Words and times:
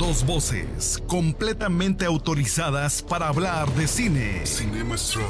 Dos 0.00 0.24
voces 0.24 1.02
completamente 1.06 2.06
autorizadas 2.06 3.02
para 3.02 3.28
hablar 3.28 3.70
de 3.74 3.86
cine. 3.86 4.46
Cinema 4.46 4.94
Strike. 4.94 5.28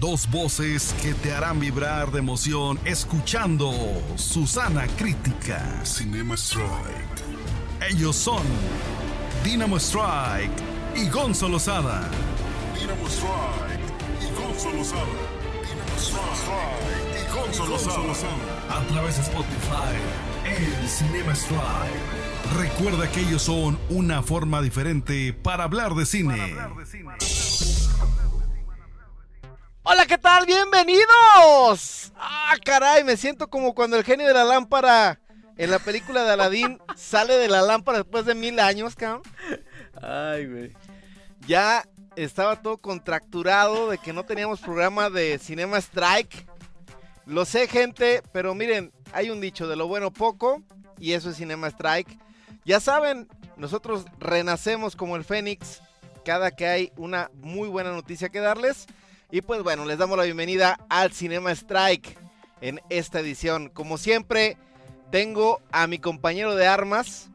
Dos 0.00 0.26
voces 0.30 0.94
que 1.02 1.12
te 1.12 1.34
harán 1.34 1.60
vibrar 1.60 2.10
de 2.10 2.20
emoción 2.20 2.80
escuchando 2.86 3.74
Susana 4.16 4.86
Crítica. 4.96 5.84
Cinema 5.84 6.34
Strike. 6.34 6.70
Ellos 7.90 8.16
son 8.16 8.42
Dynamo 9.44 9.76
Strike 9.76 10.50
y 10.94 11.06
Gonzo 11.10 11.46
Lozada. 11.50 12.08
Dynamo 12.74 13.06
Strike 13.06 13.92
y 14.22 14.40
Gonzo 14.40 14.72
Lozada. 14.72 15.04
Dynamo 15.62 15.98
Strike 15.98 17.20
y 17.20 17.34
Gonzo 17.36 17.66
Lozada. 17.66 18.00
A 18.70 18.80
través 18.86 19.16
de 19.16 19.22
Spotify, 19.24 19.92
el 20.46 20.88
Cinema 20.88 21.34
Strike. 21.34 22.25
Recuerda 22.54 23.10
que 23.10 23.20
ellos 23.20 23.42
son 23.42 23.78
una 23.88 24.22
forma 24.22 24.62
diferente 24.62 25.32
para 25.32 25.64
hablar 25.64 25.94
de 25.94 26.06
cine. 26.06 26.54
Hola, 29.82 30.06
¿qué 30.06 30.18
tal? 30.18 30.46
Bienvenidos. 30.46 32.12
Ah, 32.16 32.54
caray, 32.64 33.04
me 33.04 33.16
siento 33.16 33.48
como 33.48 33.74
cuando 33.74 33.96
el 33.96 34.04
genio 34.04 34.26
de 34.26 34.34
la 34.34 34.44
lámpara 34.44 35.20
en 35.56 35.70
la 35.70 35.78
película 35.78 36.24
de 36.24 36.32
Aladdin 36.32 36.78
sale 36.96 37.34
de 37.34 37.48
la 37.48 37.62
lámpara 37.62 37.98
después 37.98 38.24
de 38.26 38.34
mil 38.34 38.58
años, 38.60 38.94
cabrón. 38.94 39.22
Ay, 40.00 40.46
güey. 40.46 40.72
Ya 41.46 41.84
estaba 42.16 42.60
todo 42.60 42.78
contracturado 42.78 43.90
de 43.90 43.98
que 43.98 44.12
no 44.12 44.24
teníamos 44.24 44.60
programa 44.60 45.10
de 45.10 45.38
Cinema 45.38 45.78
Strike. 45.78 46.46
Lo 47.24 47.44
sé, 47.44 47.66
gente, 47.66 48.22
pero 48.32 48.54
miren, 48.54 48.92
hay 49.12 49.30
un 49.30 49.40
dicho 49.40 49.66
de 49.68 49.76
lo 49.76 49.88
bueno 49.88 50.12
poco 50.12 50.62
y 50.98 51.12
eso 51.12 51.30
es 51.30 51.36
Cinema 51.36 51.68
Strike. 51.68 52.18
Ya 52.66 52.80
saben, 52.80 53.28
nosotros 53.56 54.06
renacemos 54.18 54.96
como 54.96 55.14
el 55.14 55.22
Fénix 55.22 55.82
cada 56.24 56.50
que 56.50 56.66
hay 56.66 56.92
una 56.96 57.30
muy 57.40 57.68
buena 57.68 57.92
noticia 57.92 58.28
que 58.28 58.40
darles. 58.40 58.86
Y 59.30 59.42
pues 59.42 59.62
bueno, 59.62 59.84
les 59.84 59.98
damos 59.98 60.18
la 60.18 60.24
bienvenida 60.24 60.80
al 60.88 61.12
Cinema 61.12 61.52
Strike 61.52 62.18
en 62.60 62.80
esta 62.90 63.20
edición. 63.20 63.68
Como 63.68 63.98
siempre, 63.98 64.56
tengo 65.12 65.62
a 65.70 65.86
mi 65.86 66.00
compañero 66.00 66.56
de 66.56 66.66
armas, 66.66 67.28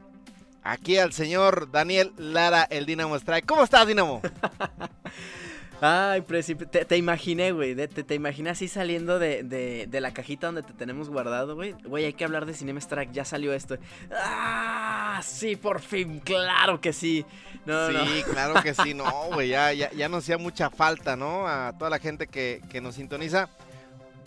aquí 0.62 0.98
al 0.98 1.14
señor 1.14 1.70
Daniel 1.70 2.12
Lara, 2.18 2.64
el 2.68 2.84
Dinamo 2.84 3.16
Strike. 3.16 3.46
¿Cómo 3.46 3.64
estás, 3.64 3.86
Dinamo? 3.86 4.20
Ay, 5.84 6.20
Presi, 6.20 6.54
te, 6.54 6.84
te 6.84 6.96
imaginé, 6.96 7.50
güey. 7.50 7.74
Te, 7.74 7.88
te 7.88 8.14
imaginé 8.14 8.50
así 8.50 8.68
saliendo 8.68 9.18
de, 9.18 9.42
de, 9.42 9.88
de, 9.88 10.00
la 10.00 10.14
cajita 10.14 10.46
donde 10.46 10.62
te 10.62 10.72
tenemos 10.74 11.08
guardado, 11.08 11.56
güey. 11.56 11.72
Güey, 11.84 12.04
hay 12.04 12.12
que 12.12 12.24
hablar 12.24 12.46
de 12.46 12.54
Cinema 12.54 12.78
Strike. 12.78 13.10
Ya 13.10 13.24
salió 13.24 13.52
esto. 13.52 13.76
¡Ah! 14.16 15.20
Sí, 15.24 15.56
por 15.56 15.80
fin. 15.80 16.20
Claro 16.20 16.80
que 16.80 16.92
sí. 16.92 17.26
No, 17.66 17.88
sí, 17.88 17.94
no. 17.94 18.04
claro 18.32 18.62
que 18.62 18.74
sí. 18.74 18.94
No, 18.94 19.10
güey. 19.32 19.48
Ya, 19.48 19.72
ya, 19.72 19.90
ya 19.90 20.08
nos 20.08 20.22
hacía 20.22 20.38
mucha 20.38 20.70
falta, 20.70 21.16
¿no? 21.16 21.48
A 21.48 21.72
toda 21.76 21.90
la 21.90 21.98
gente 21.98 22.28
que, 22.28 22.60
que 22.70 22.80
nos 22.80 22.94
sintoniza. 22.94 23.48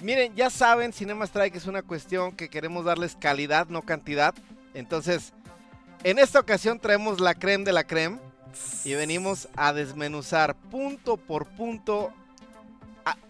Miren, 0.03 0.35
ya 0.35 0.49
saben, 0.49 0.91
Cinema 0.91 1.23
Strike 1.23 1.55
es 1.55 1.67
una 1.67 1.83
cuestión 1.83 2.35
que 2.35 2.49
queremos 2.49 2.83
darles 2.83 3.15
calidad, 3.15 3.67
no 3.69 3.81
cantidad. 3.81 4.35
Entonces, 4.73 5.31
en 6.03 6.19
esta 6.19 6.37
ocasión 6.41 6.79
traemos 6.79 7.21
la 7.21 7.33
creme 7.33 7.63
de 7.63 7.71
la 7.71 7.85
creme 7.85 8.19
y 8.83 8.93
venimos 8.93 9.47
a 9.55 9.73
desmenuzar 9.73 10.55
punto 10.55 11.17
por 11.17 11.45
punto 11.47 12.11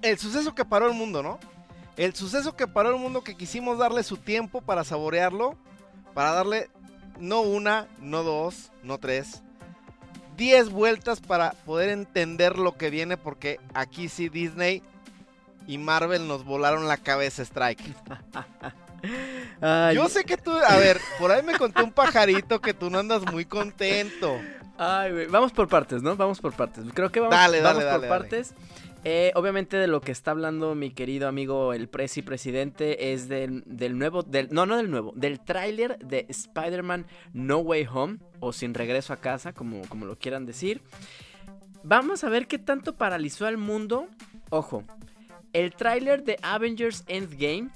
el 0.01 0.17
suceso 0.17 0.55
que 0.55 0.65
paró 0.65 0.87
el 0.87 0.93
mundo, 0.93 1.21
¿no? 1.21 1.39
El 1.97 2.13
suceso 2.13 2.55
que 2.55 2.67
paró 2.67 2.89
el 2.89 2.97
mundo 2.97 3.23
que 3.23 3.35
quisimos 3.35 3.77
darle 3.77 4.03
su 4.03 4.17
tiempo 4.17 4.61
para 4.61 4.83
saborearlo, 4.83 5.57
para 6.13 6.31
darle 6.31 6.69
no 7.19 7.41
una, 7.41 7.87
no 7.99 8.23
dos, 8.23 8.71
no 8.83 8.97
tres, 8.97 9.41
diez 10.35 10.69
vueltas 10.69 11.21
para 11.21 11.51
poder 11.51 11.89
entender 11.89 12.57
lo 12.57 12.77
que 12.77 12.89
viene 12.89 13.17
porque 13.17 13.59
aquí 13.73 14.09
sí 14.09 14.29
Disney 14.29 14.83
y 15.67 15.77
Marvel 15.77 16.27
nos 16.27 16.43
volaron 16.43 16.87
la 16.87 16.97
cabeza 16.97 17.43
Strike. 17.43 17.81
Ay, 19.61 19.95
Yo 19.95 20.09
sé 20.09 20.25
que 20.25 20.37
tú, 20.37 20.51
a 20.51 20.77
ver, 20.77 20.99
por 21.19 21.31
ahí 21.31 21.43
me 21.43 21.57
contó 21.57 21.83
un 21.83 21.91
pajarito 21.91 22.59
que 22.59 22.73
tú 22.73 22.89
no 22.89 22.99
andas 22.99 23.21
muy 23.31 23.45
contento. 23.45 24.39
Ay, 24.77 25.11
güey. 25.11 25.27
Vamos 25.27 25.51
por 25.53 25.67
partes, 25.67 26.01
¿no? 26.03 26.15
Vamos 26.15 26.39
por 26.41 26.53
partes. 26.53 26.83
Creo 26.93 27.11
que 27.11 27.19
vamos, 27.19 27.35
Dale, 27.35 27.61
vamos 27.61 27.83
dale, 27.83 27.91
por 27.97 28.01
dale, 28.01 28.19
partes. 28.21 28.53
Eh, 29.07 29.31
obviamente 29.35 29.77
de 29.77 29.85
lo 29.85 30.01
que 30.01 30.11
está 30.11 30.31
hablando 30.31 30.73
mi 30.73 30.89
querido 30.89 31.27
amigo 31.27 31.73
el 31.73 31.87
presi 31.87 32.23
presidente 32.23 33.13
es 33.13 33.27
del, 33.29 33.61
del 33.67 33.99
nuevo, 33.99 34.23
del, 34.23 34.47
no, 34.51 34.65
no 34.65 34.77
del 34.77 34.89
nuevo, 34.89 35.13
del 35.15 35.39
tráiler 35.39 35.99
de 35.99 36.25
Spider-Man 36.27 37.05
No 37.31 37.59
Way 37.59 37.85
Home 37.93 38.17
o 38.39 38.51
Sin 38.51 38.73
Regreso 38.73 39.13
a 39.13 39.17
Casa, 39.17 39.53
como, 39.53 39.81
como 39.89 40.05
lo 40.07 40.17
quieran 40.17 40.47
decir. 40.47 40.81
Vamos 41.83 42.23
a 42.23 42.29
ver 42.29 42.47
qué 42.47 42.57
tanto 42.57 42.95
paralizó 42.95 43.45
al 43.45 43.57
mundo. 43.57 44.07
Ojo, 44.49 44.83
el 45.53 45.75
tráiler 45.75 46.23
de 46.23 46.37
Avengers 46.41 47.03
Endgame 47.05 47.69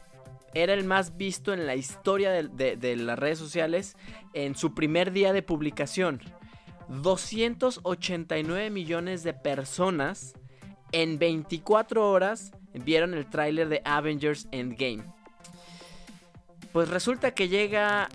era 0.56 0.74
el 0.74 0.84
más 0.84 1.16
visto 1.16 1.54
en 1.54 1.68
la 1.68 1.76
historia 1.76 2.32
de, 2.32 2.48
de- 2.48 2.76
de 2.76 2.96
las 2.96 3.20
redes 3.20 3.38
sociales 3.38 3.96
en 4.34 4.56
su 4.56 4.74
primer 4.74 5.12
día 5.12 5.32
de 5.32 5.44
publicación. 5.44 6.20
289 6.90 8.70
millones 8.70 9.24
de 9.24 9.34
personas 9.34 10.34
en 10.92 11.20
24 11.20 12.10
horas 12.10 12.52
vieron 12.74 13.14
el 13.14 13.30
tráiler 13.30 13.70
de 13.70 13.82
Avengers 13.86 14.48
Endgame. 14.52 15.04
Pues 16.72 16.90
resulta 16.90 17.32
que 17.32 17.48
llega 17.48 18.10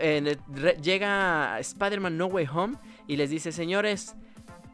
eh, 0.00 0.36
llega 0.82 1.58
Spider-Man 1.60 2.16
No 2.16 2.26
Way 2.26 2.48
Home 2.52 2.76
y 3.06 3.16
les 3.16 3.30
dice, 3.30 3.52
señores, 3.52 4.16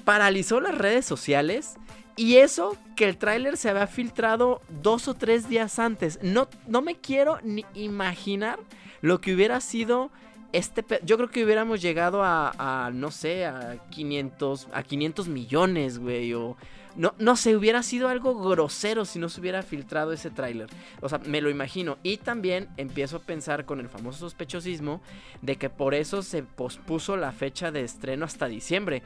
paralizó 0.05 0.61
las 0.61 0.77
redes 0.77 1.05
sociales. 1.05 1.77
Y 2.17 2.37
eso 2.39 2.77
que 2.97 3.09
el 3.09 3.17
tráiler 3.17 3.57
se 3.57 3.71
había 3.71 3.87
filtrado 3.87 4.61
dos 4.83 5.07
o 5.07 5.15
tres 5.15 5.49
días 5.49 5.79
antes. 5.79 6.19
No, 6.21 6.49
no 6.67 6.83
me 6.83 6.97
quiero 6.97 7.39
ni 7.45 7.65
imaginar 7.75 8.59
lo 9.03 9.21
que 9.21 9.35
hubiera 9.35 9.61
sido 9.61 10.11
este... 10.53 10.85
Yo 11.05 11.17
creo 11.17 11.31
que 11.31 11.45
hubiéramos 11.45 11.81
llegado 11.81 12.25
a, 12.25 12.53
a, 12.59 12.91
no 12.91 13.13
sé, 13.13 13.47
a 13.47 13.79
500, 13.91 14.69
a 14.73 14.83
500 14.83 15.29
millones, 15.29 15.99
güey. 15.99 16.35
O 16.35 16.57
no, 16.99 17.15
no 17.19 17.37
sé, 17.37 17.57
hubiera 17.57 17.85
sido 17.85 18.09
algo 18.09 18.35
grosero 18.35 19.05
si 19.05 19.21
no 19.21 19.29
se 19.29 19.41
hubiera 19.41 19.63
filtrado 19.63 20.13
ese 20.13 20.31
tráiler. 20.31 20.69
O 21.01 21.09
sea, 21.09 21.21
me 21.21 21.41
lo 21.41 21.49
imagino. 21.49 21.97
Y 22.03 22.17
también 22.17 22.69
empiezo 22.77 23.19
a 23.19 23.21
pensar 23.21 23.65
con 23.65 23.79
el 23.79 23.89
famoso 23.89 24.19
sospechosismo 24.19 25.01
de 25.41 25.55
que 25.55 25.71
por 25.71 25.95
eso 25.95 26.23
se 26.23 26.43
pospuso 26.43 27.17
la 27.17 27.31
fecha 27.31 27.71
de 27.71 27.83
estreno 27.83 28.25
hasta 28.25 28.49
diciembre. 28.49 29.05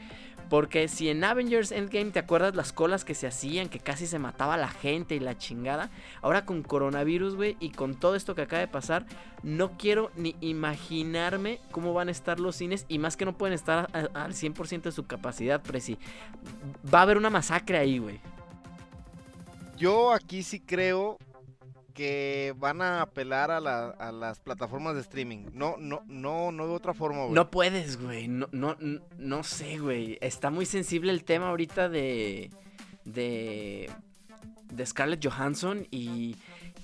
Porque 0.52 0.86
si 0.86 1.08
en 1.08 1.24
Avengers 1.24 1.72
Endgame 1.72 2.10
te 2.10 2.18
acuerdas 2.18 2.54
las 2.54 2.74
colas 2.74 3.06
que 3.06 3.14
se 3.14 3.26
hacían, 3.26 3.70
que 3.70 3.78
casi 3.78 4.06
se 4.06 4.18
mataba 4.18 4.58
la 4.58 4.68
gente 4.68 5.14
y 5.14 5.18
la 5.18 5.38
chingada, 5.38 5.88
ahora 6.20 6.44
con 6.44 6.62
coronavirus, 6.62 7.36
güey, 7.36 7.56
y 7.58 7.70
con 7.70 7.94
todo 7.94 8.16
esto 8.16 8.34
que 8.34 8.42
acaba 8.42 8.60
de 8.60 8.68
pasar, 8.68 9.06
no 9.42 9.78
quiero 9.78 10.10
ni 10.14 10.36
imaginarme 10.42 11.58
cómo 11.70 11.94
van 11.94 12.08
a 12.08 12.10
estar 12.10 12.38
los 12.38 12.54
cines 12.54 12.84
y 12.88 12.98
más 12.98 13.16
que 13.16 13.24
no 13.24 13.32
pueden 13.32 13.54
estar 13.54 13.88
al 13.94 14.34
100% 14.34 14.82
de 14.82 14.92
su 14.92 15.06
capacidad, 15.06 15.62
Presi. 15.62 15.96
Va 16.92 16.98
a 16.98 17.02
haber 17.04 17.16
una 17.16 17.30
masacre 17.30 17.78
ahí, 17.78 17.96
güey. 17.96 18.20
Yo 19.78 20.12
aquí 20.12 20.42
sí 20.42 20.60
creo 20.60 21.16
que 21.92 22.54
van 22.58 22.82
a 22.82 23.02
apelar 23.02 23.50
a, 23.50 23.60
la- 23.60 23.90
a 23.90 24.12
las 24.12 24.40
plataformas 24.40 24.94
de 24.94 25.00
streaming. 25.02 25.46
No, 25.52 25.76
no, 25.78 26.02
no, 26.06 26.50
no 26.52 26.66
de 26.66 26.72
otra 26.74 26.94
forma, 26.94 27.22
güey. 27.22 27.32
No 27.34 27.50
puedes, 27.50 28.00
güey. 28.00 28.28
No, 28.28 28.48
no, 28.52 28.76
no 29.18 29.42
sé, 29.42 29.78
güey. 29.78 30.18
Está 30.20 30.50
muy 30.50 30.66
sensible 30.66 31.12
el 31.12 31.24
tema 31.24 31.48
ahorita 31.48 31.88
de. 31.88 32.50
de. 33.04 33.90
de 34.72 34.86
Scarlett 34.86 35.24
Johansson 35.24 35.86
y. 35.90 36.36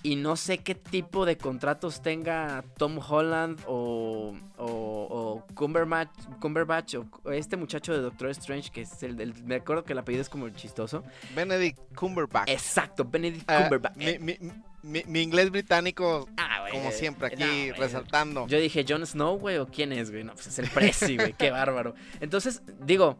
Y 0.08 0.16
no 0.16 0.36
sé 0.36 0.58
qué 0.58 0.74
tipo 0.74 1.26
de 1.26 1.36
contratos 1.36 2.00
tenga 2.00 2.64
Tom 2.78 2.98
Holland 2.98 3.60
o. 3.66 4.34
o, 4.56 4.64
o 4.66 5.46
Cumberbatch, 5.54 6.08
Cumberbatch 6.40 6.94
o 6.94 7.30
este 7.30 7.58
muchacho 7.58 7.92
de 7.92 8.00
Doctor 8.00 8.30
Strange, 8.30 8.70
que 8.70 8.80
es 8.82 9.02
el 9.02 9.16
del. 9.16 9.34
Me 9.44 9.56
acuerdo 9.56 9.84
que 9.84 9.92
el 9.92 9.98
apellido 9.98 10.22
es 10.22 10.30
como 10.30 10.46
el 10.46 10.54
chistoso. 10.54 11.04
Benedict 11.34 11.78
Cumberbatch. 11.94 12.48
Exacto, 12.48 13.04
Benedict 13.04 13.44
Ah, 13.50 13.64
Cumberbatch. 13.64 13.96
mi, 13.96 14.18
mi- 14.18 14.38
mi- 14.82 15.04
mi 15.06 15.20
inglés 15.20 15.50
británico, 15.50 16.26
Ah, 16.38 16.64
como 16.72 16.88
eh, 16.88 16.92
siempre, 16.92 17.26
aquí 17.26 17.68
no, 17.70 17.76
resaltando. 17.76 18.46
Yo 18.46 18.58
dije, 18.58 18.86
¿Jon 18.88 19.04
Snow, 19.04 19.38
güey? 19.38 19.58
¿O 19.58 19.66
quién 19.66 19.92
es, 19.92 20.10
güey? 20.10 20.24
No, 20.24 20.32
pues 20.32 20.46
es 20.46 20.58
el 20.58 20.68
Prezi, 20.70 21.16
güey. 21.16 21.34
Qué 21.34 21.50
bárbaro. 21.50 21.94
Entonces, 22.20 22.62
digo, 22.80 23.18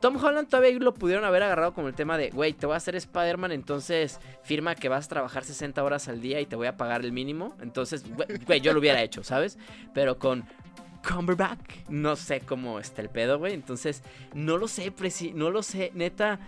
Tom 0.00 0.22
Holland 0.22 0.48
todavía 0.48 0.78
lo 0.78 0.94
pudieron 0.94 1.24
haber 1.24 1.42
agarrado 1.42 1.74
como 1.74 1.88
el 1.88 1.94
tema 1.94 2.16
de, 2.18 2.30
güey, 2.30 2.52
te 2.52 2.66
voy 2.66 2.74
a 2.74 2.76
hacer 2.76 2.96
Spider-Man, 2.96 3.52
entonces 3.52 4.20
firma 4.42 4.74
que 4.74 4.88
vas 4.88 5.06
a 5.06 5.08
trabajar 5.08 5.44
60 5.44 5.82
horas 5.82 6.08
al 6.08 6.20
día 6.20 6.40
y 6.40 6.46
te 6.46 6.56
voy 6.56 6.66
a 6.66 6.76
pagar 6.76 7.02
el 7.02 7.12
mínimo. 7.12 7.56
Entonces, 7.60 8.04
güey, 8.14 8.38
güey, 8.46 8.60
yo 8.60 8.72
lo 8.72 8.80
hubiera 8.80 9.02
hecho, 9.02 9.22
¿sabes? 9.22 9.58
Pero 9.94 10.18
con 10.18 10.44
Cumberbatch. 11.06 11.88
No 11.88 12.16
sé 12.16 12.40
cómo 12.40 12.78
está 12.78 13.02
el 13.02 13.08
pedo, 13.08 13.38
güey. 13.38 13.54
Entonces, 13.54 14.02
no 14.34 14.58
lo 14.58 14.68
sé, 14.68 14.90
preci 14.90 15.32
no 15.32 15.50
lo 15.50 15.62
sé, 15.62 15.90
neta. 15.94 16.38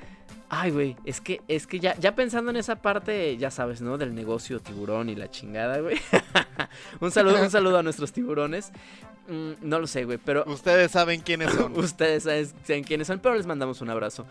Ay, 0.48 0.70
güey, 0.70 0.96
es 1.04 1.20
que, 1.20 1.40
es 1.48 1.66
que 1.66 1.80
ya, 1.80 1.96
ya 1.98 2.14
pensando 2.14 2.50
en 2.50 2.56
esa 2.56 2.76
parte, 2.76 3.36
ya 3.36 3.50
sabes, 3.50 3.80
¿no? 3.80 3.98
Del 3.98 4.14
negocio 4.14 4.60
tiburón 4.60 5.08
y 5.08 5.14
la 5.14 5.30
chingada, 5.30 5.78
güey. 5.80 5.96
un 7.00 7.10
saludo, 7.10 7.40
un 7.40 7.50
saludo 7.50 7.78
a 7.78 7.82
nuestros 7.82 8.12
tiburones. 8.12 8.72
Mm, 9.30 9.52
no 9.60 9.78
lo 9.78 9.86
sé, 9.86 10.04
güey, 10.04 10.18
pero 10.18 10.44
Ustedes 10.46 10.90
saben 10.90 11.20
quiénes 11.20 11.52
son. 11.52 11.72
ustedes 11.78 12.24
saben, 12.24 12.50
saben 12.64 12.82
quiénes 12.82 13.06
son, 13.06 13.20
pero 13.20 13.36
les 13.36 13.46
mandamos 13.46 13.80
un 13.80 13.88
abrazo. 13.88 14.26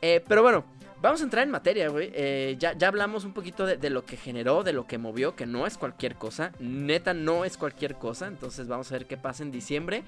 Eh, 0.00 0.22
pero 0.28 0.42
bueno, 0.42 0.64
vamos 1.02 1.20
a 1.20 1.24
entrar 1.24 1.42
en 1.42 1.50
materia, 1.50 1.88
güey. 1.88 2.10
Eh, 2.14 2.54
ya, 2.58 2.72
ya 2.72 2.86
hablamos 2.86 3.24
un 3.24 3.32
poquito 3.32 3.66
de, 3.66 3.76
de 3.76 3.90
lo 3.90 4.04
que 4.04 4.16
generó, 4.16 4.62
de 4.62 4.72
lo 4.72 4.86
que 4.86 4.96
movió, 4.96 5.34
que 5.34 5.44
no 5.44 5.66
es 5.66 5.76
cualquier 5.76 6.14
cosa. 6.14 6.52
Neta, 6.60 7.14
no 7.14 7.44
es 7.44 7.56
cualquier 7.56 7.96
cosa. 7.96 8.28
Entonces 8.28 8.68
vamos 8.68 8.92
a 8.92 8.94
ver 8.94 9.06
qué 9.06 9.16
pasa 9.16 9.42
en 9.42 9.50
diciembre. 9.50 10.04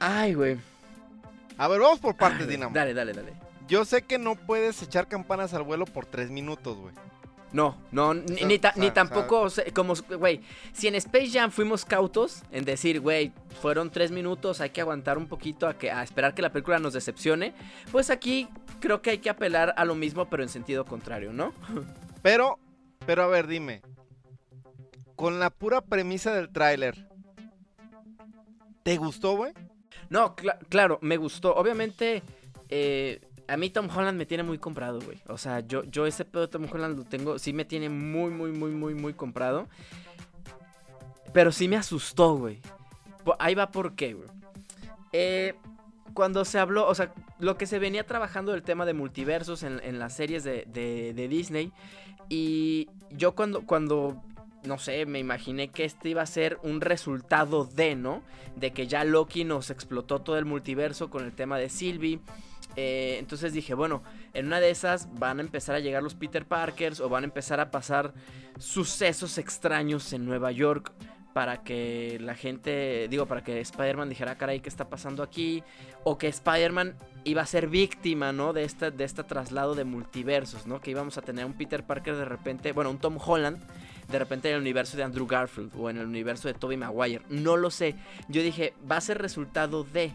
Ay, 0.00 0.34
güey. 0.34 0.58
A 1.56 1.66
ver, 1.66 1.80
vamos 1.80 2.00
por 2.00 2.16
partes, 2.16 2.40
güey. 2.44 2.56
Dinamo. 2.56 2.74
Dale, 2.74 2.92
dale, 2.92 3.14
dale. 3.14 3.32
Yo 3.66 3.86
sé 3.86 4.02
que 4.02 4.18
no 4.18 4.36
puedes 4.36 4.82
echar 4.82 5.08
campanas 5.08 5.54
al 5.54 5.62
vuelo 5.62 5.86
por 5.86 6.04
tres 6.04 6.30
minutos, 6.30 6.76
güey. 6.76 6.94
No, 7.54 7.76
no, 7.92 8.12
ni, 8.14 8.36
sea, 8.36 8.46
ni 8.48 8.58
ta- 8.58 8.70
o 8.70 8.72
sea, 8.72 8.80
ni 8.82 8.88
o 8.88 8.92
tampoco, 8.92 9.40
o 9.42 9.48
sea, 9.50 9.64
como, 9.72 9.94
güey, 10.18 10.40
si 10.72 10.88
en 10.88 10.96
Space 10.96 11.30
Jam 11.30 11.52
fuimos 11.52 11.84
cautos 11.84 12.42
en 12.50 12.64
decir, 12.64 12.98
güey, 13.00 13.30
fueron 13.62 13.90
tres 13.90 14.10
minutos, 14.10 14.60
hay 14.60 14.70
que 14.70 14.80
aguantar 14.80 15.16
un 15.18 15.28
poquito 15.28 15.68
a, 15.68 15.78
que, 15.78 15.90
a 15.92 16.02
esperar 16.02 16.34
que 16.34 16.42
la 16.42 16.50
película 16.50 16.80
nos 16.80 16.94
decepcione, 16.94 17.54
pues 17.92 18.10
aquí 18.10 18.48
creo 18.80 19.00
que 19.02 19.10
hay 19.10 19.18
que 19.18 19.30
apelar 19.30 19.72
a 19.76 19.84
lo 19.84 19.94
mismo, 19.94 20.28
pero 20.28 20.42
en 20.42 20.48
sentido 20.48 20.84
contrario, 20.84 21.32
¿no? 21.32 21.52
Pero, 22.22 22.58
pero 23.06 23.22
a 23.22 23.26
ver, 23.28 23.46
dime. 23.46 23.82
Con 25.14 25.38
la 25.38 25.50
pura 25.50 25.80
premisa 25.82 26.34
del 26.34 26.48
tráiler. 26.50 27.06
¿Te 28.82 28.96
gustó, 28.96 29.36
güey? 29.36 29.52
No, 30.10 30.34
cla- 30.34 30.58
claro, 30.68 30.98
me 31.02 31.16
gustó. 31.18 31.54
Obviamente, 31.54 32.22
eh, 32.68 33.20
a 33.48 33.56
mí 33.56 33.70
Tom 33.70 33.88
Holland 33.94 34.18
me 34.18 34.26
tiene 34.26 34.42
muy 34.42 34.58
comprado, 34.58 35.00
güey. 35.00 35.20
O 35.28 35.38
sea, 35.38 35.60
yo, 35.60 35.84
yo 35.84 36.06
ese 36.06 36.24
pedo 36.24 36.42
de 36.42 36.48
Tom 36.48 36.66
Holland 36.70 36.96
lo 36.98 37.04
tengo, 37.04 37.38
sí 37.38 37.52
me 37.52 37.64
tiene 37.64 37.88
muy, 37.88 38.30
muy, 38.30 38.52
muy, 38.52 38.70
muy, 38.70 38.94
muy 38.94 39.14
comprado. 39.14 39.68
Pero 41.32 41.52
sí 41.52 41.68
me 41.68 41.76
asustó, 41.76 42.36
güey. 42.36 42.60
Ahí 43.38 43.54
va 43.54 43.70
por 43.70 43.94
qué, 43.94 44.14
güey. 44.14 44.28
Eh, 45.12 45.54
cuando 46.12 46.44
se 46.44 46.58
habló, 46.58 46.86
o 46.86 46.94
sea, 46.94 47.12
lo 47.38 47.56
que 47.56 47.66
se 47.66 47.78
venía 47.78 48.06
trabajando 48.06 48.52
del 48.52 48.62
tema 48.62 48.86
de 48.86 48.94
multiversos 48.94 49.62
en, 49.62 49.98
las 49.98 50.14
series 50.14 50.44
de, 50.44 50.64
de- 50.68 51.12
de 51.14 51.28
Disney. 51.28 51.72
Y 52.28 52.88
yo 53.10 53.34
cuando, 53.34 53.62
cuando, 53.66 54.22
no 54.64 54.78
sé, 54.78 55.06
me 55.06 55.18
imaginé 55.18 55.68
que 55.68 55.84
este 55.84 56.10
iba 56.10 56.22
a 56.22 56.26
ser 56.26 56.58
un 56.62 56.80
resultado 56.80 57.64
de, 57.64 57.96
¿no? 57.96 58.22
De 58.56 58.72
que 58.72 58.86
ya 58.86 59.04
Loki 59.04 59.44
nos 59.44 59.70
explotó 59.70 60.20
todo 60.20 60.38
el 60.38 60.44
multiverso 60.44 61.10
con 61.10 61.24
el 61.24 61.32
tema 61.32 61.58
de 61.58 61.68
Sylvie. 61.68 62.20
Eh, 62.76 63.16
entonces 63.18 63.52
dije, 63.52 63.74
bueno, 63.74 64.02
en 64.32 64.46
una 64.46 64.60
de 64.60 64.70
esas 64.70 65.08
van 65.18 65.38
a 65.38 65.42
empezar 65.42 65.76
a 65.76 65.80
llegar 65.80 66.02
los 66.02 66.14
Peter 66.14 66.46
Parkers 66.46 67.00
o 67.00 67.08
van 67.08 67.24
a 67.24 67.26
empezar 67.26 67.60
a 67.60 67.70
pasar 67.70 68.14
sucesos 68.58 69.38
extraños 69.38 70.12
en 70.12 70.24
Nueva 70.24 70.50
York 70.52 70.92
para 71.34 71.64
que 71.64 72.18
la 72.20 72.36
gente, 72.36 73.08
digo, 73.08 73.26
para 73.26 73.42
que 73.42 73.60
Spider-Man 73.60 74.08
dijera, 74.08 74.32
"Ah, 74.32 74.38
caray, 74.38 74.60
¿qué 74.60 74.68
está 74.68 74.88
pasando 74.88 75.22
aquí? 75.22 75.64
O 76.04 76.16
que 76.16 76.28
Spider-Man 76.28 76.96
iba 77.24 77.42
a 77.42 77.46
ser 77.46 77.66
víctima, 77.66 78.32
¿no? 78.32 78.52
De 78.52 78.62
este, 78.62 78.92
de 78.92 79.02
este 79.02 79.24
traslado 79.24 79.74
de 79.74 79.82
multiversos, 79.84 80.66
¿no? 80.66 80.80
Que 80.80 80.92
íbamos 80.92 81.18
a 81.18 81.22
tener 81.22 81.44
un 81.44 81.54
Peter 81.54 81.84
Parker 81.84 82.14
de 82.16 82.24
repente, 82.24 82.70
bueno, 82.70 82.90
un 82.90 82.98
Tom 82.98 83.18
Holland, 83.18 83.58
de 84.08 84.18
repente 84.18 84.48
en 84.48 84.54
el 84.54 84.60
universo 84.60 84.96
de 84.96 85.02
Andrew 85.02 85.26
Garfield 85.26 85.72
o 85.76 85.90
en 85.90 85.98
el 85.98 86.06
universo 86.06 86.46
de 86.46 86.54
Tobey 86.54 86.76
Maguire. 86.76 87.24
No 87.28 87.56
lo 87.56 87.70
sé. 87.70 87.96
Yo 88.28 88.40
dije, 88.40 88.74
va 88.88 88.98
a 88.98 89.00
ser 89.00 89.20
resultado 89.20 89.82
de... 89.82 90.12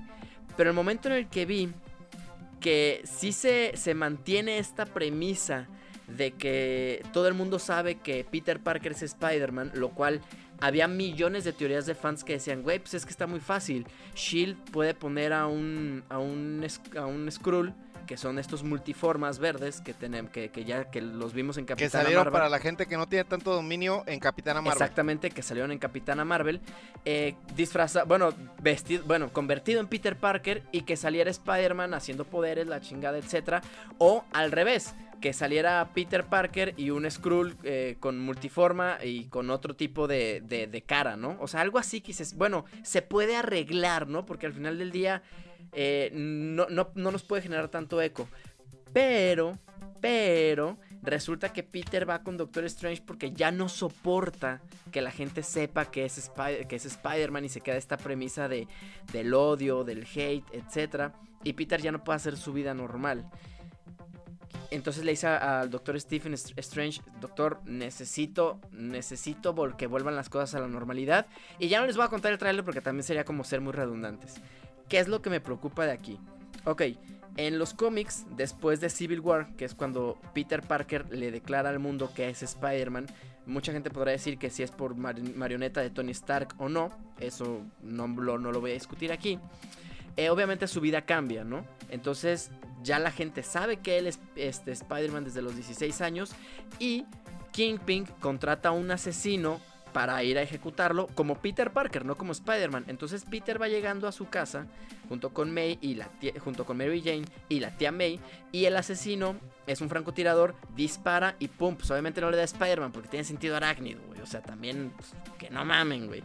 Pero 0.56 0.70
el 0.70 0.76
momento 0.76 1.10
en 1.10 1.16
el 1.16 1.28
que 1.28 1.46
vi 1.46 1.70
que 2.60 3.02
sí 3.06 3.32
se, 3.32 3.76
se 3.76 3.94
mantiene 3.94 4.60
esta 4.60 4.86
premisa 4.86 5.68
de 6.08 6.32
que 6.32 7.04
todo 7.14 7.28
el 7.28 7.34
mundo 7.34 7.60
sabe 7.60 7.96
que 7.96 8.24
Peter 8.24 8.60
Parker 8.60 8.94
es 8.94 9.04
Spider-Man, 9.04 9.72
lo 9.76 9.90
cual 9.90 10.22
había 10.60 10.88
millones 10.88 11.44
de 11.44 11.54
teorías 11.54 11.86
de 11.86 11.96
fans 11.96 12.24
que 12.24 12.34
decían, 12.34 12.64
güey, 12.64 12.80
pues 12.80 12.94
es 12.96 13.06
que 13.06 13.12
está 13.12 13.28
muy 13.28 13.40
fácil. 13.40 13.86
Shield 14.16 14.58
puede 14.72 14.94
poner 14.94 15.34
a 15.34 15.48
un, 15.48 16.04
a 16.10 16.20
un, 16.20 16.66
a 16.98 17.06
un 17.06 17.32
Skrull, 17.32 17.74
que 18.10 18.18
son 18.18 18.40
estos 18.40 18.64
multiformas 18.64 19.38
verdes 19.38 19.82
que, 19.82 19.94
tenemos, 19.94 20.32
que, 20.32 20.50
que 20.50 20.66
ya 20.66 20.86
que 20.90 21.00
los 21.00 21.32
vimos 21.32 21.60
en 21.60 21.68
Que 21.68 21.76
Capitana 21.76 21.92
salieron 22.06 22.22
Marvel. 22.24 22.34
para 22.34 22.50
la 22.50 22.58
gente 22.58 22.88
que 22.88 22.98
no 22.98 23.08
tiene 23.08 23.24
tanto 23.24 23.54
dominio 23.54 24.02
en 24.08 24.20
Capitana 24.20 24.62
Marvel. 24.64 24.82
Exactamente, 24.82 25.30
que 25.30 25.44
salieron 25.44 25.72
en 25.72 25.78
Capitana 25.78 26.26
Marvel. 26.26 26.60
Eh, 27.06 27.36
disfrazado, 27.56 28.08
bueno, 28.08 28.34
vestido, 28.64 29.04
bueno, 29.06 29.32
convertido 29.32 29.80
en 29.80 29.86
Peter 29.88 30.16
Parker 30.18 30.64
y 30.72 30.82
que 30.82 30.98
saliera 30.98 31.30
Spider-Man 31.30 31.94
haciendo 31.94 32.26
poderes, 32.26 32.66
la 32.66 32.82
chingada, 32.82 33.20
etcétera. 33.20 33.62
O 34.00 34.26
al 34.34 34.52
revés, 34.52 34.96
que 35.22 35.32
saliera 35.32 35.88
Peter 35.94 36.26
Parker 36.26 36.74
y 36.78 36.90
un 36.90 37.10
Skrull 37.12 37.58
eh, 37.62 37.98
con 38.00 38.18
multiforma 38.20 38.98
y 39.04 39.26
con 39.26 39.52
otro 39.52 39.76
tipo 39.76 40.08
de, 40.08 40.42
de- 40.44 40.66
de 40.66 40.82
cara, 40.82 41.16
¿no? 41.16 41.38
O 41.42 41.48
sea, 41.48 41.62
algo 41.62 41.78
así 41.78 42.02
que 42.02 42.08
dices, 42.08 42.36
bueno, 42.36 42.66
se 42.82 43.04
puede 43.04 43.36
arreglar, 43.36 44.08
¿no? 44.08 44.26
Porque 44.26 44.48
al 44.48 44.54
final 44.54 44.80
del 44.80 44.92
día 44.92 45.22
eh, 45.74 46.12
no, 46.14 46.68
no, 46.70 46.90
no 46.96 47.12
nos 47.12 47.24
puede 47.24 47.42
generar 47.42 47.70
tanto 47.70 48.02
eco. 48.02 48.28
Pero, 48.94 49.58
pero, 50.02 50.78
resulta 51.04 51.54
que 51.54 51.64
Peter 51.64 52.10
va 52.10 52.24
con 52.24 52.38
Doctor 52.38 52.66
Strange 52.66 53.04
porque 53.06 53.32
ya 53.32 53.52
no 53.52 53.70
soporta 53.70 54.62
que 54.92 55.02
la 55.02 55.12
gente 55.12 55.44
sepa 55.44 55.92
que 55.92 56.06
es, 56.06 56.32
que 56.68 56.76
es 56.76 56.86
Spider-Man 56.86 57.46
y 57.46 57.50
se 57.50 57.62
queda 57.62 57.78
esta 57.78 57.98
premisa 57.98 58.48
de, 58.48 58.68
del 59.14 59.34
odio, 59.34 59.84
del 59.84 60.08
hate, 60.16 60.46
etc. 60.54 61.12
Y 61.44 61.54
Peter 61.54 61.82
ya 61.82 61.92
no 61.92 62.04
puede 62.04 62.18
hacer 62.18 62.38
su 62.38 62.54
vida 62.54 62.74
normal. 62.74 63.30
Entonces 64.72 65.04
le 65.04 65.12
dice 65.12 65.28
al 65.28 65.70
doctor 65.70 66.00
Stephen 66.00 66.34
Str- 66.34 66.54
Strange, 66.58 67.02
doctor, 67.20 67.60
necesito, 67.66 68.60
necesito 68.72 69.56
que 69.76 69.88
vuelvan 69.88 70.16
las 70.16 70.30
cosas 70.30 70.54
a 70.56 70.60
la 70.60 70.68
normalidad. 70.68 71.26
Y 71.58 71.70
ya 71.70 71.80
no 71.80 71.88
les 71.88 71.96
voy 71.96 72.06
a 72.06 72.10
contar 72.10 72.32
el 72.32 72.38
tráiler 72.38 72.64
porque 72.64 72.82
también 72.82 73.04
sería 73.04 73.24
como 73.24 73.44
ser 73.44 73.62
muy 73.62 73.74
redundantes. 73.74 74.36
¿Qué 74.90 75.00
es 75.00 75.08
lo 75.08 75.22
que 75.22 75.30
me 75.30 75.40
preocupa 75.40 75.86
de 75.86 75.92
aquí? 75.92 76.20
Ok, 76.66 76.82
en 77.38 77.58
los 77.60 77.74
cómics, 77.74 78.26
después 78.36 78.82
de 78.82 78.90
Civil 78.90 79.20
War, 79.22 79.56
que 79.56 79.66
es 79.66 79.76
cuando 79.76 80.18
Peter 80.34 80.62
Parker 80.62 81.06
le 81.16 81.32
declara 81.32 81.70
al 81.70 81.80
mundo 81.80 82.12
que 82.14 82.28
es 82.30 82.44
Spider-Man, 82.44 83.06
mucha 83.46 83.72
gente 83.72 83.90
podrá 83.90 84.12
decir 84.12 84.38
que 84.38 84.50
si 84.50 84.64
es 84.64 84.72
por 84.72 84.96
mar- 84.96 85.22
marioneta 85.36 85.80
de 85.82 85.90
Tony 85.90 86.12
Stark 86.12 86.56
o 86.58 86.68
no, 86.70 86.90
eso 87.20 87.62
no 87.82 88.08
lo, 88.08 88.38
no 88.38 88.52
lo 88.52 88.60
voy 88.60 88.72
a 88.72 88.74
discutir 88.74 89.12
aquí. 89.12 89.40
Eh, 90.18 90.30
obviamente 90.30 90.68
su 90.68 90.82
vida 90.82 91.04
cambia, 91.04 91.44
¿no? 91.44 91.66
Entonces 91.90 92.52
ya 92.84 93.00
la 93.00 93.12
gente 93.12 93.42
sabe 93.44 93.78
que 93.78 93.98
él 93.98 94.08
es 94.08 94.20
este, 94.36 94.72
Spider-Man 94.72 95.24
desde 95.24 95.42
los 95.42 95.56
16 95.56 96.02
años 96.02 96.32
y 96.78 97.06
Kingpin 97.52 98.06
contrata 98.20 98.70
a 98.70 98.72
un 98.74 98.92
asesino 98.92 99.60
para 99.94 100.24
ir 100.24 100.38
a 100.38 100.42
ejecutarlo 100.42 101.08
como 101.08 101.36
Peter 101.36 101.72
Parker, 101.72 102.06
no 102.06 102.16
como 102.16 102.32
Spider-Man. 102.32 102.86
Entonces 102.88 103.26
Peter 103.30 103.62
va 103.62 103.68
llegando 103.68 104.08
a 104.08 104.12
su 104.12 104.30
casa 104.30 104.68
junto 105.08 105.34
con 105.34 105.54
May 105.54 105.78
y 105.82 106.00
junto 106.40 106.66
con 106.66 106.78
Mary 106.78 107.02
Jane 107.02 107.26
y 107.50 107.60
la 107.60 107.72
tía 107.72 107.92
May 107.92 108.20
y 108.52 108.66
el 108.66 108.78
asesino 108.78 109.36
es 109.68 109.82
un 109.82 109.90
francotirador, 109.90 110.56
dispara 110.76 111.36
y 111.40 111.48
pum, 111.48 111.76
pues 111.76 111.90
obviamente 111.92 112.22
no 112.22 112.32
le 112.32 112.38
da 112.38 112.44
a 112.44 112.46
Spider-Man 112.46 112.92
porque 112.92 113.10
tiene 113.10 113.24
sentido 113.24 113.56
arácnido. 113.56 114.02
O 114.22 114.26
sea, 114.26 114.42
también 114.42 114.92
pues, 114.96 115.14
que 115.38 115.50
no 115.50 115.66
mamen, 115.66 116.08
güey. 116.08 116.24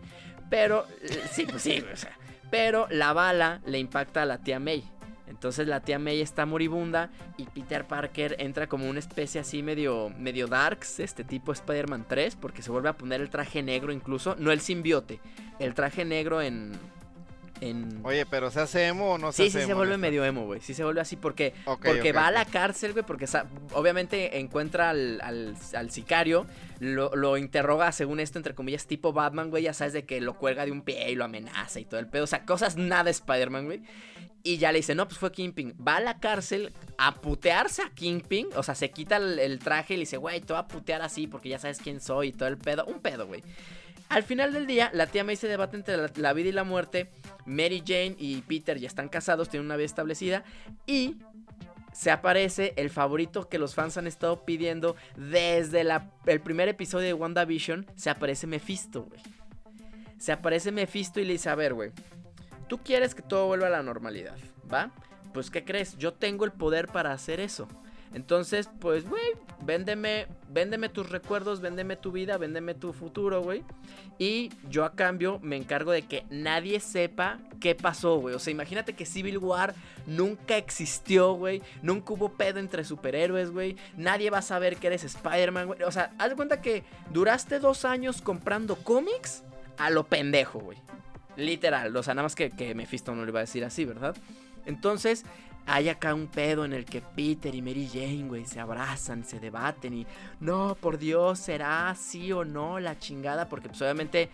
Pero 0.51 0.87
eh, 1.03 1.23
sí, 1.31 1.47
pues 1.47 1.63
sí, 1.63 1.81
güey, 1.81 1.95
pero 2.51 2.87
la 2.91 3.13
bala 3.13 3.61
le 3.67 3.79
impacta 3.79 4.23
a 4.23 4.27
la 4.27 4.39
tía 4.39 4.61
May. 4.61 4.85
Entonces 5.27 5.67
la 5.67 5.81
tía 5.81 5.99
May 5.99 6.21
está 6.21 6.45
moribunda 6.47 7.11
y 7.39 7.45
Peter 7.47 7.87
Parker 7.87 8.37
entra 8.39 8.67
como 8.67 8.89
una 8.89 8.99
especie 8.99 9.41
así 9.41 9.63
medio, 9.63 10.11
medio 10.19 10.47
darks, 10.47 11.01
este 11.01 11.25
tipo 11.25 11.53
Spider-Man 11.53 12.05
3, 12.09 12.37
porque 12.37 12.61
se 12.63 12.71
vuelve 12.71 12.91
a 12.91 12.93
poner 12.97 13.21
el 13.21 13.31
traje 13.31 13.63
negro 13.63 13.93
incluso, 13.93 14.37
no 14.39 14.53
el 14.53 14.61
simbiote, 14.61 15.21
el 15.59 15.73
traje 15.75 16.05
negro 16.05 16.43
en... 16.43 16.73
en... 17.63 18.01
Oye, 18.05 18.27
pero 18.27 18.51
¿se 18.51 18.61
hace 18.61 18.87
emo 18.89 19.13
o 19.13 19.19
no 19.19 19.33
se 19.33 19.45
Sí, 19.45 19.49
hace 19.49 19.61
sí 19.61 19.65
se 19.67 19.71
emo, 19.73 19.79
vuelve 19.79 19.97
medio 19.97 20.25
emo, 20.27 20.45
güey. 20.45 20.61
Sí 20.61 20.75
se 20.75 20.85
vuelve 20.85 21.01
así 21.01 21.17
porque, 21.17 21.55
porque 21.65 22.13
va 22.13 22.27
a 22.27 22.31
la 22.31 22.45
cárcel, 22.45 22.93
güey, 22.93 23.07
porque 23.07 23.27
obviamente 23.73 24.39
encuentra 24.39 24.91
al, 24.91 25.21
al- 25.23 25.57
al 25.75 25.91
sicario, 25.91 26.47
lo, 26.81 27.15
lo 27.17 27.39
interroga, 27.39 27.91
según 27.93 28.21
esto, 28.21 28.39
entre 28.39 28.55
comillas, 28.55 28.87
tipo 28.87 29.13
Batman, 29.15 29.49
güey, 29.49 29.63
ya 29.63 29.73
sabes 29.73 29.95
de 29.95 30.05
que 30.05 30.21
lo 30.21 30.35
cuelga 30.35 30.67
de 30.67 30.73
un 30.73 30.83
pie 30.83 31.11
y 31.11 31.15
lo 31.15 31.25
amenaza 31.25 31.81
y 31.81 31.87
todo 31.87 31.99
el 32.01 32.09
pedo. 32.09 32.25
O 32.25 32.27
sea, 32.27 32.45
cosas 32.45 32.77
nada 32.77 33.09
Spider-Man, 33.11 33.65
güey. 33.65 33.83
Y 34.47 34.59
ya 34.59 34.71
le 34.73 34.79
dice, 34.81 34.95
no, 34.95 35.09
pues 35.09 35.19
fue 35.19 35.33
Kingpin. 35.33 35.75
Va 35.77 35.97
a 35.97 36.01
la 36.01 36.21
cárcel 36.21 36.71
a 36.99 37.15
putearse 37.15 37.81
a 37.83 37.89
Kingpin. 37.89 38.49
O 38.57 38.63
sea, 38.63 38.75
se 38.75 38.91
quita 38.91 39.17
el, 39.17 39.59
traje 39.59 39.95
y 39.95 39.97
le 39.97 40.01
dice, 40.03 40.19
güey, 40.19 40.41
te 40.43 40.53
voy 40.53 40.61
a 40.61 40.69
putear 40.69 41.01
así 41.01 41.27
porque 41.27 41.49
ya 41.49 41.59
sabes 41.59 41.79
quién 41.79 41.99
soy 41.99 42.29
y 42.29 42.33
todo 42.33 42.49
el 42.51 42.59
pedo. 42.59 42.85
Un 42.85 43.01
pedo, 43.01 43.27
güey. 43.27 43.43
Al 44.11 44.23
final 44.23 44.53
del 44.53 44.67
día, 44.67 44.91
la 44.93 45.07
tía 45.07 45.25
May 45.25 45.37
se 45.37 45.49
debate 45.49 45.79
entre 45.79 45.97
la, 45.97 46.11
la 46.17 46.33
vida 46.35 46.51
y 46.51 46.53
la 46.53 46.63
muerte. 46.63 47.11
Mary 47.47 47.83
Jane 47.87 48.17
y 48.19 48.43
Peter 48.43 48.79
ya 48.79 48.87
están 48.87 49.09
casados, 49.09 49.49
tienen 49.49 49.65
una 49.65 49.77
vida 49.77 49.87
establecida. 49.87 50.45
Y 50.87 51.17
se 51.95 52.11
aparece 52.11 52.75
el 52.77 52.91
favorito 52.91 53.49
que 53.49 53.59
los 53.59 53.75
fans 53.75 53.97
han 53.97 54.07
estado 54.07 54.45
pidiendo 54.45 54.95
desde 55.17 55.85
la- 55.85 56.11
el 56.27 56.41
primer 56.43 56.69
episodio 56.69 57.07
de 57.07 57.15
WandaVision. 57.15 57.87
Se 57.97 58.11
aparece 58.11 58.47
Mephisto, 58.47 59.05
güey. 59.05 59.21
se 60.19 60.33
aparece 60.33 60.71
Mephisto 60.73 61.21
y 61.21 61.25
le 61.25 61.33
dice, 61.35 61.49
a 61.51 61.55
ver, 61.55 61.75
güey, 61.75 61.91
tú 62.65 62.79
quieres 62.79 63.15
que 63.15 63.23
todo 63.23 63.47
vuelva 63.47 63.69
a 63.69 63.71
la 63.71 63.83
normalidad, 63.83 64.37
¿va? 64.73 64.91
Pues, 65.33 65.51
¿qué 65.51 65.65
crees? 65.65 65.97
Yo 65.99 66.13
tengo 66.13 66.45
el 66.45 66.53
poder 66.53 66.89
para 66.89 67.13
hacer 67.13 67.41
eso. 67.41 67.69
Entonces, 68.13 68.71
pues, 68.79 69.09
güey, 69.09 69.25
véndeme, 69.65 70.29
tus 70.89 71.11
recuerdos, 71.11 71.61
véndeme 71.61 71.97
tu 71.97 72.13
vida, 72.13 72.39
véndeme 72.39 72.75
tu 72.75 72.93
futuro, 72.93 73.43
güey. 73.43 73.65
Y 74.19 74.53
yo 74.71 74.85
a 74.85 74.95
cambio 74.95 75.41
me 75.43 75.57
encargo 75.57 75.91
de 75.91 76.03
que 76.03 76.25
nadie 76.31 76.79
sepa 76.79 77.41
qué 77.59 77.75
pasó, 77.75 78.19
güey. 78.19 78.37
O 78.37 78.39
sea, 78.39 78.53
imagínate 78.53 78.93
que 78.93 79.05
Civil 79.05 79.39
War 79.39 79.75
nunca 80.07 80.57
existió, 80.57 81.33
güey. 81.33 81.61
Nunca 81.83 82.13
hubo 82.13 82.29
pedo 82.29 82.61
entre 82.61 82.85
superhéroes, 82.85 83.51
güey. 83.51 83.75
Nadie 83.97 84.31
va 84.31 84.39
a 84.39 84.43
saber 84.43 84.77
que 84.77 84.87
eres 84.87 85.03
Spider-Man, 85.03 85.67
güey. 85.67 85.83
O 85.83 85.91
sea, 85.91 86.15
haz 86.19 86.31
de 86.31 86.37
cuenta 86.37 86.61
que 86.61 86.85
duraste 87.11 87.59
dos 87.59 87.85
años 87.85 88.23
comprando 88.23 88.77
cómics 88.77 89.43
a 89.77 89.91
lo 89.91 90.05
pendejo, 90.05 90.61
güey. 90.61 90.79
Literal. 91.37 91.95
O 91.97 92.03
sea, 92.03 92.15
nada 92.15 92.25
más 92.25 92.35
que, 92.35 92.51
que 92.51 92.75
Mephisto 92.75 93.15
no 93.15 93.25
le 93.25 93.31
iba 93.31 93.41
a 93.41 93.43
decir 93.43 93.65
así, 93.65 93.85
¿verdad? 93.85 94.17
Entonces, 94.67 95.25
hay 95.67 95.89
acá 95.89 96.15
un 96.15 96.27
pedo 96.27 96.65
en 96.65 96.73
el 96.73 96.85
que 96.85 97.01
Peter 97.01 97.55
y 97.55 97.63
Mary 97.63 97.89
Jane, 97.91 98.25
güey, 98.29 98.45
se 98.45 98.61
abrazan, 98.61 99.25
se 99.25 99.41
debaten 99.41 99.95
y 99.95 100.07
no, 100.41 100.77
por 100.79 100.99
Dios, 100.99 101.39
será 101.39 101.95
sí 101.95 102.33
o 102.33 102.45
no 102.45 102.81
la 102.81 102.99
chingada, 102.99 103.49
porque 103.49 103.69
pues 103.69 103.81
obviamente 103.83 104.29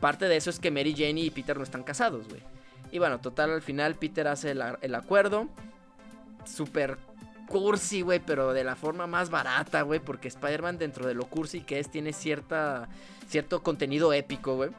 parte 0.00 0.28
de 0.28 0.36
eso 0.36 0.50
es 0.50 0.58
que 0.58 0.70
Mary 0.70 0.94
Jane 0.96 1.20
y 1.20 1.30
Peter 1.30 1.56
no 1.56 1.64
están 1.64 1.82
casados, 1.82 2.28
güey. 2.28 2.42
Y 2.92 2.98
bueno, 2.98 3.20
total, 3.20 3.50
al 3.50 3.62
final 3.62 3.94
Peter 3.96 4.26
hace 4.28 4.52
el, 4.52 4.62
el 4.80 4.94
acuerdo, 4.94 5.48
súper 6.44 6.98
cursi, 7.48 8.02
güey, 8.02 8.20
pero 8.20 8.52
de 8.52 8.64
la 8.64 8.76
forma 8.76 9.06
más 9.06 9.28
barata, 9.30 9.82
güey, 9.82 10.00
porque 10.00 10.28
Spider-Man 10.28 10.78
dentro 10.78 11.06
de 11.06 11.14
lo 11.14 11.24
cursi 11.24 11.60
que 11.62 11.80
es 11.80 11.90
tiene 11.90 12.12
cierta, 12.12 12.88
cierto 13.28 13.62
contenido 13.62 14.12
épico, 14.12 14.56
güey. 14.56 14.70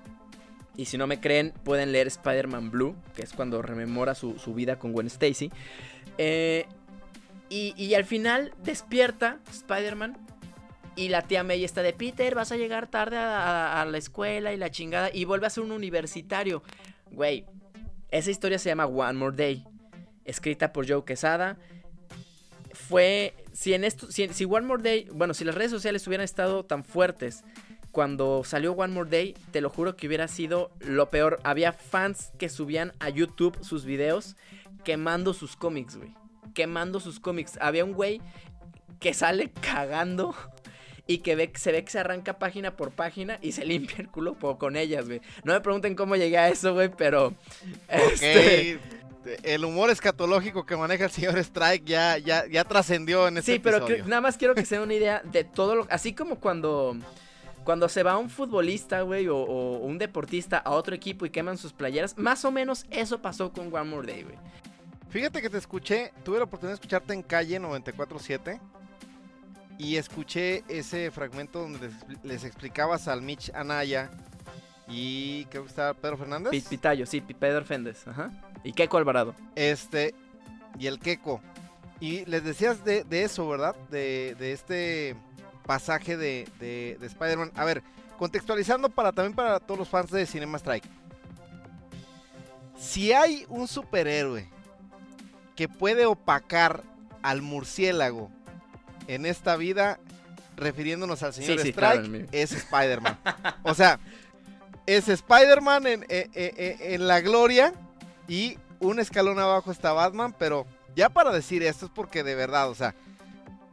Y 0.75 0.85
si 0.85 0.97
no 0.97 1.05
me 1.05 1.19
creen, 1.19 1.53
pueden 1.63 1.91
leer 1.91 2.07
Spider-Man 2.07 2.71
Blue, 2.71 2.95
que 3.15 3.23
es 3.23 3.33
cuando 3.33 3.61
rememora 3.61 4.15
su, 4.15 4.39
su 4.39 4.53
vida 4.53 4.79
con 4.79 4.93
Gwen 4.93 5.07
Stacy. 5.07 5.51
Eh, 6.17 6.65
y, 7.49 7.73
y, 7.75 7.95
al 7.95 8.05
final 8.05 8.53
despierta 8.63 9.39
Spider-Man. 9.49 10.17
Y 10.95 11.09
la 11.09 11.21
tía 11.21 11.43
May 11.43 11.63
está 11.63 11.81
de 11.81 11.93
Peter, 11.93 12.35
vas 12.35 12.51
a 12.51 12.57
llegar 12.57 12.87
tarde 12.87 13.17
a, 13.17 13.85
la 13.89 13.97
escuela 13.97 14.53
y 14.53 14.57
la 14.57 14.71
chingada. 14.71 15.09
Y 15.13 15.25
vuelve 15.25 15.47
a 15.47 15.49
ser 15.49 15.63
un 15.63 15.71
universitario. 15.71 16.63
Güey, 17.11 17.45
esa 18.09 18.29
historia 18.29 18.59
se 18.59 18.69
llama 18.69 18.85
One 18.85 19.13
More 19.13 19.35
Day. 19.35 19.65
Escrita 20.25 20.71
por 20.73 20.87
Joe 20.87 21.03
Quesada. 21.03 21.57
Fue. 22.73 23.33
Si 23.53 23.73
en 23.73 23.83
esto. 23.83 24.11
Si, 24.11 24.27
si 24.29 24.45
One 24.45 24.67
More 24.67 24.83
Day. 24.83 25.07
Bueno, 25.13 25.33
si 25.33 25.43
las 25.43 25.55
redes 25.55 25.71
sociales 25.71 26.05
hubieran 26.07 26.25
estado 26.25 26.65
tan 26.65 26.83
fuertes 26.83 27.43
cuando 27.91 28.43
salió 28.43 28.73
One 28.73 28.93
More 28.93 29.09
Day, 29.09 29.35
te 29.51 29.61
lo 29.61 29.69
juro 29.69 29.95
que 29.95 30.07
hubiera 30.07 30.27
sido 30.27 30.71
lo 30.79 31.09
peor. 31.09 31.39
Había 31.43 31.73
fans 31.73 32.31
que 32.37 32.49
subían 32.49 32.93
a 32.99 33.09
YouTube 33.09 33.57
sus 33.61 33.85
videos 33.85 34.35
quemando 34.83 35.33
sus 35.33 35.55
cómics, 35.55 35.97
güey. 35.97 36.15
Quemando 36.53 36.99
sus 36.99 37.19
cómics. 37.19 37.57
Había 37.61 37.85
un 37.85 37.93
güey 37.93 38.21
que 38.99 39.13
sale 39.13 39.51
cagando 39.51 40.35
y 41.07 41.19
que 41.19 41.35
ve, 41.35 41.51
se 41.55 41.71
ve 41.71 41.83
que 41.83 41.91
se 41.91 41.99
arranca 41.99 42.39
página 42.39 42.75
por 42.77 42.91
página 42.91 43.37
y 43.41 43.51
se 43.51 43.65
limpia 43.65 43.97
el 43.99 44.07
culo 44.07 44.37
con 44.57 44.75
ellas, 44.75 45.07
güey. 45.07 45.21
No 45.43 45.53
me 45.53 45.61
pregunten 45.61 45.95
cómo 45.95 46.15
llegué 46.15 46.37
a 46.37 46.49
eso, 46.49 46.73
güey, 46.73 46.89
pero... 46.89 47.33
Okay. 47.87 48.79
Este... 48.79 48.79
El 49.43 49.65
humor 49.65 49.91
escatológico 49.91 50.65
que 50.65 50.75
maneja 50.75 51.05
el 51.05 51.11
señor 51.11 51.37
Strike 51.37 51.85
ya, 51.85 52.17
ya, 52.17 52.47
ya 52.47 52.63
trascendió 52.63 53.27
en 53.27 53.37
este 53.37 53.53
Sí, 53.53 53.59
pero 53.59 53.77
episodio. 53.77 54.05
nada 54.07 54.19
más 54.19 54.35
quiero 54.35 54.55
que 54.55 54.65
se 54.65 54.73
den 54.75 54.83
una 54.85 54.95
idea 54.95 55.21
de 55.23 55.43
todo 55.43 55.75
lo... 55.75 55.87
Así 55.91 56.13
como 56.13 56.37
cuando... 56.37 56.97
Cuando 57.63 57.87
se 57.89 58.03
va 58.03 58.17
un 58.17 58.29
futbolista, 58.29 59.01
güey, 59.01 59.27
o, 59.27 59.37
o, 59.37 59.77
un 59.79 59.97
deportista 59.97 60.57
a 60.57 60.71
otro 60.71 60.95
equipo 60.95 61.25
y 61.25 61.29
queman 61.29 61.57
sus 61.57 61.73
playeras, 61.73 62.17
más 62.17 62.43
o 62.45 62.51
menos 62.51 62.85
eso 62.89 63.21
pasó 63.21 63.51
con 63.51 63.73
One 63.73 63.89
More 63.89 64.11
Day, 64.11 64.23
güey. 64.23 64.35
Fíjate 65.09 65.41
que 65.41 65.49
te 65.49 65.57
escuché, 65.57 66.13
tuve 66.23 66.37
la 66.37 66.45
oportunidad 66.45 66.71
de 66.71 66.75
escucharte 66.75 67.13
en 67.13 67.21
calle 67.21 67.59
947 67.59 68.61
y 69.77 69.97
escuché 69.97 70.63
ese 70.69 71.11
fragmento 71.11 71.59
donde 71.59 71.79
les, 71.87 72.23
les 72.23 72.43
explicabas 72.45 73.07
al 73.07 73.21
Mitch 73.21 73.51
Anaya 73.53 74.09
y 74.87 75.45
creo 75.45 75.63
que 75.63 75.69
estaba 75.69 75.93
Pedro 75.93 76.17
Fernández. 76.17 76.51
P 76.51 76.61
Pitayo, 76.69 77.05
sí, 77.05 77.21
Pedro 77.21 77.65
Fernández, 77.65 78.07
ajá. 78.07 78.31
Y 78.63 78.73
Keco 78.73 78.97
Alvarado. 78.97 79.35
Este, 79.55 80.13
y 80.77 80.87
el 80.87 80.99
Keco. 80.99 81.41
Y 81.99 82.25
les 82.25 82.43
decías 82.43 82.83
de, 82.83 83.03
de 83.03 83.23
eso, 83.23 83.47
¿verdad? 83.47 83.75
De, 83.89 84.35
de 84.39 84.53
este 84.53 85.15
pasaje 85.65 86.17
de, 86.17 86.47
de, 86.59 86.97
de 86.99 87.07
Spider-Man. 87.07 87.51
A 87.55 87.65
ver, 87.65 87.83
contextualizando 88.17 88.89
para 88.89 89.11
también 89.11 89.35
para 89.35 89.59
todos 89.59 89.79
los 89.79 89.89
fans 89.89 90.11
de 90.11 90.25
Cinema 90.25 90.57
Strike. 90.57 90.87
Si 92.77 93.13
hay 93.13 93.45
un 93.49 93.67
superhéroe 93.67 94.47
que 95.55 95.67
puede 95.67 96.05
opacar 96.05 96.83
al 97.21 97.41
murciélago 97.41 98.31
en 99.07 99.25
esta 99.25 99.55
vida, 99.55 99.99
refiriéndonos 100.55 101.23
al 101.23 101.33
señor 101.33 101.59
sí, 101.59 101.63
sí, 101.63 101.69
Strike, 101.69 102.03
claro, 102.07 102.27
es 102.31 102.51
Spider-Man. 102.51 103.19
o 103.63 103.73
sea, 103.73 103.99
es 104.85 105.09
Spider-Man 105.09 105.87
en, 105.87 106.05
en, 106.09 106.31
en, 106.33 106.93
en, 106.93 107.07
la 107.07 107.21
gloria 107.21 107.73
y 108.27 108.57
un 108.79 108.99
escalón 108.99 109.39
abajo 109.39 109.71
está 109.71 109.93
Batman, 109.93 110.35
pero 110.37 110.65
ya 110.95 111.09
para 111.09 111.31
decir 111.31 111.63
esto 111.63 111.85
es 111.85 111.91
porque 111.93 112.23
de 112.23 112.35
verdad, 112.35 112.69
o 112.69 112.75
sea, 112.75 112.95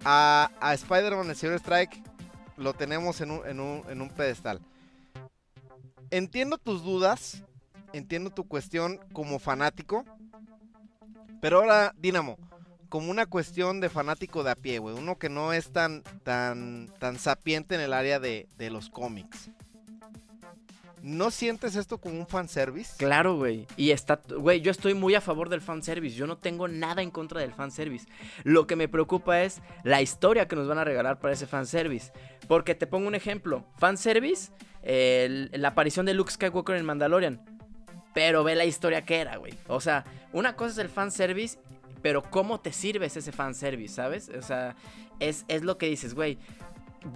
a, 0.04 0.50
Spider-Man, 0.74 1.30
el 1.30 1.54
Strike, 1.54 2.02
lo 2.56 2.74
tenemos 2.74 3.20
en 3.20 3.30
un, 3.30 3.46
en, 3.46 3.60
un, 3.60 3.82
en 3.88 4.00
un 4.00 4.08
pedestal. 4.08 4.60
Entiendo 6.10 6.58
tus 6.58 6.82
dudas, 6.82 7.42
entiendo 7.92 8.30
tu 8.30 8.46
cuestión 8.48 8.98
como 9.12 9.38
fanático, 9.38 10.04
pero 11.40 11.58
ahora, 11.58 11.94
Dinamo, 11.98 12.36
como 12.88 13.10
una 13.10 13.26
cuestión 13.26 13.80
de 13.80 13.90
fanático 13.90 14.42
de 14.42 14.50
a 14.50 14.56
pie, 14.56 14.78
güey, 14.78 14.96
uno 14.96 15.18
que 15.18 15.28
no 15.28 15.52
es 15.52 15.72
tan, 15.72 16.02
tan, 16.22 16.88
tan 16.98 17.18
sapiente 17.18 17.74
en 17.74 17.80
el 17.80 17.92
área 17.92 18.18
de, 18.18 18.48
de 18.56 18.70
los 18.70 18.88
cómics. 18.88 19.50
¿No 21.02 21.30
sientes 21.30 21.76
esto 21.76 21.98
como 21.98 22.18
un 22.18 22.26
fanservice? 22.26 22.94
Claro, 22.96 23.36
güey. 23.36 23.66
Y 23.76 23.90
está, 23.90 24.20
güey, 24.36 24.60
yo 24.60 24.70
estoy 24.70 24.94
muy 24.94 25.14
a 25.14 25.20
favor 25.20 25.48
del 25.48 25.60
fanservice. 25.60 26.16
Yo 26.16 26.26
no 26.26 26.36
tengo 26.36 26.68
nada 26.68 27.02
en 27.02 27.10
contra 27.10 27.40
del 27.40 27.52
fanservice. 27.52 28.06
Lo 28.44 28.66
que 28.66 28.76
me 28.76 28.88
preocupa 28.88 29.42
es 29.42 29.60
la 29.84 30.02
historia 30.02 30.48
que 30.48 30.56
nos 30.56 30.68
van 30.68 30.78
a 30.78 30.84
regalar 30.84 31.18
para 31.18 31.34
ese 31.34 31.46
fanservice. 31.46 32.12
Porque 32.46 32.74
te 32.74 32.86
pongo 32.86 33.06
un 33.08 33.14
ejemplo. 33.14 33.64
Fanservice, 33.76 34.52
eh, 34.82 35.48
la 35.52 35.68
aparición 35.68 36.06
de 36.06 36.14
Luke 36.14 36.32
Skywalker 36.32 36.76
en 36.76 36.86
Mandalorian. 36.86 37.40
Pero 38.14 38.42
ve 38.42 38.54
la 38.54 38.64
historia 38.64 39.04
que 39.04 39.18
era, 39.18 39.36
güey. 39.36 39.54
O 39.68 39.80
sea, 39.80 40.04
una 40.32 40.56
cosa 40.56 40.72
es 40.72 40.78
el 40.78 40.88
fanservice, 40.88 41.58
pero 42.02 42.22
¿cómo 42.22 42.60
te 42.60 42.72
sirves 42.72 43.16
ese 43.16 43.32
fanservice, 43.32 43.94
sabes? 43.94 44.30
O 44.30 44.42
sea, 44.42 44.74
es, 45.20 45.44
es 45.48 45.62
lo 45.62 45.78
que 45.78 45.86
dices, 45.86 46.14
güey. 46.14 46.38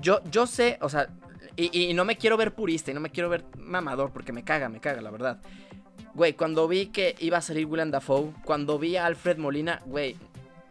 Yo, 0.01 0.23
yo 0.31 0.47
sé, 0.47 0.79
o 0.81 0.89
sea, 0.89 1.09
y, 1.57 1.91
y, 1.91 1.95
no 1.95 2.05
me 2.05 2.17
quiero 2.17 2.37
ver 2.37 2.55
purista 2.55 2.91
y 2.91 2.95
no 2.95 3.01
me 3.01 3.11
quiero 3.11 3.29
ver 3.29 3.45
mamador 3.57 4.11
porque 4.11 4.33
me 4.33 4.43
caga, 4.43 4.69
me 4.69 4.81
caga, 4.81 5.01
la 5.03 5.11
verdad. 5.11 5.41
Güey, 6.15 6.35
cuando 6.35 6.69
vi 6.69 6.87
que 6.87 7.15
iba 7.21 7.39
a 7.39 7.41
salir 7.41 7.67
Willem 7.67 7.91
Dafoe, 7.91 8.33
cuando 8.45 8.79
vi 8.79 8.97
a 8.97 9.07
Alfred 9.07 9.39
Molina, 9.39 9.81
güey, 9.87 10.17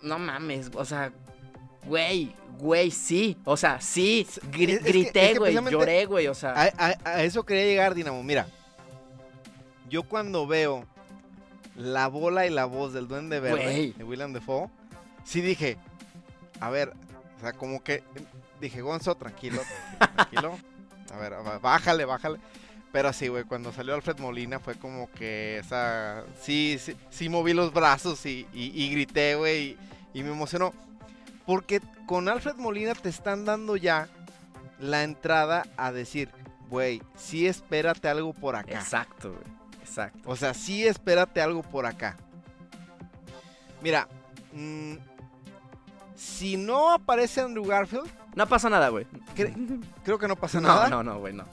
no 0.02 0.20
mames, 0.20 0.72
o 0.76 0.86
sea, 0.86 1.12
güey, 1.86 2.34
güey, 2.60 2.92
sí, 2.92 3.38
o 3.44 3.58
sea, 3.58 3.82
sí, 3.82 4.28
gr 4.52 4.70
es, 4.70 4.84
grité, 4.84 5.38
güey, 5.38 5.56
es 5.56 5.62
que, 5.62 5.72
lloré, 5.72 6.06
güey, 6.06 6.28
o 6.28 6.36
sea. 6.36 6.54
A, 6.54 6.72
a, 6.78 6.96
a, 7.04 7.24
eso 7.24 7.44
quería 7.44 7.66
llegar, 7.66 7.96
Dinamo, 7.96 8.24
mira. 8.24 8.48
Yo 9.90 10.04
cuando 10.04 10.48
veo 10.48 10.86
la 11.76 12.08
bola 12.08 12.46
y 12.46 12.50
la 12.50 12.66
voz 12.66 12.94
del 12.94 13.08
Duende 13.08 13.40
Verde 13.40 13.66
wey. 13.66 13.94
de 13.94 14.04
Willem 14.04 14.34
Dafoe, 14.34 14.70
sí 15.24 15.42
dije, 15.42 15.78
a 16.60 16.70
ver, 16.70 16.94
o 17.38 17.42
sea, 17.42 17.54
como 17.54 17.84
que 17.84 18.04
dije, 18.60 18.82
Gonzo, 18.82 19.16
tranquilo, 19.16 19.62
tranquilo. 20.16 20.58
A 21.14 21.18
ver, 21.18 21.34
bájale, 21.62 22.06
bájale. 22.06 22.40
Pero 22.92 23.08
así, 23.08 23.30
güey, 23.30 23.46
cuando 23.46 23.72
salió 23.72 23.96
Alfred 23.96 24.20
Molina 24.20 24.60
fue 24.60 24.76
como 24.76 25.10
que 25.12 25.60
esa. 25.60 26.24
Sí, 26.42 26.78
sí, 26.80 26.96
sí 27.10 27.30
moví 27.30 27.54
los 27.54 27.74
brazos 27.74 28.26
y, 28.26 28.48
y, 28.54 28.84
y 28.84 28.90
grité, 28.92 29.36
güey, 29.36 29.78
y, 30.14 30.20
y, 30.20 30.24
me 30.24 30.32
emocionó. 30.32 30.74
Porque 31.46 31.82
con 32.06 32.28
Alfred 32.28 32.56
Molina 32.56 32.94
te 32.94 33.10
están 33.10 33.46
dando 33.46 33.78
ya 33.78 34.10
la 34.80 35.04
entrada 35.04 35.64
a 35.78 35.92
decir, 35.92 36.30
güey, 36.70 37.02
sí 37.16 37.48
espérate 37.48 38.10
algo 38.10 38.34
por 38.34 38.56
acá. 38.56 38.74
Exacto, 38.74 39.32
güey. 39.32 39.62
Exacto. 39.82 40.20
O 40.26 40.36
sea, 40.36 40.54
sí 40.54 40.86
espérate 40.86 41.42
algo 41.42 41.64
por 41.64 41.86
acá. 41.86 42.18
Mira, 43.82 44.08
mmm, 44.54 44.96
si 46.16 46.58
no 46.58 46.92
aparece 46.92 47.42
Andrew 47.42 47.66
Garfield, 47.66 48.10
no 48.36 48.48
pasa 48.48 48.70
nada, 48.70 48.90
güey. 48.90 49.06
Cre 49.36 49.54
creo 50.04 50.18
que 50.18 50.28
no 50.28 50.36
pasa 50.36 50.62
no, 50.62 50.68
nada. 50.68 50.90
No, 50.90 51.04
no, 51.04 51.20
güey, 51.20 51.34
no. 51.34 51.46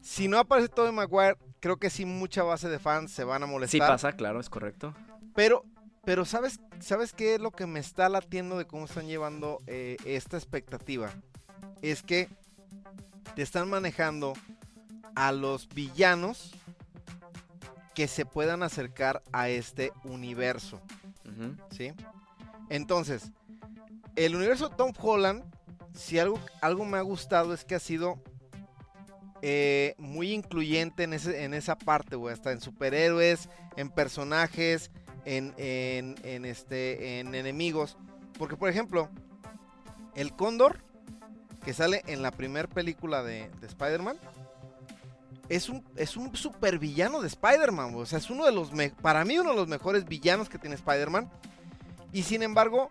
Si 0.00 0.28
no 0.28 0.38
aparece 0.38 0.68
Tobey 0.68 0.92
Maguire, 0.92 1.36
creo 1.60 1.76
que 1.76 1.90
sí 1.90 2.04
mucha 2.04 2.42
base 2.42 2.68
de 2.68 2.78
fans 2.78 3.12
se 3.12 3.24
van 3.24 3.42
a 3.42 3.46
molestar. 3.46 3.70
Sí 3.70 3.78
pasa, 3.78 4.12
claro, 4.12 4.40
es 4.40 4.48
correcto. 4.48 4.94
Pero, 5.34 5.64
pero 6.04 6.24
¿sabes, 6.24 6.60
¿sabes 6.80 7.12
qué 7.12 7.34
es 7.34 7.40
lo 7.40 7.50
que 7.50 7.66
me 7.66 7.80
está 7.80 8.08
latiendo 8.08 8.58
de 8.58 8.66
cómo 8.66 8.86
están 8.86 9.06
llevando 9.06 9.58
eh, 9.66 9.96
esta 10.04 10.36
expectativa? 10.36 11.10
Es 11.82 12.02
que 12.02 12.28
te 13.34 13.42
están 13.42 13.68
manejando 13.68 14.32
a 15.14 15.32
los 15.32 15.68
villanos 15.68 16.52
que 17.94 18.08
se 18.08 18.24
puedan 18.24 18.62
acercar 18.62 19.22
a 19.32 19.48
este 19.48 19.92
universo. 20.04 20.80
¿sí? 21.70 21.92
Entonces, 22.68 23.32
el 24.16 24.36
universo 24.36 24.70
Tom 24.70 24.92
Holland, 24.98 25.44
si 25.94 26.18
algo, 26.18 26.38
algo 26.60 26.84
me 26.84 26.98
ha 26.98 27.02
gustado 27.02 27.54
es 27.54 27.64
que 27.64 27.74
ha 27.74 27.80
sido 27.80 28.22
eh, 29.42 29.94
muy 29.98 30.32
incluyente 30.32 31.04
en, 31.04 31.14
ese, 31.14 31.44
en 31.44 31.54
esa 31.54 31.76
parte, 31.76 32.16
güey. 32.16 32.32
Hasta 32.34 32.52
en 32.52 32.60
superhéroes, 32.60 33.48
en 33.76 33.90
personajes, 33.90 34.90
en, 35.24 35.54
en, 35.56 36.44
este, 36.44 37.20
en 37.20 37.34
enemigos. 37.34 37.96
Porque, 38.38 38.56
por 38.56 38.68
ejemplo, 38.68 39.08
el 40.14 40.34
Cóndor, 40.34 40.82
que 41.64 41.74
sale 41.74 42.02
en 42.06 42.22
la 42.22 42.30
primera 42.30 42.68
película 42.68 43.22
de, 43.22 43.50
de 43.60 43.66
Spider-Man, 43.66 44.16
es 45.48 45.68
un, 45.68 45.84
es 45.96 46.16
un 46.16 46.34
supervillano 46.36 47.20
de 47.20 47.28
Spider-Man. 47.28 47.94
O 47.96 48.06
sea, 48.06 48.18
es 48.18 48.30
uno 48.30 48.46
de 48.46 48.52
los, 48.52 48.70
para 49.02 49.24
mí, 49.24 49.38
uno 49.38 49.50
de 49.50 49.56
los 49.56 49.68
mejores 49.68 50.04
villanos 50.04 50.48
que 50.48 50.58
tiene 50.58 50.76
Spider-Man. 50.76 51.30
Y 52.12 52.22
sin 52.22 52.42
embargo, 52.42 52.90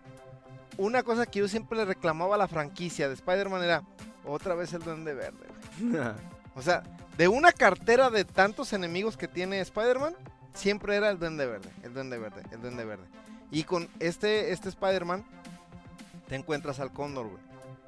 una 0.76 1.02
cosa 1.02 1.26
que 1.26 1.40
yo 1.40 1.48
siempre 1.48 1.78
le 1.78 1.84
reclamaba 1.84 2.34
a 2.34 2.38
la 2.38 2.48
franquicia 2.48 3.08
de 3.08 3.14
Spider-Man 3.14 3.62
era 3.62 3.82
otra 4.24 4.54
vez 4.54 4.72
el 4.72 4.82
Duende 4.82 5.14
Verde. 5.14 5.46
O 6.56 6.62
sea, 6.62 6.82
de 7.16 7.28
una 7.28 7.52
cartera 7.52 8.10
de 8.10 8.24
tantos 8.24 8.72
enemigos 8.72 9.16
que 9.16 9.28
tiene 9.28 9.60
Spider-Man, 9.60 10.14
siempre 10.52 10.96
era 10.96 11.08
el 11.08 11.18
Duende 11.18 11.46
Verde, 11.46 11.70
el 11.84 11.94
Duende 11.94 12.18
Verde, 12.18 12.42
el 12.50 12.60
Duende 12.60 12.84
Verde. 12.84 13.04
Y 13.52 13.62
con 13.62 13.88
este, 14.00 14.52
este 14.52 14.68
Spider-Man, 14.68 15.24
te 16.28 16.34
encuentras 16.34 16.80
al 16.80 16.92
Cóndor, 16.92 17.28
güey. 17.28 17.42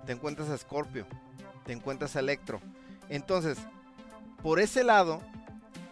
Te 0.07 0.13
encuentras 0.13 0.49
a 0.49 0.57
Scorpio. 0.57 1.07
Te 1.67 1.73
encuentras 1.73 2.15
a 2.17 2.21
Electro. 2.21 2.61
Entonces, 3.09 3.59
por 4.43 4.61
ese 4.61 4.85
lado, 4.85 5.21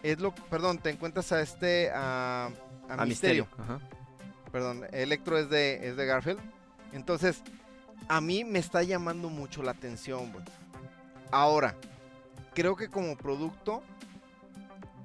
es 0.02 0.20
lo 0.20 0.34
perdón, 0.34 0.78
te 0.78 0.90
encuentras 0.90 1.32
a 1.32 1.40
este, 1.40 1.90
a, 1.90 2.50
a 2.88 2.94
A 2.94 3.04
Misterio. 3.06 3.46
Misterio. 3.46 3.48
Ajá. 3.58 3.80
Perdón, 4.50 4.86
Electro 4.92 5.38
es 5.38 5.48
de, 5.50 5.88
es 5.88 5.96
de 5.96 6.06
Garfield. 6.06 6.40
Entonces, 6.92 7.42
a 8.08 8.20
mí 8.20 8.44
me 8.44 8.58
está 8.58 8.82
llamando 8.82 9.28
mucho 9.28 9.62
la 9.62 9.72
atención, 9.72 10.32
güey. 10.32 10.44
Ahora, 11.30 11.76
creo 12.54 12.76
que 12.76 12.88
como 12.88 13.16
producto, 13.16 13.82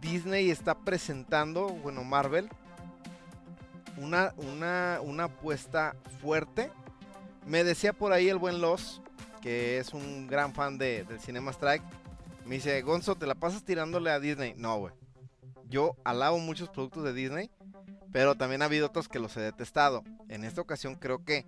Disney 0.02 0.50
está 0.50 0.76
presentando, 0.76 1.68
bueno, 1.68 2.04
Marvel, 2.04 2.50
una, 3.98 4.34
una, 4.38 5.00
una 5.02 5.26
apuesta 5.26 5.96
fuerte. 6.22 6.72
Me 7.46 7.64
decía 7.64 7.94
por 7.94 8.12
ahí 8.12 8.30
el 8.30 8.38
buen 8.38 8.62
Los, 8.62 9.02
que 9.42 9.78
es 9.78 9.94
un 9.94 10.28
gran 10.28 10.54
fan 10.54 10.78
de, 10.78 11.04
del 11.04 11.20
Cinema 11.20 11.52
Strike. 11.52 11.84
Me 12.46 12.56
dice, 12.56 12.82
Gonzo, 12.82 13.16
¿te 13.16 13.26
la 13.26 13.36
pasas 13.36 13.64
tirándole 13.64 14.12
a 14.12 14.20
Disney? 14.20 14.54
No, 14.58 14.78
güey. 14.78 14.94
Yo 15.68 15.96
alabo 16.04 16.38
muchos 16.40 16.70
productos 16.70 17.04
de 17.04 17.14
Disney, 17.14 17.50
pero 18.12 18.36
también 18.36 18.62
ha 18.62 18.66
habido 18.66 18.88
otros 18.88 19.08
que 19.08 19.20
los 19.20 19.36
he 19.38 19.42
detestado. 19.42 20.04
En 20.30 20.44
esta 20.44 20.62
ocasión 20.62 20.96
creo 20.96 21.26
que 21.26 21.46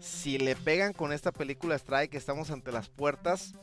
si 0.00 0.38
le 0.38 0.56
pegan 0.56 0.92
con 0.92 1.12
esta 1.12 1.32
película 1.32 1.74
Strike, 1.76 2.14
estamos 2.14 2.50
ante 2.50 2.72
las 2.72 2.88
puertas 2.88 3.54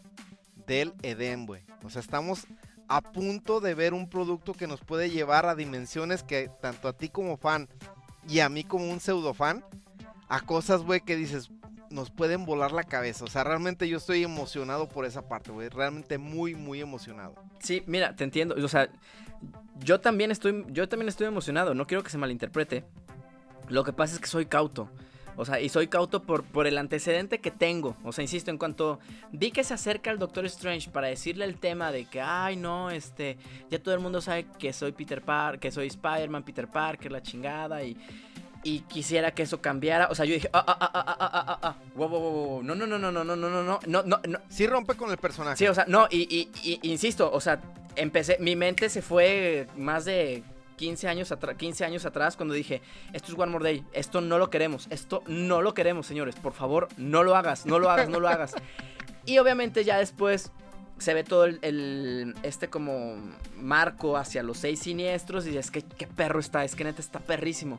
del 0.68 0.94
Edén, 1.02 1.46
güey. 1.46 1.64
O 1.84 1.90
sea, 1.90 2.02
estamos 2.02 2.46
a 2.88 3.02
punto 3.02 3.62
de 3.62 3.74
ver 3.74 3.94
un 3.94 4.10
producto 4.10 4.54
que 4.54 4.68
nos 4.68 4.82
puede 4.82 5.10
llevar 5.10 5.46
a 5.46 5.56
dimensiones 5.56 6.24
que 6.24 6.50
tanto 6.62 6.88
a 6.88 6.94
ti 6.94 7.10
como 7.10 7.38
fan 7.38 7.70
y 8.28 8.40
a 8.40 8.50
mí 8.50 8.64
como 8.64 8.90
un 8.90 9.00
pseudo 9.00 9.34
fan, 9.34 9.64
a 10.28 10.42
cosas, 10.42 10.82
güey, 10.82 11.02
que 11.02 11.16
dices, 11.16 11.50
nos 11.90 12.10
pueden 12.10 12.46
volar 12.46 12.72
la 12.72 12.84
cabeza. 12.84 13.26
O 13.26 13.28
sea, 13.28 13.44
realmente 13.44 13.88
yo 13.88 13.98
estoy 13.98 14.24
emocionado 14.24 14.88
por 14.88 15.06
esa 15.06 15.28
parte, 15.28 15.52
güey. 15.52 15.70
Realmente 15.70 16.18
muy, 16.18 16.56
muy 16.56 16.82
emocionado. 16.82 17.36
Sí, 17.60 17.84
mira, 17.86 18.16
te 18.16 18.24
entiendo. 18.24 18.56
O 18.56 18.68
sea, 18.68 18.90
yo 19.80 20.00
también 20.00 20.32
estoy, 20.32 20.66
yo 20.70 20.88
también 20.88 21.10
estoy 21.10 21.28
emocionado. 21.28 21.74
No 21.74 21.88
quiero 21.88 22.04
que 22.04 22.10
se 22.10 22.18
malinterprete. 22.18 22.86
Lo 23.68 23.84
que 23.84 23.94
pasa 23.94 24.16
es 24.16 24.22
que 24.22 24.28
soy 24.28 24.46
cauto. 24.46 24.90
O 25.38 25.46
sea, 25.46 25.60
y 25.60 25.70
soy 25.70 25.88
cauto 25.88 26.22
por, 26.24 26.44
por 26.44 26.68
el 26.68 26.78
antecedente 26.78 27.40
que 27.40 27.52
tengo. 27.52 27.96
O 28.04 28.12
sea, 28.12 28.22
insisto, 28.22 28.52
en 28.52 28.58
cuanto 28.58 29.00
vi 29.32 29.52
que 29.52 29.64
se 29.64 29.74
acerca 29.74 30.12
el 30.12 30.20
Doctor 30.20 30.46
Strange 30.46 30.90
para 30.92 31.08
decirle 31.08 31.46
el 31.46 31.56
tema 31.58 31.92
de 31.92 32.06
que, 32.06 32.22
ay, 32.22 32.56
no, 32.58 32.90
este, 32.92 33.38
ya 33.70 33.80
todo 33.82 33.94
el 33.96 34.02
mundo 34.02 34.22
sabe 34.22 34.46
que 34.60 34.74
soy 34.74 34.92
Peter 34.92 35.22
Parker, 35.22 35.60
que 35.60 35.72
soy 35.72 35.88
Spider-Man, 35.88 36.44
Peter 36.44 36.68
Parker, 36.68 37.12
la 37.12 37.22
chingada, 37.22 37.84
y, 37.84 37.98
y 38.64 38.82
quisiera 38.82 39.32
que 39.32 39.44
eso 39.44 39.62
cambiara. 39.62 40.08
O 40.12 40.16
sea, 40.16 40.26
yo 40.26 40.34
dije, 40.34 40.50
ah, 40.54 40.64
ah, 40.68 40.78
ah, 40.80 40.92
ah, 40.94 41.04
ah, 41.08 41.18
ah, 41.20 41.46
ah, 41.48 41.60
ah, 41.64 41.76
wow, 41.96 42.08
wow, 42.10 42.20
wow, 42.20 42.32
wow, 42.48 42.64
no, 42.64 42.76
no, 42.76 42.86
no, 42.86 43.00
no, 43.00 43.12
no, 43.12 43.24
no, 43.24 43.36
no, 43.36 43.50
no, 43.50 43.64
no, 43.64 43.80
no, 43.88 44.04
no, 44.04 44.20
no, 44.28 44.40
Sí 44.50 44.68
rompe 44.68 44.96
con 44.96 45.10
el 45.12 45.18
personaje. 45.18 45.58
Sí, 45.58 45.68
o 45.68 45.74
sea, 45.74 45.86
no, 45.88 46.08
y, 46.12 46.22
y- 46.30 46.50
y- 46.70 46.80
insisto, 46.92 47.32
o 47.32 47.40
sea, 47.40 47.60
empecé, 47.96 48.38
mi 48.40 48.56
mente 48.56 48.90
se 48.90 49.02
fue 49.02 49.68
más 49.78 50.06
de 50.06 50.44
15 50.82 51.08
años, 51.08 51.32
atra- 51.32 51.56
15 51.56 51.86
años 51.86 52.06
atrás 52.06 52.36
cuando 52.36 52.56
dije, 52.56 52.82
esto 53.14 53.32
es 53.32 53.38
One 53.38 53.52
More 53.52 53.64
Day, 53.64 53.86
esto 53.94 54.20
no 54.20 54.40
lo 54.40 54.50
queremos, 54.50 54.88
esto 54.90 55.22
no 55.28 55.62
lo 55.62 55.76
queremos, 55.76 56.08
señores, 56.08 56.34
por 56.38 56.54
favor, 56.54 56.88
no 56.98 57.22
lo 57.22 57.36
hagas, 57.36 57.68
no 57.68 57.78
lo 57.78 57.92
hagas, 57.92 58.10
no 58.10 58.20
lo 58.20 58.28
hagas. 58.28 58.54
Y 59.28 59.38
obviamente 59.38 59.84
ya 59.84 60.00
después 60.00 60.52
se 60.98 61.14
ve 61.14 61.24
todo 61.24 61.46
el, 61.46 61.60
el- 61.62 62.34
este 62.42 62.68
como 62.70 63.16
marco 63.56 64.18
hacia 64.18 64.42
los 64.42 64.58
seis 64.58 64.80
siniestros 64.80 65.46
y 65.46 65.50
dices, 65.50 65.70
que 65.70 65.84
qué 65.84 66.08
perro 66.08 66.40
está, 66.40 66.64
es 66.64 66.74
que 66.76 66.84
neta 66.84 67.00
está 67.02 67.20
perrísimo. 67.20 67.78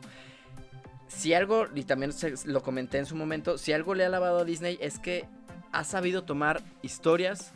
Si 1.09 1.33
algo, 1.33 1.65
y 1.75 1.83
también 1.83 2.13
se- 2.13 2.35
lo 2.45 2.63
comenté 2.63 2.99
en 2.99 3.05
su 3.05 3.17
momento, 3.17 3.57
si 3.57 3.73
algo 3.73 3.93
le 3.95 4.05
ha 4.05 4.09
lavado 4.09 4.39
a 4.39 4.43
Disney 4.45 4.77
es 4.79 4.97
que 4.99 5.25
ha 5.73 5.83
sabido 5.83 6.23
tomar 6.23 6.61
historias, 6.81 7.51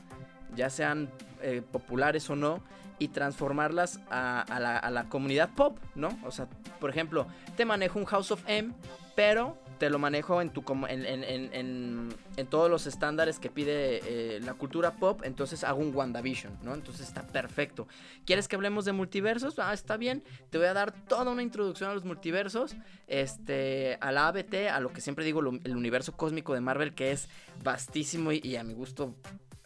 ya 0.53 0.69
sean 0.69 1.09
eh, 1.41 1.61
populares 1.71 2.29
o 2.29 2.35
no, 2.35 2.61
y 2.99 3.09
transformarlas 3.09 3.99
a, 4.09 4.45
la, 4.91 5.09
comunidad 5.09 5.49
pop, 5.55 5.77
¿no? 5.95 6.17
O 6.23 6.31
sea, 6.31 6.47
por 6.79 6.89
ejemplo, 6.89 7.27
te 7.55 7.65
manejo 7.65 7.99
un 7.99 8.05
House 8.05 8.31
of 8.31 8.43
M, 8.47 8.73
pero 9.15 9.57
te 9.77 9.89
lo 9.89 9.99
manejo 9.99 10.41
en, 10.41 10.49
tu, 10.49 10.63
en, 10.87 12.47
todos 12.49 12.69
los 12.69 12.87
estándares 12.87 13.37
que 13.39 13.49
pide 13.49 14.01
eh, 14.03 14.39
la 14.39 14.55
cultura 14.55 14.95
pop, 14.95 15.21
entonces 15.23 15.63
hago 15.63 15.79
un 15.79 15.95
WandaVision, 15.95 16.57
¿no? 16.63 16.73
Entonces 16.73 17.07
está 17.07 17.21
perfecto. 17.27 17.87
¿Quieres 18.25 18.47
que 18.47 18.55
hablemos 18.55 18.85
de 18.85 18.93
multiversos? 18.93 19.59
Ah, 19.59 19.73
está 19.73 19.97
bien. 19.97 20.23
Te 20.49 20.57
voy 20.57 20.67
a 20.67 20.73
dar 20.73 20.91
toda 20.91 21.31
una 21.31 21.43
introducción 21.43 21.91
a 21.91 21.93
los 21.93 22.05
multiversos, 22.05 22.75
este, 23.07 23.97
a 24.01 24.11
la 24.11 24.27
ABT, 24.27 24.69
a 24.71 24.79
lo 24.79 24.91
que 24.91 25.01
siempre 25.01 25.25
digo, 25.25 25.41
el 25.41 25.75
universo 25.75 26.13
cósmico 26.13 26.53
de 26.53 26.61
Marvel, 26.61 26.95
que 26.95 27.11
es 27.11 27.29
vastísimo 27.63 28.31
y 28.31 28.55
a 28.55 28.63
mi 28.63 28.73
gusto 28.73 29.15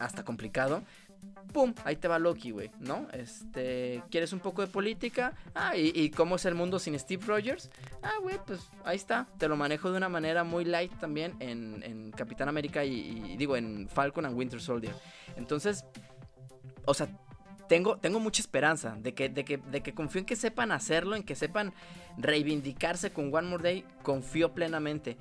hasta 0.02 0.26
complicado. 0.26 0.84
¡Pum! 1.54 1.74
Ahí 1.84 1.98
te 1.98 2.08
va 2.08 2.18
Loki, 2.18 2.52
güey, 2.52 2.72
¿no? 2.80 3.08
Este, 3.12 4.02
¿quieres 4.10 4.32
un 4.32 4.40
poco 4.40 4.62
de 4.62 4.68
política? 4.68 5.34
Ah, 5.54 5.76
¿y, 5.76 6.10
cómo 6.12 6.38
es 6.38 6.46
el 6.46 6.56
mundo 6.56 6.80
sin 6.80 6.98
Steve 6.98 7.26
Rogers? 7.26 7.70
Ah, 8.02 8.14
güey, 8.22 8.40
pues 8.46 8.62
ahí 8.86 8.96
está. 8.96 9.28
Te 9.38 9.48
lo 9.48 9.58
manejo 9.58 9.92
de 9.92 9.98
una 9.98 10.08
manera 10.08 10.44
muy 10.44 10.64
light 10.64 10.94
también 11.00 11.36
en, 11.40 12.12
Capitán 12.16 12.48
América 12.48 12.86
y, 12.86 13.24
y 13.34 13.38
digo, 13.38 13.58
en 13.58 13.90
Falcon 13.90 14.26
and 14.26 14.38
Winter 14.38 14.62
Soldier. 14.62 14.94
Entonces, 15.36 15.86
o 16.86 16.94
sea, 16.94 17.08
tengo, 17.72 17.96
tengo 17.96 18.20
mucha 18.20 18.42
esperanza 18.42 18.98
de 19.00 19.14
que, 19.14 19.30
de, 19.30 19.46
que, 19.46 19.56
de 19.56 19.80
que 19.80 19.94
confío 19.94 20.20
en 20.20 20.26
que 20.26 20.36
sepan 20.36 20.74
hacerlo, 20.74 21.16
en 21.16 21.24
que 21.24 21.36
sepan 21.36 21.74
reivindicarse 22.18 23.14
con 23.14 23.34
One 23.34 23.48
More 23.48 23.64
Day, 23.64 23.86
confío 24.04 24.52
plenamente. 24.54 25.16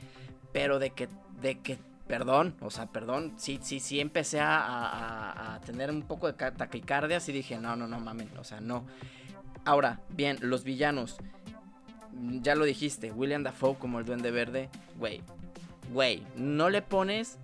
Pero 0.52 0.80
de 0.80 0.90
que, 0.90 1.08
de 1.40 1.60
que, 1.60 1.78
perdón, 2.11 2.57
o 2.61 2.70
sea, 2.70 2.87
perdón, 2.87 3.35
sí, 3.37 3.61
sí, 3.62 3.79
sí 3.79 4.01
empecé 4.01 4.40
a, 4.40 4.59
a- 4.59 5.55
a 5.55 5.61
tener 5.61 5.90
un 5.90 6.03
poco 6.03 6.27
de 6.27 6.35
ca- 6.35 6.53
taquicardias 6.53 7.29
y 7.29 7.33
dije, 7.33 7.57
no, 7.59 7.77
no, 7.77 7.87
no, 7.87 8.01
mamen, 8.01 8.29
o 8.38 8.42
sea, 8.44 8.61
no. 8.61 8.85
Ahora, 9.64 10.01
bien, 10.11 10.37
los 10.40 10.64
villanos. 10.64 11.18
Mm, 12.12 12.42
Ya 12.42 12.55
lo 12.57 12.64
dijiste, 12.64 13.12
William 13.12 13.42
Dafoe 13.44 13.77
como 13.77 14.01
el 14.01 14.05
Duende 14.05 14.31
Verde, 14.33 14.68
güey, 14.96 15.23
güey, 15.92 16.25
no 16.37 16.68
le 16.68 16.83
pones 16.83 17.38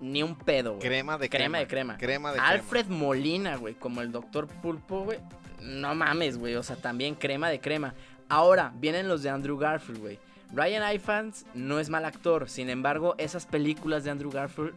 ni 0.00 0.22
un 0.22 0.36
pedo, 0.36 0.74
güey. 0.76 0.82
Crema 0.86 1.18
de 1.18 1.28
Crema 1.28 1.44
crema. 1.44 1.58
de 1.58 1.66
crema. 1.66 1.96
Crema 1.98 2.28
de 2.32 2.38
crema. 2.38 2.48
Alfred 2.50 2.86
Molina, 2.86 3.56
güey, 3.56 3.74
como 3.74 4.00
el 4.02 4.12
Doctor 4.12 4.46
Pulpo, 4.46 5.04
güey. 5.04 5.18
No 5.60 5.94
mames, 5.94 6.38
güey, 6.38 6.54
o 6.56 6.62
sea, 6.62 6.76
también 6.76 7.14
crema 7.16 7.48
de 7.48 7.60
crema. 7.60 7.94
Ahora, 8.28 8.72
vienen 8.76 9.08
los 9.08 9.22
de 9.22 9.30
Andrew 9.30 9.56
Garfield, 9.58 10.00
güey. 10.00 10.18
Ryan 10.52 10.94
Ifans 10.94 11.46
no 11.54 11.80
es 11.80 11.88
mal 11.88 12.04
actor, 12.04 12.48
sin 12.48 12.68
embargo, 12.68 13.14
esas 13.18 13.46
películas 13.46 14.04
de 14.04 14.10
Andrew 14.10 14.30
Garfield 14.30 14.74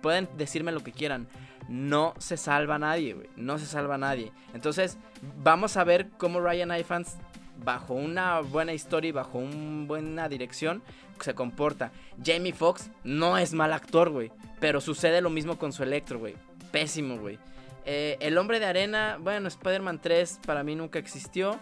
pueden 0.00 0.28
decirme 0.36 0.72
lo 0.72 0.82
que 0.82 0.92
quieran. 0.92 1.28
No 1.68 2.14
se 2.18 2.36
salva 2.36 2.78
nadie, 2.78 3.14
güey. 3.14 3.28
No 3.36 3.58
se 3.58 3.66
salva 3.66 3.96
nadie. 3.96 4.32
Entonces, 4.52 4.98
vamos 5.42 5.76
a 5.76 5.84
ver 5.84 6.08
cómo 6.18 6.40
Ryan 6.40 6.76
Ifans, 6.76 7.16
bajo 7.64 7.94
una 7.94 8.40
buena 8.40 8.72
historia 8.72 9.08
y 9.10 9.12
bajo 9.12 9.38
una 9.38 9.86
buena 9.86 10.28
dirección, 10.28 10.82
se 11.20 11.34
comporta. 11.34 11.92
Jamie 12.22 12.52
Foxx 12.52 12.90
no 13.04 13.38
es 13.38 13.54
mal 13.54 13.72
actor, 13.72 14.10
güey. 14.10 14.32
Pero 14.58 14.80
sucede 14.80 15.20
lo 15.20 15.30
mismo 15.30 15.56
con 15.56 15.72
su 15.72 15.84
Electro, 15.84 16.18
güey. 16.18 16.34
Pésimo, 16.72 17.16
güey. 17.18 17.38
Eh, 17.84 18.16
el 18.20 18.38
hombre 18.38 18.60
de 18.60 18.66
arena, 18.66 19.18
bueno, 19.20 19.48
Spider-Man 19.48 20.00
3 20.00 20.40
para 20.44 20.64
mí 20.64 20.74
nunca 20.74 20.98
existió. 20.98 21.58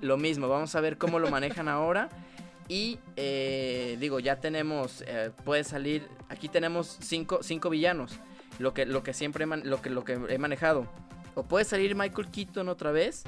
Lo 0.00 0.16
mismo, 0.16 0.48
vamos 0.48 0.74
a 0.74 0.80
ver 0.80 0.98
cómo 0.98 1.18
lo 1.18 1.30
manejan 1.30 1.68
ahora. 1.68 2.08
Y 2.68 2.98
eh, 3.16 3.96
digo, 3.98 4.20
ya 4.20 4.40
tenemos, 4.40 5.02
eh, 5.06 5.30
puede 5.44 5.64
salir, 5.64 6.06
aquí 6.28 6.48
tenemos 6.48 6.98
cinco, 7.00 7.42
cinco 7.42 7.70
villanos, 7.70 8.18
lo 8.58 8.74
que, 8.74 8.84
lo 8.84 9.02
que 9.02 9.14
siempre 9.14 9.46
lo 9.46 9.80
que, 9.80 9.90
lo 9.90 10.04
que 10.04 10.18
he 10.28 10.38
manejado. 10.38 10.86
o 11.34 11.44
puede 11.44 11.64
salir 11.64 11.94
Michael 11.94 12.30
Keaton 12.30 12.68
otra 12.68 12.92
vez, 12.92 13.24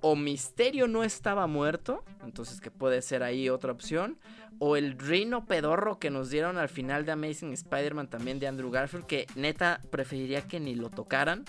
o 0.00 0.16
Misterio 0.16 0.88
no 0.88 1.04
estaba 1.04 1.46
muerto, 1.46 2.04
entonces 2.24 2.60
que 2.60 2.70
puede 2.70 3.02
ser 3.02 3.22
ahí 3.22 3.48
otra 3.48 3.70
opción, 3.70 4.18
o 4.58 4.76
el 4.76 4.98
Rino 4.98 5.46
pedorro 5.46 5.98
que 5.98 6.10
nos 6.10 6.30
dieron 6.30 6.58
al 6.58 6.68
final 6.68 7.04
de 7.04 7.12
Amazing 7.12 7.52
Spider-Man 7.52 8.08
también 8.08 8.38
de 8.38 8.48
Andrew 8.48 8.70
Garfield, 8.70 9.06
que 9.06 9.26
neta 9.34 9.80
preferiría 9.90 10.42
que 10.42 10.58
ni 10.60 10.74
lo 10.74 10.90
tocaran. 10.90 11.44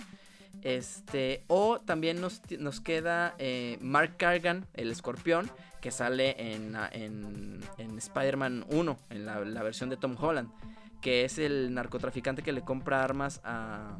Este, 0.62 1.44
o 1.48 1.80
también 1.80 2.20
nos, 2.20 2.40
queda 2.80 3.34
eh, 3.38 3.78
Mark 3.80 4.16
Cargan, 4.16 4.66
el 4.74 4.90
escorpión, 4.90 5.50
que 5.80 5.90
sale 5.90 6.36
en, 6.38 6.76
en 6.92 7.98
Spider-Man 7.98 8.64
1, 8.68 8.98
en 9.10 9.26
la, 9.26 9.62
versión 9.62 9.90
de 9.90 9.96
Tom 9.96 10.16
Holland, 10.18 10.50
que 11.00 11.24
es 11.24 11.38
el 11.38 11.74
narcotraficante 11.74 12.42
que 12.42 12.52
le 12.52 12.62
compra 12.62 13.02
armas 13.02 13.40
a, 13.42 13.98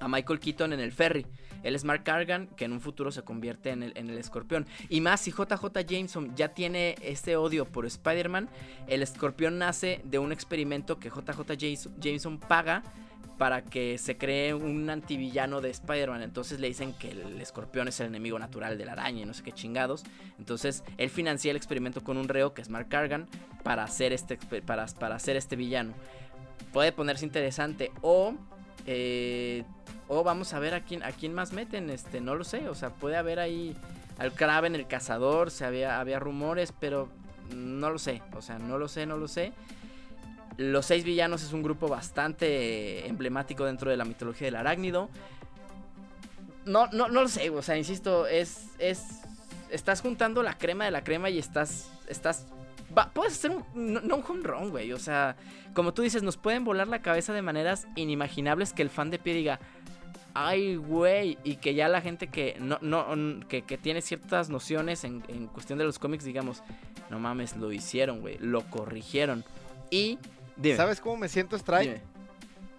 a 0.00 0.08
Michael 0.08 0.40
Keaton 0.40 0.72
en 0.72 0.80
el 0.80 0.92
ferry. 0.92 1.26
Él 1.62 1.74
es 1.74 1.84
Mark 1.84 2.04
Cargan, 2.04 2.48
que 2.48 2.64
en 2.64 2.72
un 2.72 2.80
futuro 2.80 3.10
se 3.10 3.22
convierte 3.22 3.70
en 3.70 3.82
el, 3.82 3.92
en 3.96 4.10
el 4.10 4.18
escorpión. 4.18 4.66
Y 4.88 5.00
más, 5.00 5.20
si 5.20 5.30
JJ 5.30 5.84
Jameson 5.86 6.34
ya 6.36 6.48
tiene 6.48 6.96
este 7.02 7.36
odio 7.36 7.64
por 7.64 7.86
Spider-Man, 7.86 8.48
el 8.86 9.02
escorpión 9.02 9.58
nace 9.58 10.00
de 10.04 10.18
un 10.18 10.32
experimento 10.32 10.98
que 10.98 11.10
JJ 11.10 11.88
Jameson 12.00 12.38
paga 12.38 12.82
para 13.38 13.62
que 13.62 13.96
se 13.98 14.18
cree 14.18 14.52
un 14.52 14.90
antivillano 14.90 15.60
de 15.60 15.70
Spider-Man. 15.70 16.22
Entonces 16.22 16.58
le 16.60 16.66
dicen 16.66 16.92
que 16.92 17.12
el 17.12 17.40
escorpión 17.40 17.88
es 17.88 18.00
el 18.00 18.08
enemigo 18.08 18.38
natural 18.38 18.76
de 18.76 18.84
la 18.84 18.92
araña 18.92 19.22
y 19.22 19.24
no 19.24 19.32
sé 19.32 19.42
qué 19.44 19.52
chingados. 19.52 20.04
Entonces 20.38 20.84
él 20.98 21.08
financia 21.08 21.50
el 21.50 21.56
experimento 21.56 22.02
con 22.02 22.18
un 22.18 22.28
reo 22.28 22.52
que 22.52 22.62
es 22.62 22.68
Mark 22.68 22.88
Cargan 22.88 23.28
para 23.62 23.84
hacer 23.84 24.12
este, 24.12 24.36
para, 24.62 24.86
para 24.86 25.14
hacer 25.14 25.36
este 25.36 25.56
villano. 25.56 25.94
Puede 26.72 26.92
ponerse 26.92 27.24
interesante 27.24 27.92
o... 28.02 28.34
Eh, 28.86 29.64
o 30.10 30.24
vamos 30.24 30.54
a 30.54 30.58
ver 30.58 30.72
a 30.72 30.80
quién, 30.80 31.02
a 31.02 31.12
quién 31.12 31.34
más 31.34 31.52
meten, 31.52 31.90
este, 31.90 32.22
no 32.22 32.34
lo 32.34 32.42
sé. 32.42 32.68
O 32.70 32.74
sea, 32.74 32.90
puede 32.90 33.16
haber 33.16 33.38
ahí 33.38 33.76
al 34.18 34.32
Kraven, 34.32 34.74
el 34.74 34.86
cazador, 34.86 35.50
se 35.50 35.66
había, 35.66 36.00
había 36.00 36.18
rumores, 36.18 36.72
pero 36.72 37.10
no 37.54 37.90
lo 37.90 37.98
sé. 37.98 38.22
O 38.34 38.40
sea, 38.40 38.58
no 38.58 38.78
lo 38.78 38.88
sé, 38.88 39.04
no 39.04 39.18
lo 39.18 39.28
sé. 39.28 39.52
Los 40.58 40.86
seis 40.86 41.04
villanos 41.04 41.42
es 41.42 41.52
un 41.52 41.62
grupo 41.62 41.88
bastante 41.88 43.06
emblemático 43.06 43.64
dentro 43.64 43.90
de 43.90 43.96
la 43.96 44.04
mitología 44.04 44.48
del 44.48 44.56
arácnido. 44.56 45.08
No, 46.66 46.88
no, 46.88 47.08
no 47.08 47.22
lo 47.22 47.28
sé, 47.28 47.48
o 47.48 47.62
sea, 47.62 47.78
insisto, 47.78 48.26
es, 48.26 48.66
es, 48.78 49.22
estás 49.70 50.02
juntando 50.02 50.42
la 50.42 50.58
crema 50.58 50.84
de 50.84 50.90
la 50.90 51.02
crema 51.02 51.30
y 51.30 51.38
estás, 51.38 51.90
estás, 52.08 52.46
puedes 53.14 53.32
hacer 53.32 53.52
un, 53.52 53.64
no, 53.74 54.00
no 54.02 54.16
un 54.16 54.24
home 54.28 54.42
run, 54.42 54.70
güey, 54.70 54.92
o 54.92 54.98
sea, 54.98 55.36
como 55.72 55.94
tú 55.94 56.02
dices, 56.02 56.22
nos 56.22 56.36
pueden 56.36 56.64
volar 56.64 56.86
la 56.88 57.00
cabeza 57.00 57.32
de 57.32 57.40
maneras 57.40 57.86
inimaginables 57.96 58.74
que 58.74 58.82
el 58.82 58.90
fan 58.90 59.10
de 59.10 59.18
pie 59.18 59.32
diga, 59.32 59.60
ay, 60.34 60.76
güey, 60.76 61.38
y 61.42 61.56
que 61.56 61.74
ya 61.74 61.88
la 61.88 62.00
gente 62.00 62.28
que 62.28 62.56
no, 62.60 62.78
no, 62.82 63.06
que, 63.48 63.62
que 63.62 63.78
tiene 63.78 64.02
ciertas 64.02 64.50
nociones 64.50 65.04
en, 65.04 65.24
en, 65.28 65.46
cuestión 65.46 65.78
de 65.78 65.84
los 65.84 65.98
cómics, 65.98 66.24
digamos, 66.24 66.62
no 67.10 67.18
mames, 67.18 67.56
lo 67.56 67.72
hicieron, 67.72 68.20
güey, 68.20 68.38
lo 68.38 68.62
corrigieron. 68.70 69.44
Y, 69.90 70.18
dime. 70.58 70.76
¿Sabes 70.76 71.00
cómo 71.00 71.16
me 71.16 71.28
siento, 71.28 71.56
Strike? 71.56 71.94
Dime. 71.94 72.02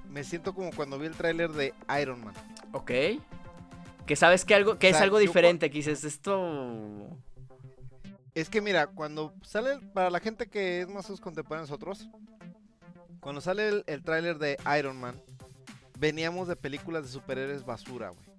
Me 0.10 0.24
siento 0.24 0.54
como 0.54 0.72
cuando 0.72 0.98
vi 1.00 1.08
el 1.08 1.16
tráiler 1.16 1.52
de 1.52 1.74
Iron 2.02 2.24
Man. 2.24 2.34
Ok. 2.74 2.92
Que 4.06 4.16
sabes 4.16 4.46
que 4.46 4.56
algo, 4.56 4.80
que 4.80 4.88
o 4.88 4.90
sea, 4.90 5.00
es 5.00 5.04
algo 5.04 5.20
diferente, 5.20 5.70
que 5.70 5.78
dices, 5.78 6.04
esto... 6.04 7.08
Es 8.34 8.50
que 8.50 8.62
mira, 8.62 8.88
cuando 8.88 9.34
sale, 9.44 9.80
para 9.94 10.10
la 10.10 10.20
gente 10.20 10.48
que 10.48 10.82
es 10.82 10.88
más 10.88 11.06
contemporánea 11.20 11.66
de 11.66 11.72
nosotros, 11.72 12.10
cuando 13.20 13.42
sale 13.42 13.68
el, 13.68 13.84
el 13.88 14.04
tráiler 14.04 14.38
de 14.40 14.58
Iron 14.78 15.00
Man, 15.00 15.22
veníamos 15.98 16.48
de 16.48 16.56
películas 16.56 17.04
de 17.04 17.10
superhéroes 17.10 17.66
basura, 17.66 18.10
güey. 18.10 18.30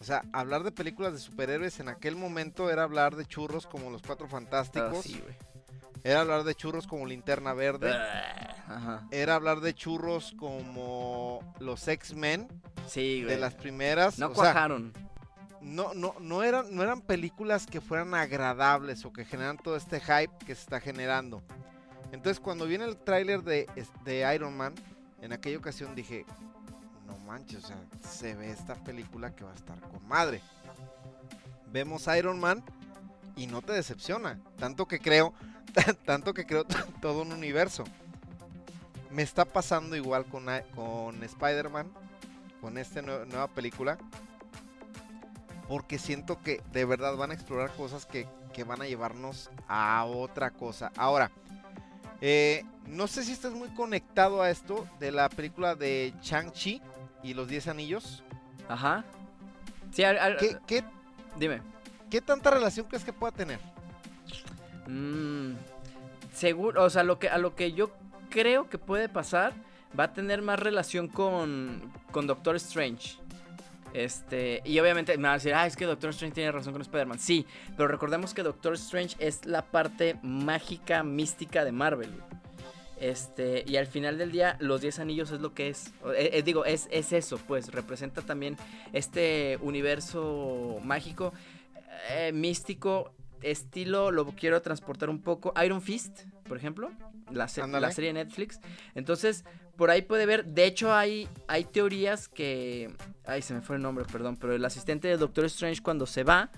O 0.00 0.04
sea, 0.04 0.22
hablar 0.32 0.64
de 0.64 0.72
películas 0.72 1.12
de 1.12 1.20
superhéroes 1.20 1.78
en 1.78 1.88
aquel 1.88 2.16
momento 2.16 2.70
era 2.70 2.82
hablar 2.82 3.14
de 3.14 3.24
churros 3.24 3.68
como 3.68 3.88
los 3.90 4.02
Cuatro 4.02 4.26
Fantásticos. 4.26 4.98
Oh, 4.98 5.02
sí, 5.02 5.22
era 6.04 6.20
hablar 6.20 6.44
de 6.44 6.54
churros 6.54 6.86
como 6.86 7.06
Linterna 7.06 7.54
Verde. 7.54 7.92
Ajá. 7.92 9.06
Era 9.10 9.36
hablar 9.36 9.60
de 9.60 9.74
churros 9.74 10.34
como 10.38 11.40
los 11.60 11.86
X-Men. 11.86 12.48
Sí, 12.86 13.22
güey. 13.22 13.34
De 13.34 13.40
las 13.40 13.54
primeras. 13.54 14.18
No 14.18 14.26
o 14.26 14.32
cuajaron. 14.32 14.92
Sea, 14.92 15.08
no, 15.60 15.94
no, 15.94 16.14
no, 16.20 16.42
eran, 16.42 16.74
no 16.74 16.82
eran 16.82 17.00
películas 17.00 17.66
que 17.66 17.80
fueran 17.80 18.14
agradables 18.14 19.04
o 19.04 19.12
que 19.12 19.24
generan 19.24 19.58
todo 19.58 19.76
este 19.76 20.00
hype 20.00 20.36
que 20.44 20.54
se 20.54 20.62
está 20.62 20.80
generando. 20.80 21.42
Entonces, 22.10 22.40
cuando 22.40 22.66
viene 22.66 22.84
el 22.84 22.96
tráiler 22.96 23.42
de, 23.42 23.66
de 24.04 24.34
Iron 24.34 24.56
Man, 24.56 24.74
en 25.20 25.32
aquella 25.32 25.56
ocasión 25.56 25.94
dije, 25.94 26.26
no 27.06 27.16
manches, 27.18 27.64
o 27.64 27.66
sea, 27.68 27.76
se 28.00 28.34
ve 28.34 28.50
esta 28.50 28.74
película 28.74 29.34
que 29.34 29.44
va 29.44 29.52
a 29.52 29.54
estar 29.54 29.80
con 29.80 30.06
madre. 30.08 30.42
Vemos 31.72 32.06
Iron 32.08 32.40
Man 32.40 32.62
y 33.36 33.46
no 33.46 33.62
te 33.62 33.72
decepciona, 33.72 34.38
tanto 34.58 34.86
que 34.86 34.98
creo, 34.98 35.32
tanto 36.04 36.34
que 36.34 36.46
creo 36.46 36.64
todo 37.00 37.22
un 37.22 37.32
universo. 37.32 37.84
Me 39.10 39.22
está 39.22 39.44
pasando 39.44 39.94
igual 39.94 40.24
con, 40.24 40.46
con 40.74 41.22
Spider-Man, 41.22 41.92
con 42.60 42.78
esta 42.78 43.02
nueva 43.02 43.48
película, 43.48 43.98
porque 45.68 45.98
siento 45.98 46.40
que 46.42 46.62
de 46.72 46.84
verdad 46.84 47.16
van 47.16 47.30
a 47.30 47.34
explorar 47.34 47.72
cosas 47.76 48.06
que, 48.06 48.26
que 48.52 48.64
van 48.64 48.80
a 48.80 48.86
llevarnos 48.86 49.50
a 49.68 50.04
otra 50.04 50.50
cosa. 50.50 50.92
Ahora, 50.96 51.30
eh, 52.20 52.64
no 52.86 53.06
sé 53.06 53.24
si 53.24 53.32
estás 53.32 53.52
muy 53.52 53.68
conectado 53.70 54.42
a 54.42 54.50
esto 54.50 54.86
de 55.00 55.12
la 55.12 55.28
película 55.28 55.74
de 55.74 56.14
Chang-Chi 56.20 56.80
y 57.22 57.34
los 57.34 57.48
10 57.48 57.68
anillos. 57.68 58.22
Ajá. 58.68 59.04
Sí, 59.90 60.04
al, 60.04 60.18
al, 60.18 60.36
¿Qué, 60.36 60.56
¿Qué, 60.66 60.84
dime. 61.36 61.60
¿Qué 62.12 62.20
tanta 62.20 62.50
relación 62.50 62.84
crees 62.84 63.04
que 63.04 63.12
pueda 63.14 63.32
tener? 63.32 63.58
Mm, 64.86 65.54
seguro, 66.34 66.84
o 66.84 66.90
sea, 66.90 67.04
lo 67.04 67.18
que, 67.18 67.30
a 67.30 67.38
lo 67.38 67.54
que 67.56 67.72
yo 67.72 67.90
creo 68.28 68.68
que 68.68 68.76
puede 68.76 69.08
pasar 69.08 69.54
va 69.98 70.04
a 70.04 70.12
tener 70.12 70.42
más 70.42 70.60
relación 70.60 71.08
con, 71.08 71.90
con 72.10 72.26
Doctor 72.26 72.56
Strange. 72.56 73.16
Este, 73.94 74.60
y 74.66 74.78
obviamente 74.78 75.16
me 75.16 75.22
van 75.22 75.30
a 75.30 75.34
decir, 75.36 75.54
ah, 75.54 75.66
es 75.66 75.74
que 75.74 75.86
Doctor 75.86 76.10
Strange 76.10 76.34
tiene 76.34 76.52
razón 76.52 76.74
con 76.74 76.82
Spider-Man. 76.82 77.18
Sí, 77.18 77.46
pero 77.78 77.88
recordemos 77.88 78.34
que 78.34 78.42
Doctor 78.42 78.74
Strange 78.74 79.16
es 79.18 79.46
la 79.46 79.62
parte 79.62 80.18
mágica, 80.22 81.02
mística 81.02 81.64
de 81.64 81.72
Marvel. 81.72 82.10
Este, 83.02 83.64
y 83.66 83.78
al 83.78 83.88
final 83.88 84.16
del 84.16 84.30
día, 84.30 84.56
los 84.60 84.80
10 84.80 85.00
anillos 85.00 85.32
es 85.32 85.40
lo 85.40 85.54
que 85.54 85.68
es. 85.68 85.88
Eh, 86.14 86.30
eh, 86.34 86.42
digo, 86.44 86.64
es, 86.64 86.86
es, 86.92 87.12
eso, 87.12 87.36
pues. 87.36 87.72
Representa 87.72 88.22
también 88.22 88.56
este 88.92 89.58
universo 89.60 90.78
mágico, 90.84 91.32
eh, 92.08 92.32
místico, 92.32 93.12
estilo, 93.42 94.10
lo 94.10 94.26
quiero 94.26 94.60
transportar 94.62 95.10
un 95.10 95.20
poco. 95.20 95.52
Iron 95.64 95.82
Fist, 95.82 96.22
por 96.48 96.56
ejemplo, 96.56 96.90
la, 97.30 97.48
se 97.48 97.66
la, 97.66 97.92
serie 97.92 98.12
de 98.12 98.24
Netflix. 98.24 98.60
Entonces, 98.94 99.44
por 99.76 99.90
ahí 99.90 100.02
puede 100.02 100.26
ver. 100.26 100.44
De 100.44 100.64
hecho, 100.64 100.94
hay, 100.94 101.28
hay 101.48 101.64
teorías 101.64 102.28
que. 102.28 102.94
Ay, 103.24 103.42
se 103.42 103.54
me 103.54 103.60
fue 103.60 103.76
el 103.76 103.82
nombre, 103.82 104.04
perdón. 104.10 104.36
Pero 104.36 104.54
el 104.54 104.64
asistente 104.64 105.08
de 105.08 105.16
Doctor 105.16 105.44
Strange, 105.46 105.82
cuando 105.82 106.06
se 106.06 106.24
va, 106.24 106.50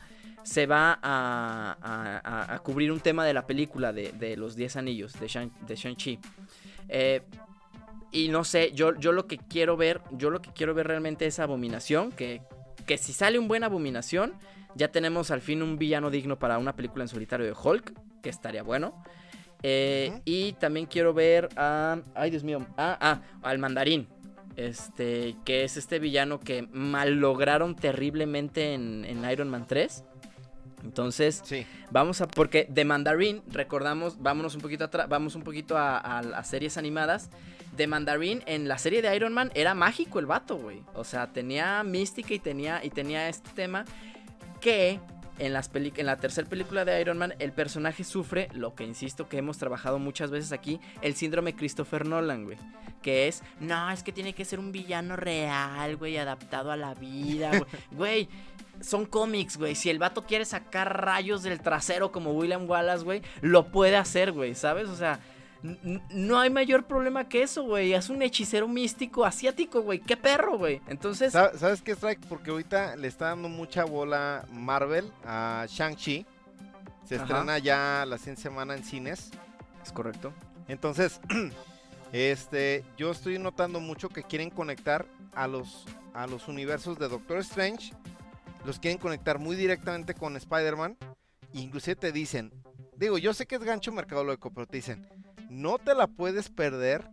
se 0.43 0.67
va 0.67 0.99
a, 1.03 1.77
a, 1.81 2.55
a 2.55 2.59
cubrir 2.61 2.93
un 2.93 3.01
tema 3.01 3.25
de 3.25 3.35
la 3.35 3.47
película 3.47 3.93
de, 3.93 4.13
de 4.13 4.37
los 4.37 4.57
10 4.57 4.77
anillos 4.77 5.19
de 5.19 5.27
Shang-Chi. 5.27 5.75
Shang 5.75 6.21
eh, 6.89 7.23
y 8.13 8.29
no 8.29 8.45
sé, 8.45 8.71
yo, 8.73 8.95
yo 8.95 9.11
lo 9.11 9.27
que 9.27 9.39
quiero 9.39 9.77
ver, 9.77 10.01
yo 10.13 10.31
lo 10.31 10.41
que 10.41 10.53
quiero 10.53 10.73
ver 10.73 10.87
realmente 10.87 11.27
es 11.27 11.41
Abominación. 11.41 12.13
Que, 12.13 12.43
que 12.87 12.97
si 12.97 13.13
sale 13.13 13.39
un 13.39 13.49
buen 13.49 13.65
Abominación, 13.65 14.35
ya 14.75 14.89
tenemos 14.89 15.31
al 15.31 15.41
fin 15.41 15.63
un 15.63 15.79
villano 15.79 16.11
digno 16.11 16.39
para 16.39 16.59
una 16.59 16.75
película 16.75 17.05
en 17.05 17.09
solitario 17.09 17.47
de 17.47 17.53
Hulk, 17.53 17.93
que 18.23 18.29
estaría 18.29 18.63
bueno. 18.63 19.03
Eh, 19.63 20.11
uh 20.11 20.17
-huh. 20.17 20.23
Y 20.25 20.53
también 20.55 20.87
quiero 20.87 21.15
ver 21.15 21.49
a. 21.57 21.99
Ay, 22.15 22.31
Dios 22.31 22.45
mío. 22.45 22.67
Ah, 22.77 22.99
ah, 23.01 23.21
al 23.43 23.59
mandarín. 23.59 24.09
Este. 24.57 25.37
Que 25.45 25.65
es 25.65 25.77
este 25.77 25.99
villano 25.99 26.39
que 26.41 26.69
mal 26.73 27.15
lograron 27.15 27.75
terriblemente 27.75 28.75
en, 28.75 29.05
en 29.05 29.29
Iron 29.31 29.49
Man 29.49 29.67
3. 29.67 30.05
Entonces, 30.85 31.41
sí. 31.45 31.67
vamos 31.91 32.21
a. 32.21 32.29
Porque 32.29 32.67
de 32.69 32.85
Mandarín, 32.85 33.43
recordamos, 33.47 34.21
vámonos 34.21 34.55
un 34.55 34.61
poquito 34.61 34.85
atrás. 34.85 35.09
Vamos 35.09 35.35
un 35.35 35.43
poquito 35.43 35.79
a, 35.79 35.97
a, 35.97 36.19
a, 36.19 36.45
series 36.45 36.77
animadas. 36.77 37.31
De 37.75 37.87
Mandarín, 37.87 38.43
en 38.47 38.69
la 38.69 38.79
serie 38.79 39.03
de 39.03 39.17
Iron 39.17 39.33
Man, 39.33 39.51
era 39.55 39.75
mágico 39.75 40.21
el 40.21 40.27
vato, 40.27 40.57
güey. 40.57 40.83
O 40.95 41.03
sea, 41.03 41.33
tenía 41.33 41.83
mística 41.83 42.33
y 42.35 42.39
tenía, 42.39 42.85
y 42.85 42.91
tenía 42.91 43.29
este 43.29 43.51
tema. 43.51 43.85
Que 44.65 44.99
en, 45.39 45.53
las 45.53 45.71
en 45.75 46.07
la 46.07 46.17
tercera 46.17 46.49
película 46.49 46.87
de 46.87 46.99
Iron 46.99 47.19
Man, 47.19 47.35
el 47.39 47.53
personaje 47.53 48.03
sufre 48.03 48.49
lo 48.55 48.75
que 48.75 48.85
insisto 48.85 49.29
que 49.29 49.37
hemos 49.37 49.59
trabajado 49.59 49.99
muchas 49.99 50.31
veces 50.31 50.53
aquí, 50.53 50.81
el 51.03 51.15
síndrome 51.15 51.55
Christopher 51.55 52.07
Nolan, 52.07 52.45
güey. 52.45 52.57
Que 53.03 53.29
es, 53.29 53.43
no, 53.61 53.91
es 53.91 54.03
que 54.03 54.11
tiene 54.11 54.33
que 54.33 54.47
ser 54.47 54.59
un 54.59 54.73
villano 54.73 55.17
real, 55.17 55.99
güey, 55.99 56.17
adaptado 56.17 56.71
a 56.71 56.79
la 56.79 56.95
vida, 56.95 57.51
güey. 57.91 58.27
son 58.81 59.05
cómics, 59.05 59.59
güey. 59.59 59.75
Si 59.75 59.91
el 59.91 59.99
vato 59.99 60.23
quiere 60.23 60.47
sacar 60.47 61.05
rayos 61.05 61.43
del 61.43 61.61
trasero 61.61 62.11
como 62.11 62.33
William 62.33 62.67
Wallace, 62.67 63.05
güey, 63.05 63.21
lo 63.43 63.67
puede 63.67 63.97
hacer, 63.97 64.33
güey, 64.33 64.55
¿sabes? 64.55 64.89
O 64.89 64.97
sea, 64.97 65.21
No 66.11 66.39
hay 66.39 66.51
mayor 66.51 66.85
problema 66.87 67.27
que 67.29 67.43
eso, 67.43 67.63
güey. 67.65 67.95
Es 67.95 68.11
un 68.11 68.21
hechicero 68.21 68.69
místico 68.69 69.25
asiático, 69.25 69.81
güey. 69.81 69.99
¿Qué 70.01 70.17
perro, 70.17 70.59
güey? 70.59 70.83
Entonces, 70.89 71.35
¿Sab- 71.35 71.57
¿Sabes 71.57 71.81
qué, 71.81 71.93
Strike? 71.93 72.27
Porque 72.29 72.51
ahorita 72.51 72.97
le 72.97 73.09
está 73.09 73.29
dando 73.29 73.49
mucha 73.49 73.85
bola 73.85 74.45
Marvel 74.53 75.11
a 75.25 75.65
Shang-Chi. 75.69 76.27
Se 77.07 77.15
Ajá. 77.17 77.25
estrena 77.25 77.59
ya 77.59 78.05
la 78.07 78.19
siguiente 78.19 78.43
semana 78.43 78.75
en 78.75 78.85
cines. 78.85 79.31
es 79.83 79.93
correcto. 79.93 80.35
Entonces, 80.69 81.21
este, 82.13 82.85
yo 82.97 83.11
estoy 83.11 83.39
notando 83.39 83.81
mucho 83.81 84.09
que 84.09 84.23
quieren 84.23 84.51
conectar 84.51 85.07
a 85.35 85.47
los, 85.49 85.87
a 86.13 86.27
los 86.27 86.47
universos 86.49 86.99
de 86.99 87.09
Doctor 87.09 87.39
Strange. 87.39 87.93
Los 88.65 88.79
quieren 88.79 88.99
conectar 88.99 89.39
muy 89.39 89.57
directamente 89.57 90.15
con 90.15 90.37
Spider-Man. 90.37 90.97
Inclusive 91.53 91.97
te 91.97 92.13
dicen, 92.13 92.53
digo, 92.97 93.17
yo 93.19 93.33
sé 93.35 93.47
que 93.47 93.57
es 93.57 93.63
gancho 93.63 93.93
mercadológico, 93.93 94.51
pero 94.53 94.67
te 94.67 94.77
dicen, 94.77 95.07
no 95.55 95.79
te 95.79 95.95
la 95.95 96.07
puedes 96.07 96.49
perder 96.51 97.09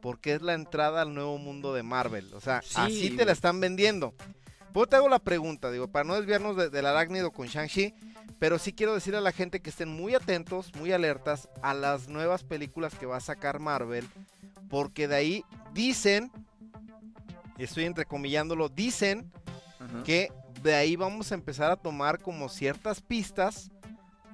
porque 0.00 0.34
es 0.34 0.42
la 0.42 0.54
entrada 0.54 1.02
al 1.02 1.14
nuevo 1.14 1.38
mundo 1.38 1.72
de 1.74 1.82
Marvel. 1.82 2.32
O 2.34 2.40
sea, 2.40 2.60
Sí, 2.62 2.74
así 2.76 3.10
te 3.10 3.24
la 3.24 3.32
están 3.32 3.60
vendiendo. 3.60 4.14
Pues 4.72 4.88
te 4.88 4.96
hago 4.96 5.08
la 5.08 5.18
pregunta, 5.18 5.70
digo, 5.70 5.88
para 5.88 6.04
no 6.04 6.14
desviarnos 6.16 6.56
de- 6.56 6.70
del 6.70 6.86
arácnido 6.86 7.30
con 7.30 7.46
Shang-Chi, 7.46 7.94
pero 8.38 8.58
sí 8.58 8.72
quiero 8.72 8.94
decirle 8.94 9.18
a 9.18 9.22
la 9.22 9.30
gente 9.32 9.60
que 9.60 9.70
estén 9.70 9.88
muy 9.90 10.14
atentos, 10.14 10.74
muy 10.74 10.92
alertas 10.92 11.48
a 11.62 11.74
las 11.74 12.08
nuevas 12.08 12.42
películas 12.42 12.94
que 12.94 13.06
va 13.06 13.18
a 13.18 13.20
sacar 13.20 13.60
Marvel, 13.60 14.08
porque 14.68 15.06
de 15.08 15.14
ahí 15.14 15.44
dicen, 15.74 16.32
estoy 17.58 17.84
entrecomillándolo, 17.84 18.68
dicen 18.68 19.30
que 20.04 20.32
de 20.62 20.74
ahí 20.74 20.96
vamos 20.96 21.30
a 21.32 21.34
empezar 21.34 21.70
a 21.70 21.76
tomar 21.76 22.18
como 22.20 22.48
ciertas 22.48 23.00
pistas 23.02 23.70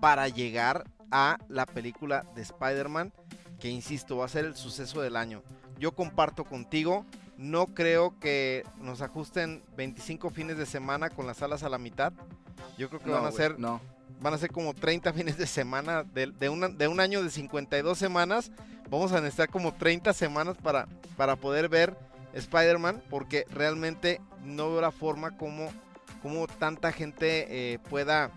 para 0.01 0.29
llegar 0.29 0.85
a 1.11 1.39
la 1.49 1.67
película 1.67 2.25
de 2.35 2.43
Spider-Man, 2.43 3.13
que 3.61 3.69
insisto, 3.69 4.17
va 4.17 4.25
a 4.27 4.29
ser 4.29 4.45
el 4.45 4.57
suceso 4.57 5.01
del 5.01 5.17
año. 5.17 5.43
Yo 5.79 5.93
comparto 5.93 6.45
contigo, 6.45 7.05
no 7.37 7.67
creo 7.67 8.19
que 8.19 8.65
nos 8.81 9.01
ajusten 9.03 9.63
25 9.77 10.31
fines 10.31 10.57
de 10.59 10.67
semana 10.67 11.11
con 11.11 11.27
las 11.27 11.39
salas 11.39 11.63
a 11.63 11.69
la 11.69 11.79
mitad. 11.79 12.13
Yo 12.77 12.89
creo 12.89 13.01
que 13.01 13.07
No, 13.07 13.13
van 13.15 13.25
a 13.27 13.31
güey, 13.31 13.37
ser 13.37 13.59
No. 13.59 13.81
van 14.21 14.35
a 14.35 14.39
ser 14.39 14.51
como 14.51 14.75
30 14.75 15.13
fines 15.13 15.37
de 15.39 15.47
semana 15.47 16.03
de, 16.05 16.27
de, 16.29 16.49
una- 16.49 16.69
de 16.69 16.89
un 16.89 17.01
año 17.01 17.23
de 17.23 17.31
52 17.31 17.99
semanas. 17.99 18.51
Vamos 18.91 19.13
a 19.13 19.17
necesitar 19.21 19.49
como 19.51 19.75
30 19.75 20.13
semanas 20.13 20.57
para, 20.63 20.87
para 21.17 21.37
poder 21.37 21.69
ver 21.69 21.97
Spider-Man 22.35 23.03
porque 23.11 23.45
realmente 23.51 24.21
no 24.45 24.71
veo 24.71 24.81
la 24.81 24.91
forma 24.93 25.37
como, 25.37 25.71
como 26.23 26.47
tanta 26.47 26.91
gente 26.93 27.75
eh, 27.75 27.79
pueda 27.91 28.31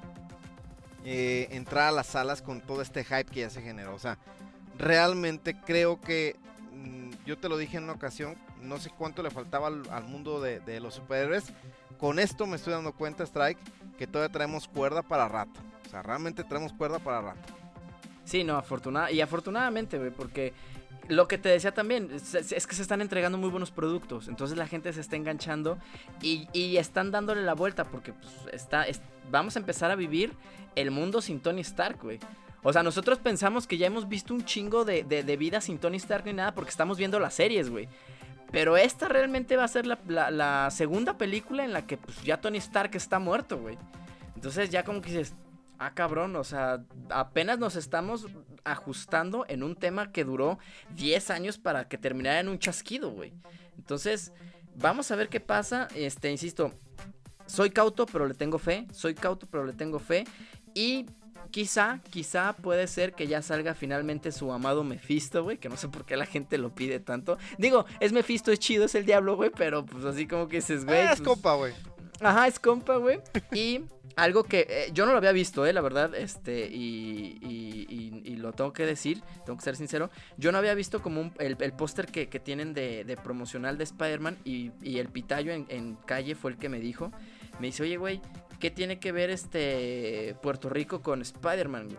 eh, 1.05 1.47
entrar 1.51 1.87
a 1.87 1.91
las 1.91 2.07
salas 2.07 2.41
con 2.41 2.61
todo 2.61 2.81
este 2.81 3.03
hype 3.03 3.25
que 3.25 3.41
ya 3.41 3.49
se 3.49 3.61
generó. 3.61 3.95
O 3.95 3.99
sea, 3.99 4.17
realmente 4.81 5.55
creo 5.65 6.01
que 6.01 6.35
mm, 6.73 7.11
yo 7.25 7.37
te 7.37 7.47
lo 7.49 7.57
dije 7.57 7.77
en 7.77 7.83
una 7.85 7.93
ocasión, 7.93 8.35
no 8.61 8.79
sé 8.79 8.89
cuánto 8.89 9.23
le 9.23 9.29
faltaba 9.31 9.67
al, 9.67 10.03
mundo 10.05 10.41
de, 10.41 10.59
de 10.59 10.79
los 10.79 10.95
superhéroes. 10.95 11.45
Con 11.99 12.19
esto 12.19 12.45
me 12.47 12.55
estoy 12.55 12.73
dando 12.73 12.93
cuenta, 12.93 13.23
Strike, 13.23 13.59
que 13.97 14.07
todavía 14.07 14.31
traemos 14.31 14.67
cuerda 14.67 15.01
para 15.03 15.27
rato. 15.27 15.59
O 15.85 15.89
sea, 15.89 16.01
realmente 16.01 16.43
traemos 16.43 16.73
cuerda 16.73 16.99
para 16.99 17.21
rato. 17.21 17.53
Sí, 18.25 18.43
no, 18.43 18.55
afortunada 18.57 19.11
y 19.11 19.21
afortunadamente, 19.21 19.97
güey, 19.97 20.11
porque 20.11 20.53
lo 21.07 21.27
que 21.27 21.37
te 21.37 21.49
decía 21.49 21.73
también 21.73 22.09
es, 22.13 22.33
es 22.33 22.65
que 22.67 22.75
se 22.75 22.81
están 22.81 23.01
entregando 23.01 23.37
muy 23.37 23.49
buenos 23.49 23.71
productos, 23.71 24.27
entonces 24.27 24.57
la 24.57 24.67
gente 24.67 24.93
se 24.93 25.01
está 25.01 25.15
enganchando 25.15 25.77
y, 26.21 26.47
y 26.53 26.77
están 26.77 27.11
dándole 27.11 27.41
la 27.41 27.55
vuelta 27.55 27.83
porque 27.83 28.13
pues, 28.13 28.31
está, 28.53 28.83
es- 28.83 29.01
vamos 29.29 29.55
a 29.55 29.59
empezar 29.59 29.91
a 29.91 29.95
vivir 29.95 30.33
el 30.75 30.91
mundo 30.91 31.19
sin 31.21 31.39
Tony 31.41 31.61
Stark, 31.61 31.99
güey. 32.01 32.19
O 32.63 32.71
sea, 32.71 32.83
nosotros 32.83 33.17
pensamos 33.19 33.65
que 33.67 33.77
ya 33.77 33.87
hemos 33.87 34.07
visto 34.07 34.33
un 34.33 34.45
chingo 34.45 34.85
de, 34.85 35.03
de, 35.03 35.37
vida 35.37 35.61
sin 35.61 35.79
Tony 35.79 35.97
Stark 35.97 36.25
ni 36.25 36.33
nada 36.33 36.53
porque 36.53 36.69
estamos 36.69 36.97
viendo 36.97 37.19
las 37.19 37.33
series, 37.33 37.69
güey. 37.69 37.87
Pero 38.51 38.77
esta 38.77 39.07
realmente 39.07 39.55
va 39.57 39.63
a 39.63 39.67
ser 39.67 39.87
la, 39.87 39.97
la- 40.07 40.29
la 40.29 40.69
segunda 40.71 41.17
película 41.17 41.63
en 41.63 41.73
la 41.73 41.87
que 41.87 41.97
pues, 41.97 42.21
ya 42.23 42.39
Tony 42.41 42.57
Stark 42.57 42.91
está 42.95 43.17
muerto, 43.17 43.57
güey. 43.57 43.77
Entonces 44.35 44.69
ya 44.69 44.83
como 44.83 45.01
que 45.01 45.09
dices, 45.09 45.33
ah 45.79 45.93
cabrón, 45.93 46.35
o 46.35 46.43
sea, 46.43 46.83
apenas 47.09 47.57
nos 47.59 47.75
estamos 47.75 48.27
ajustando 48.63 49.45
en 49.47 49.63
un 49.63 49.75
tema 49.75 50.11
que 50.11 50.23
duró 50.23 50.59
10 50.95 51.29
años 51.31 51.57
para 51.57 51.87
que 51.87 51.97
terminara 51.97 52.39
en 52.41 52.49
un 52.49 52.59
chasquido, 52.59 53.09
güey. 53.11 53.33
Entonces, 53.77 54.31
vamos 54.75 55.09
a 55.11 55.15
ver 55.15 55.29
qué 55.29 55.39
pasa. 55.39 55.87
Este, 55.95 56.29
insisto, 56.29 56.71
soy 57.47 57.71
cauto, 57.71 58.05
pero 58.05 58.27
le 58.27 58.33
tengo 58.35 58.59
fe. 58.59 58.85
Soy 58.91 59.15
cauto, 59.15 59.47
pero 59.49 59.65
le 59.65 59.73
tengo 59.73 59.97
fe. 59.97 60.25
Y 60.75 61.07
quizá, 61.51 61.99
quizá 62.09 62.53
puede 62.53 62.87
ser 62.87 63.13
que 63.13 63.27
ya 63.27 63.41
salga 63.41 63.73
finalmente 63.75 64.31
su 64.31 64.51
amado 64.51 64.83
Mephisto, 64.83 65.43
güey. 65.43 65.57
Que 65.57 65.69
no 65.69 65.77
sé 65.77 65.87
por 65.89 66.05
qué 66.05 66.17
la 66.17 66.25
gente 66.25 66.57
lo 66.57 66.73
pide 66.73 66.99
tanto. 66.99 67.37
Digo, 67.57 67.85
es 67.99 68.11
Mephisto, 68.13 68.51
es 68.51 68.59
chido, 68.59 68.85
es 68.85 68.95
el 68.95 69.05
diablo, 69.05 69.35
güey. 69.35 69.51
Pero 69.55 69.85
pues 69.85 70.05
así 70.05 70.25
como 70.27 70.47
que 70.47 70.57
dices, 70.57 70.85
güey. 70.85 70.97
Ah, 70.99 71.13
es 71.13 71.21
pues, 71.21 71.29
copa, 71.29 71.55
güey. 71.55 71.73
Ajá, 72.21 72.47
es 72.47 72.59
compa, 72.59 72.97
güey. 72.97 73.19
Y 73.51 73.81
algo 74.15 74.43
que 74.43 74.67
eh, 74.69 74.89
yo 74.93 75.05
no 75.05 75.11
lo 75.11 75.17
había 75.17 75.31
visto, 75.31 75.65
eh, 75.65 75.73
la 75.73 75.81
verdad, 75.81 76.13
este, 76.15 76.67
y, 76.67 77.37
y- 77.41 77.87
y- 77.89 78.21
y 78.25 78.35
lo 78.35 78.51
tengo 78.53 78.73
que 78.73 78.85
decir, 78.85 79.21
tengo 79.45 79.57
que 79.57 79.63
ser 79.63 79.75
sincero. 79.75 80.09
Yo 80.37 80.51
no 80.51 80.57
había 80.57 80.73
visto 80.75 81.01
como 81.01 81.21
un- 81.21 81.33
el, 81.39 81.55
el 81.59 81.73
póster 81.73 82.05
que, 82.07 82.27
que 82.27 82.39
tienen 82.39 82.73
de, 82.73 83.03
de 83.05 83.17
promocional 83.17 83.77
de 83.77 83.85
Spider-Man 83.85 84.37
y, 84.43 84.71
y 84.83 84.99
el 84.99 85.07
pitayo 85.07 85.51
en, 85.51 85.65
en 85.69 85.95
calle 85.95 86.35
fue 86.35 86.51
el 86.51 86.57
que 86.57 86.69
me 86.69 86.79
dijo. 86.79 87.11
Me 87.59 87.67
dice, 87.67 87.83
oye, 87.83 87.97
güey, 87.97 88.21
¿qué 88.61 88.71
tiene 88.71 88.99
que 88.99 89.11
ver 89.11 89.29
este 89.29 90.35
Puerto 90.41 90.69
Rico 90.69 91.01
con 91.01 91.21
Spider-Man? 91.21 91.89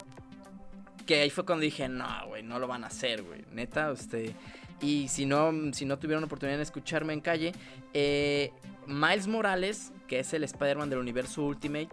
Que 1.04 1.20
ahí 1.20 1.30
fue 1.30 1.44
cuando 1.44 1.64
dije, 1.64 1.88
no, 1.88 2.06
güey, 2.28 2.42
no 2.42 2.58
lo 2.58 2.68
van 2.68 2.84
a 2.84 2.86
hacer, 2.86 3.22
güey. 3.22 3.44
Neta, 3.52 3.90
este. 3.90 4.34
Y 4.80 5.08
si 5.08 5.26
no, 5.26 5.52
si 5.72 5.84
no 5.84 5.98
tuvieron 5.98 6.24
oportunidad 6.24 6.56
de 6.56 6.62
escucharme 6.62 7.12
en 7.12 7.20
calle, 7.20 7.52
eh, 7.92 8.52
Miles 8.86 9.26
Morales, 9.26 9.92
que 10.06 10.20
es 10.20 10.32
el 10.32 10.44
Spider-Man 10.44 10.88
del 10.88 11.00
universo 11.00 11.42
Ultimate, 11.42 11.88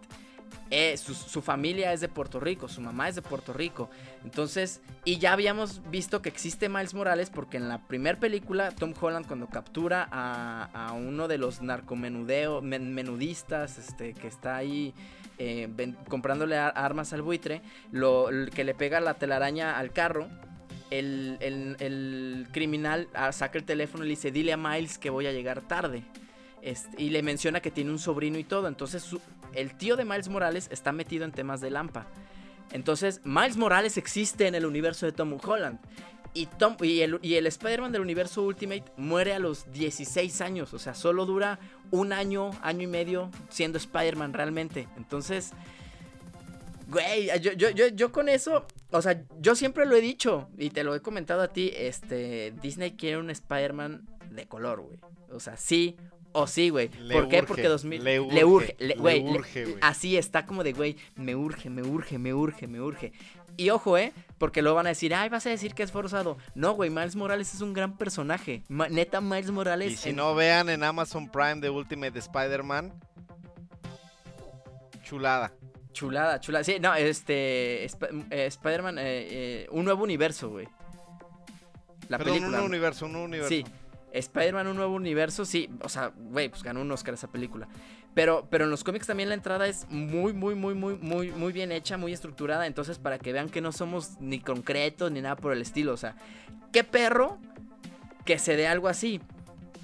eh, 0.71 0.97
su, 0.97 1.13
su 1.15 1.41
familia 1.41 1.93
es 1.93 2.01
de 2.01 2.07
Puerto 2.07 2.39
Rico, 2.39 2.67
su 2.67 2.81
mamá 2.81 3.09
es 3.09 3.15
de 3.15 3.21
Puerto 3.21 3.53
Rico. 3.53 3.89
Entonces, 4.23 4.81
y 5.05 5.17
ya 5.17 5.33
habíamos 5.33 5.81
visto 5.89 6.21
que 6.21 6.29
existe 6.29 6.69
Miles 6.69 6.93
Morales 6.93 7.29
porque 7.29 7.57
en 7.57 7.69
la 7.69 7.87
primera 7.87 8.19
película, 8.19 8.71
Tom 8.71 8.93
Holland 8.99 9.25
cuando 9.27 9.47
captura 9.47 10.07
a, 10.11 10.93
uno 10.93 11.27
de 11.27 11.37
los 11.37 11.61
narcomenudeo, 11.61 12.61
men- 12.61 12.93
menudistas 12.93 13.77
este, 13.77 14.13
que 14.13 14.27
está 14.27 14.57
ahí 14.57 14.93
eh, 15.37 15.69
comprándole 16.07 16.57
armas 16.57 17.13
al 17.13 17.21
buitre, 17.21 17.61
lo, 17.91 18.27
que 18.53 18.63
le 18.63 18.73
pega 18.75 18.99
la 18.99 19.13
telaraña 19.15 19.77
al 19.77 19.91
carro, 19.91 20.27
el, 20.91 21.37
el- 21.39 21.77
el 21.79 22.47
criminal 22.51 23.07
ah, 23.13 23.31
saca 23.31 23.57
el 23.57 23.63
teléfono 23.63 24.03
y 24.03 24.07
le 24.07 24.11
dice, 24.11 24.31
dile 24.31 24.53
a 24.53 24.57
Miles 24.57 24.97
que 24.97 25.09
voy 25.09 25.27
a 25.27 25.31
llegar 25.31 25.61
tarde. 25.61 26.03
Este, 26.61 27.01
y 27.01 27.09
le 27.09 27.23
menciona 27.23 27.61
que 27.61 27.71
tiene 27.71 27.91
un 27.91 27.99
sobrino 27.99 28.37
y 28.37 28.43
todo. 28.43 28.67
Entonces 28.67 29.03
su- 29.03 29.21
el 29.53 29.75
tío 29.77 29.95
de 29.95 30.05
Miles 30.05 30.29
Morales 30.29 30.67
está 30.71 30.91
metido 30.91 31.25
en 31.25 31.31
temas 31.31 31.61
de 31.61 31.69
Lampa. 31.71 32.07
Entonces 32.71 33.21
Miles 33.23 33.57
Morales 33.57 33.97
existe 33.97 34.47
en 34.47 34.55
el 34.55 34.65
universo 34.65 35.05
de 35.05 35.11
Tom 35.11 35.37
Holland. 35.43 35.79
Y, 36.35 36.45
Tom, 36.45 36.77
y 36.81 36.99
el, 37.01 37.17
y 37.23 37.35
el 37.35 37.47
Spider-Man 37.47 37.91
del 37.91 38.01
universo 38.01 38.43
Ultimate 38.43 38.83
muere 38.97 39.33
a 39.33 39.39
los 39.39 39.71
16 39.71 40.41
años. 40.41 40.73
O 40.75 40.79
sea, 40.79 40.93
solo 40.93 41.25
dura 41.25 41.59
un 41.89 42.13
año, 42.13 42.51
año 42.61 42.83
y 42.83 42.87
medio 42.87 43.31
siendo 43.49 43.79
Spider-Man 43.79 44.33
realmente. 44.33 44.87
Entonces, 44.95 45.53
güey, 46.87 47.29
yo, 47.41 47.53
yo, 47.53 47.69
yo, 47.71 47.87
yo 47.87 48.11
con 48.11 48.29
eso, 48.29 48.65
o 48.91 49.01
sea, 49.01 49.23
yo 49.39 49.55
siempre 49.55 49.85
lo 49.85 49.95
he 49.95 50.01
dicho 50.01 50.49
y 50.57 50.69
te 50.69 50.83
lo 50.83 50.93
he 50.95 51.01
comentado 51.01 51.41
a 51.41 51.47
ti, 51.47 51.71
este, 51.75 52.53
Disney 52.61 52.91
quiere 52.91 53.17
un 53.17 53.29
Spider-Man 53.29 54.07
de 54.29 54.47
color, 54.47 54.81
güey. 54.81 54.99
O 55.31 55.39
sea, 55.39 55.57
sí 55.57 55.97
o 56.31 56.45
sí, 56.47 56.69
güey. 56.69 56.89
¿Por 56.89 57.27
qué? 57.27 57.37
urge, 57.37 57.43
Porque 57.47 57.67
2000... 57.67 58.03
le 58.03 58.11
Le 58.13 58.19
urge, 58.19 58.43
urge, 58.45 58.75
le- 58.79 58.87
le 58.87 58.95
güey. 58.95 59.23
le- 59.23 59.31
urge, 59.31 59.63
güey. 59.65 59.77
Así 59.81 60.17
está 60.17 60.45
como 60.45 60.63
de, 60.63 60.73
güey, 60.73 60.95
me 61.15 61.35
urge, 61.35 61.69
me 61.69 61.81
urge, 61.81 62.17
me 62.19 62.33
urge, 62.33 62.67
me 62.67 62.79
urge. 62.81 63.11
Y 63.57 63.71
ojo, 63.71 63.97
¿eh? 63.97 64.13
Porque 64.37 64.61
luego 64.61 64.77
van 64.77 64.85
a 64.85 64.89
decir, 64.89 65.13
ay, 65.13 65.27
vas 65.27 65.45
a 65.45 65.49
decir 65.49 65.73
que 65.73 65.83
es 65.83 65.91
forzado. 65.91 66.37
No, 66.55 66.73
güey, 66.73 66.89
Miles 66.89 67.15
Morales 67.15 67.53
es 67.53 67.59
un 67.61 67.73
gran 67.73 67.97
personaje. 67.97 68.63
Ma- 68.69 68.87
neta, 68.89 69.19
Miles 69.21 69.51
Morales... 69.51 69.91
Y 69.91 69.95
si 69.97 70.09
en- 70.09 70.15
no 70.15 70.33
vean 70.35 70.69
en 70.69 70.83
Amazon 70.83 71.29
Prime 71.29 71.55
de 71.55 71.69
Ultimate 71.69 72.17
Spider-Man, 72.19 72.93
chulada. 75.03 75.51
Chulada, 75.91 76.39
chulada. 76.39 76.63
Sí, 76.63 76.77
no, 76.79 76.93
este. 76.95 77.83
Sp- 77.89 78.13
eh, 78.29 78.45
Spider-Man, 78.45 78.99
eh, 78.99 79.03
eh, 79.03 79.67
un 79.71 79.83
nuevo 79.85 80.03
universo, 80.03 80.49
güey. 80.49 80.67
La 82.07 82.17
Perdón, 82.17 82.33
película. 82.35 82.45
un 82.47 82.51
nuevo 82.51 82.65
universo, 82.67 83.05
un 83.07 83.11
nuevo 83.13 83.25
universo. 83.25 83.49
Sí, 83.49 83.65
Spider-Man, 84.13 84.67
un 84.67 84.75
nuevo 84.75 84.95
universo, 84.95 85.45
sí. 85.45 85.69
O 85.83 85.89
sea, 85.89 86.11
güey, 86.15 86.49
pues 86.49 86.63
ganó 86.63 86.81
un 86.81 86.91
Oscar 86.91 87.13
esa 87.13 87.31
película. 87.31 87.67
Pero, 88.13 88.47
pero 88.49 88.65
en 88.65 88.71
los 88.71 88.83
cómics 88.83 89.07
también 89.07 89.29
la 89.29 89.35
entrada 89.35 89.67
es 89.67 89.87
muy, 89.89 90.33
muy, 90.33 90.55
muy, 90.55 90.73
muy, 90.73 90.95
muy, 90.95 91.31
muy 91.31 91.53
bien 91.53 91.71
hecha, 91.71 91.97
muy 91.97 92.11
estructurada. 92.11 92.67
Entonces, 92.67 92.97
para 92.97 93.19
que 93.19 93.33
vean 93.33 93.49
que 93.49 93.61
no 93.61 93.71
somos 93.71 94.19
ni 94.19 94.39
concretos 94.39 95.11
ni 95.11 95.21
nada 95.21 95.35
por 95.35 95.53
el 95.53 95.61
estilo. 95.61 95.93
O 95.93 95.97
sea, 95.97 96.15
qué 96.71 96.83
perro 96.83 97.37
que 98.25 98.39
se 98.39 98.55
dé 98.55 98.67
algo 98.67 98.87
así. 98.87 99.21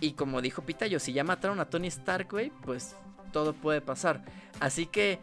Y 0.02 0.14
como 0.14 0.42
dijo 0.42 0.64
Pitayo, 0.64 1.00
si 1.00 1.14
ya 1.14 1.24
mataron 1.24 1.60
a 1.60 1.66
Tony 1.66 1.88
Stark, 1.88 2.30
güey, 2.32 2.52
pues 2.64 2.96
todo 3.32 3.54
puede 3.54 3.82
pasar. 3.82 4.24
Así 4.60 4.86
que 4.86 5.20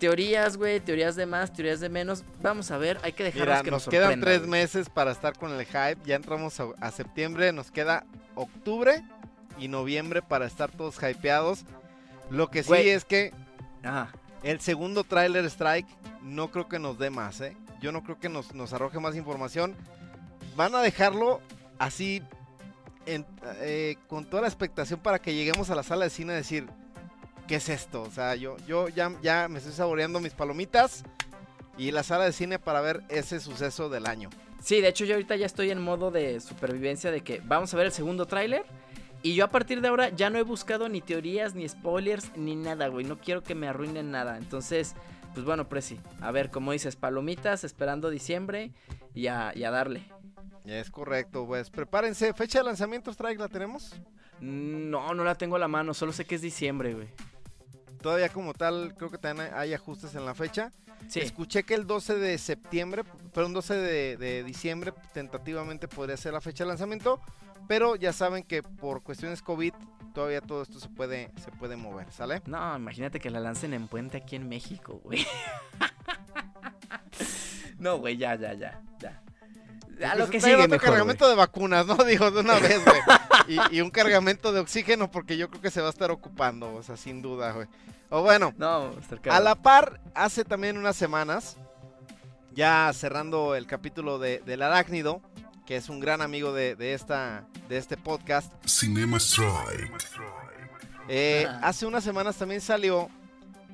Teorías, 0.00 0.56
güey, 0.56 0.80
teorías 0.80 1.14
de 1.14 1.26
más, 1.26 1.52
teorías 1.52 1.78
de 1.78 1.90
menos. 1.90 2.24
Vamos 2.40 2.70
a 2.70 2.78
ver, 2.78 2.98
hay 3.02 3.12
que 3.12 3.22
dejarnos 3.22 3.48
Mira, 3.48 3.62
que 3.62 3.70
nos 3.70 3.86
nos 3.86 3.92
quedan 3.92 4.18
tres 4.18 4.46
meses 4.46 4.88
para 4.88 5.10
estar 5.10 5.38
con 5.38 5.52
el 5.52 5.66
hype. 5.66 5.98
Ya 6.06 6.16
entramos 6.16 6.58
a, 6.58 6.68
a 6.80 6.90
septiembre, 6.90 7.52
nos 7.52 7.70
queda 7.70 8.06
octubre 8.34 9.02
y 9.58 9.68
noviembre 9.68 10.22
para 10.22 10.46
estar 10.46 10.70
todos 10.70 10.96
hypeados. 11.02 11.64
Lo 12.30 12.48
que 12.50 12.62
sí 12.62 12.68
Güey. 12.68 12.88
es 12.90 13.04
que 13.04 13.32
Ajá. 13.82 14.12
el 14.42 14.60
segundo 14.60 15.04
trailer 15.04 15.44
strike 15.46 15.86
no 16.22 16.50
creo 16.50 16.68
que 16.68 16.78
nos 16.78 16.98
dé 16.98 17.10
más, 17.10 17.40
¿eh? 17.40 17.56
Yo 17.80 17.92
no 17.92 18.02
creo 18.02 18.18
que 18.20 18.28
nos, 18.28 18.54
nos 18.54 18.72
arroje 18.72 19.00
más 19.00 19.16
información. 19.16 19.74
Van 20.56 20.74
a 20.74 20.80
dejarlo 20.82 21.40
así 21.78 22.22
en- 23.06 23.26
eh, 23.60 23.96
con 24.06 24.24
toda 24.26 24.42
la 24.42 24.48
expectación 24.48 25.00
para 25.00 25.18
que 25.18 25.34
lleguemos 25.34 25.70
a 25.70 25.74
la 25.74 25.82
sala 25.82 26.04
de 26.04 26.10
cine 26.10 26.32
a 26.34 26.36
decir, 26.36 26.68
¿qué 27.48 27.56
es 27.56 27.68
esto? 27.68 28.02
O 28.02 28.10
sea, 28.10 28.34
yo, 28.36 28.56
yo 28.66 28.88
ya, 28.88 29.10
ya 29.22 29.48
me 29.48 29.58
estoy 29.58 29.72
saboreando 29.72 30.20
mis 30.20 30.34
palomitas 30.34 31.02
y 31.78 31.90
la 31.90 32.02
sala 32.02 32.24
de 32.26 32.32
cine 32.32 32.58
para 32.58 32.80
ver 32.82 33.02
ese 33.08 33.40
suceso 33.40 33.88
del 33.88 34.06
año. 34.06 34.28
Sí, 34.60 34.80
de 34.80 34.88
hecho 34.88 35.04
yo 35.04 35.14
ahorita 35.14 35.36
ya 35.36 35.46
estoy 35.46 35.70
en 35.70 35.80
modo 35.80 36.10
de 36.10 36.38
supervivencia 36.40 37.10
de 37.10 37.22
que 37.22 37.40
vamos 37.44 37.72
a 37.72 37.76
ver 37.76 37.86
el 37.86 37.92
segundo 37.92 38.26
tráiler. 38.26 38.64
Y 39.22 39.34
yo 39.34 39.44
a 39.44 39.48
partir 39.48 39.80
de 39.80 39.88
ahora 39.88 40.08
ya 40.10 40.30
no 40.30 40.38
he 40.38 40.42
buscado 40.42 40.88
ni 40.88 41.00
teorías, 41.00 41.54
ni 41.54 41.68
spoilers, 41.68 42.34
ni 42.36 42.56
nada, 42.56 42.88
güey. 42.88 43.04
No 43.04 43.18
quiero 43.18 43.42
que 43.42 43.54
me 43.54 43.68
arruinen 43.68 44.10
nada. 44.10 44.38
Entonces, 44.38 44.94
pues 45.34 45.44
bueno, 45.44 45.68
Prezi. 45.68 45.98
A 46.20 46.30
ver, 46.30 46.50
como 46.50 46.72
dices, 46.72 46.96
palomitas, 46.96 47.64
esperando 47.64 48.08
diciembre 48.08 48.72
y 49.14 49.26
a, 49.26 49.52
y 49.54 49.64
a 49.64 49.70
darle. 49.70 50.06
Es 50.64 50.90
correcto, 50.90 51.46
pues 51.46 51.70
prepárense. 51.70 52.32
¿Fecha 52.32 52.60
de 52.60 52.64
lanzamiento 52.64 53.10
strike 53.10 53.40
la 53.40 53.48
tenemos? 53.48 53.94
No, 54.40 55.12
no 55.14 55.24
la 55.24 55.34
tengo 55.34 55.56
a 55.56 55.58
la 55.58 55.68
mano, 55.68 55.92
solo 55.92 56.12
sé 56.12 56.24
que 56.24 56.36
es 56.36 56.42
diciembre, 56.42 56.94
güey. 56.94 57.08
Todavía 58.00 58.30
como 58.30 58.54
tal, 58.54 58.94
creo 58.96 59.10
que 59.10 59.18
también 59.18 59.50
hay 59.54 59.74
ajustes 59.74 60.14
en 60.14 60.24
la 60.24 60.34
fecha. 60.34 60.72
Sí. 61.08 61.20
Escuché 61.20 61.64
que 61.64 61.74
el 61.74 61.86
12 61.86 62.16
de 62.16 62.38
septiembre, 62.38 63.04
perdón, 63.32 63.52
12 63.52 63.74
de, 63.74 64.16
de 64.16 64.44
diciembre, 64.44 64.92
tentativamente 65.12 65.88
podría 65.88 66.16
ser 66.16 66.32
la 66.32 66.40
fecha 66.40 66.64
de 66.64 66.68
lanzamiento, 66.68 67.20
pero 67.68 67.96
ya 67.96 68.12
saben 68.12 68.42
que 68.42 68.62
por 68.62 69.02
cuestiones 69.02 69.42
COVID 69.42 69.72
todavía 70.12 70.40
todo 70.40 70.62
esto 70.62 70.80
se 70.80 70.88
puede, 70.88 71.30
se 71.42 71.50
puede 71.52 71.76
mover, 71.76 72.10
¿sale? 72.12 72.42
No, 72.46 72.76
imagínate 72.76 73.20
que 73.20 73.30
la 73.30 73.40
lancen 73.40 73.74
en 73.74 73.88
puente 73.88 74.18
aquí 74.18 74.36
en 74.36 74.48
México, 74.48 75.00
güey. 75.02 75.26
no, 77.78 77.98
güey, 77.98 78.16
ya, 78.16 78.34
ya, 78.34 78.54
ya, 78.54 78.82
ya. 78.98 79.22
A 80.04 80.14
lo 80.14 80.20
Pues 80.26 80.30
que 80.30 80.40
sigue 80.40 80.54
otro 80.56 80.68
mejor, 80.68 80.88
cargamento 80.88 81.28
de 81.28 81.34
vacunas, 81.34 81.86
¿no? 81.86 81.96
Digo, 82.04 82.30
de 82.30 82.40
una 82.40 82.58
vez, 82.58 82.82
güey. 82.84 83.00
Y, 83.70 83.76
y 83.76 83.80
un 83.80 83.90
cargamento 83.90 84.52
de 84.52 84.60
oxígeno 84.60 85.10
porque 85.10 85.36
yo 85.36 85.48
creo 85.50 85.60
que 85.60 85.70
se 85.70 85.80
va 85.80 85.88
a 85.88 85.90
estar 85.90 86.10
ocupando, 86.10 86.72
o 86.74 86.82
sea, 86.82 86.96
sin 86.96 87.20
duda, 87.22 87.52
güey. 87.52 87.66
O 88.08 88.22
bueno. 88.22 88.52
No, 88.56 88.94
A 89.30 89.40
la 89.40 89.54
par, 89.56 90.00
hace 90.14 90.44
también 90.44 90.76
unas 90.78 90.96
semanas, 90.96 91.56
ya 92.52 92.90
cerrando 92.94 93.54
el 93.54 93.66
capítulo 93.66 94.18
de, 94.18 94.40
del 94.46 94.62
arácnido, 94.62 95.20
que 95.66 95.76
es 95.76 95.88
un 95.88 96.00
gran 96.00 96.20
amigo 96.22 96.52
de, 96.52 96.74
de 96.76 96.94
esta, 96.94 97.44
de 97.68 97.76
este 97.78 97.96
podcast, 97.96 98.52
Cinema 98.66 99.18
Strike. 99.18 99.92
eh, 101.08 101.46
Ajá. 101.48 101.60
hace 101.68 101.86
unas 101.86 102.02
semanas 102.04 102.36
también 102.36 102.60
salió 102.60 103.08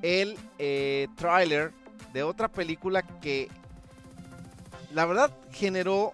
el 0.03 0.37
eh, 0.59 1.07
tráiler 1.15 1.73
de 2.13 2.21
otra 2.23 2.47
película 2.47 3.01
que 3.01 3.49
la 4.93 5.05
verdad 5.05 5.31
generó 5.51 6.13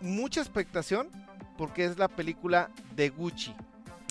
mucha 0.00 0.40
expectación 0.40 1.08
porque 1.56 1.84
es 1.84 1.98
la 1.98 2.08
película 2.08 2.70
de 2.94 3.08
Gucci. 3.10 3.54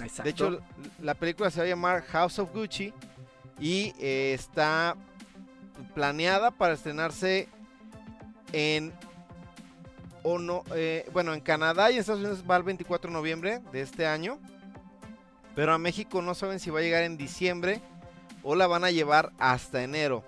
Exacto. 0.02 0.24
De 0.24 0.30
hecho, 0.30 0.62
la 1.02 1.14
película 1.14 1.50
se 1.50 1.60
va 1.60 1.66
a 1.66 1.70
llamar 1.70 2.02
House 2.04 2.40
of 2.40 2.54
Gucci 2.54 2.94
y 3.60 3.94
eh, 4.00 4.34
está 4.34 4.96
planeada 5.94 6.52
para 6.52 6.74
estrenarse 6.74 7.48
en 8.52 8.94
o 10.24 10.40
no, 10.40 10.64
eh, 10.74 11.08
bueno, 11.14 11.34
en 11.36 11.40
Canadá 11.40 11.92
y 11.92 11.96
en 11.96 12.00
Estados 12.00 12.22
Unidos 12.22 12.44
va 12.50 12.58
el 12.58 12.64
24 12.64 13.10
de 13.10 13.14
noviembre 13.14 13.62
de 13.72 13.82
este 13.82 14.08
año. 14.08 14.40
Pero 15.54 15.72
a 15.72 15.78
México 15.78 16.22
no 16.22 16.34
saben 16.34 16.60
si 16.60 16.72
va 16.72 16.80
a 16.80 16.82
llegar 16.82 17.04
en 17.04 17.16
diciembre 17.16 17.80
o 18.44 18.56
la 18.56 18.68
van 18.68 18.84
a 18.84 18.92
llevar 18.92 19.32
hasta 19.38 19.84
enero. 19.84 20.24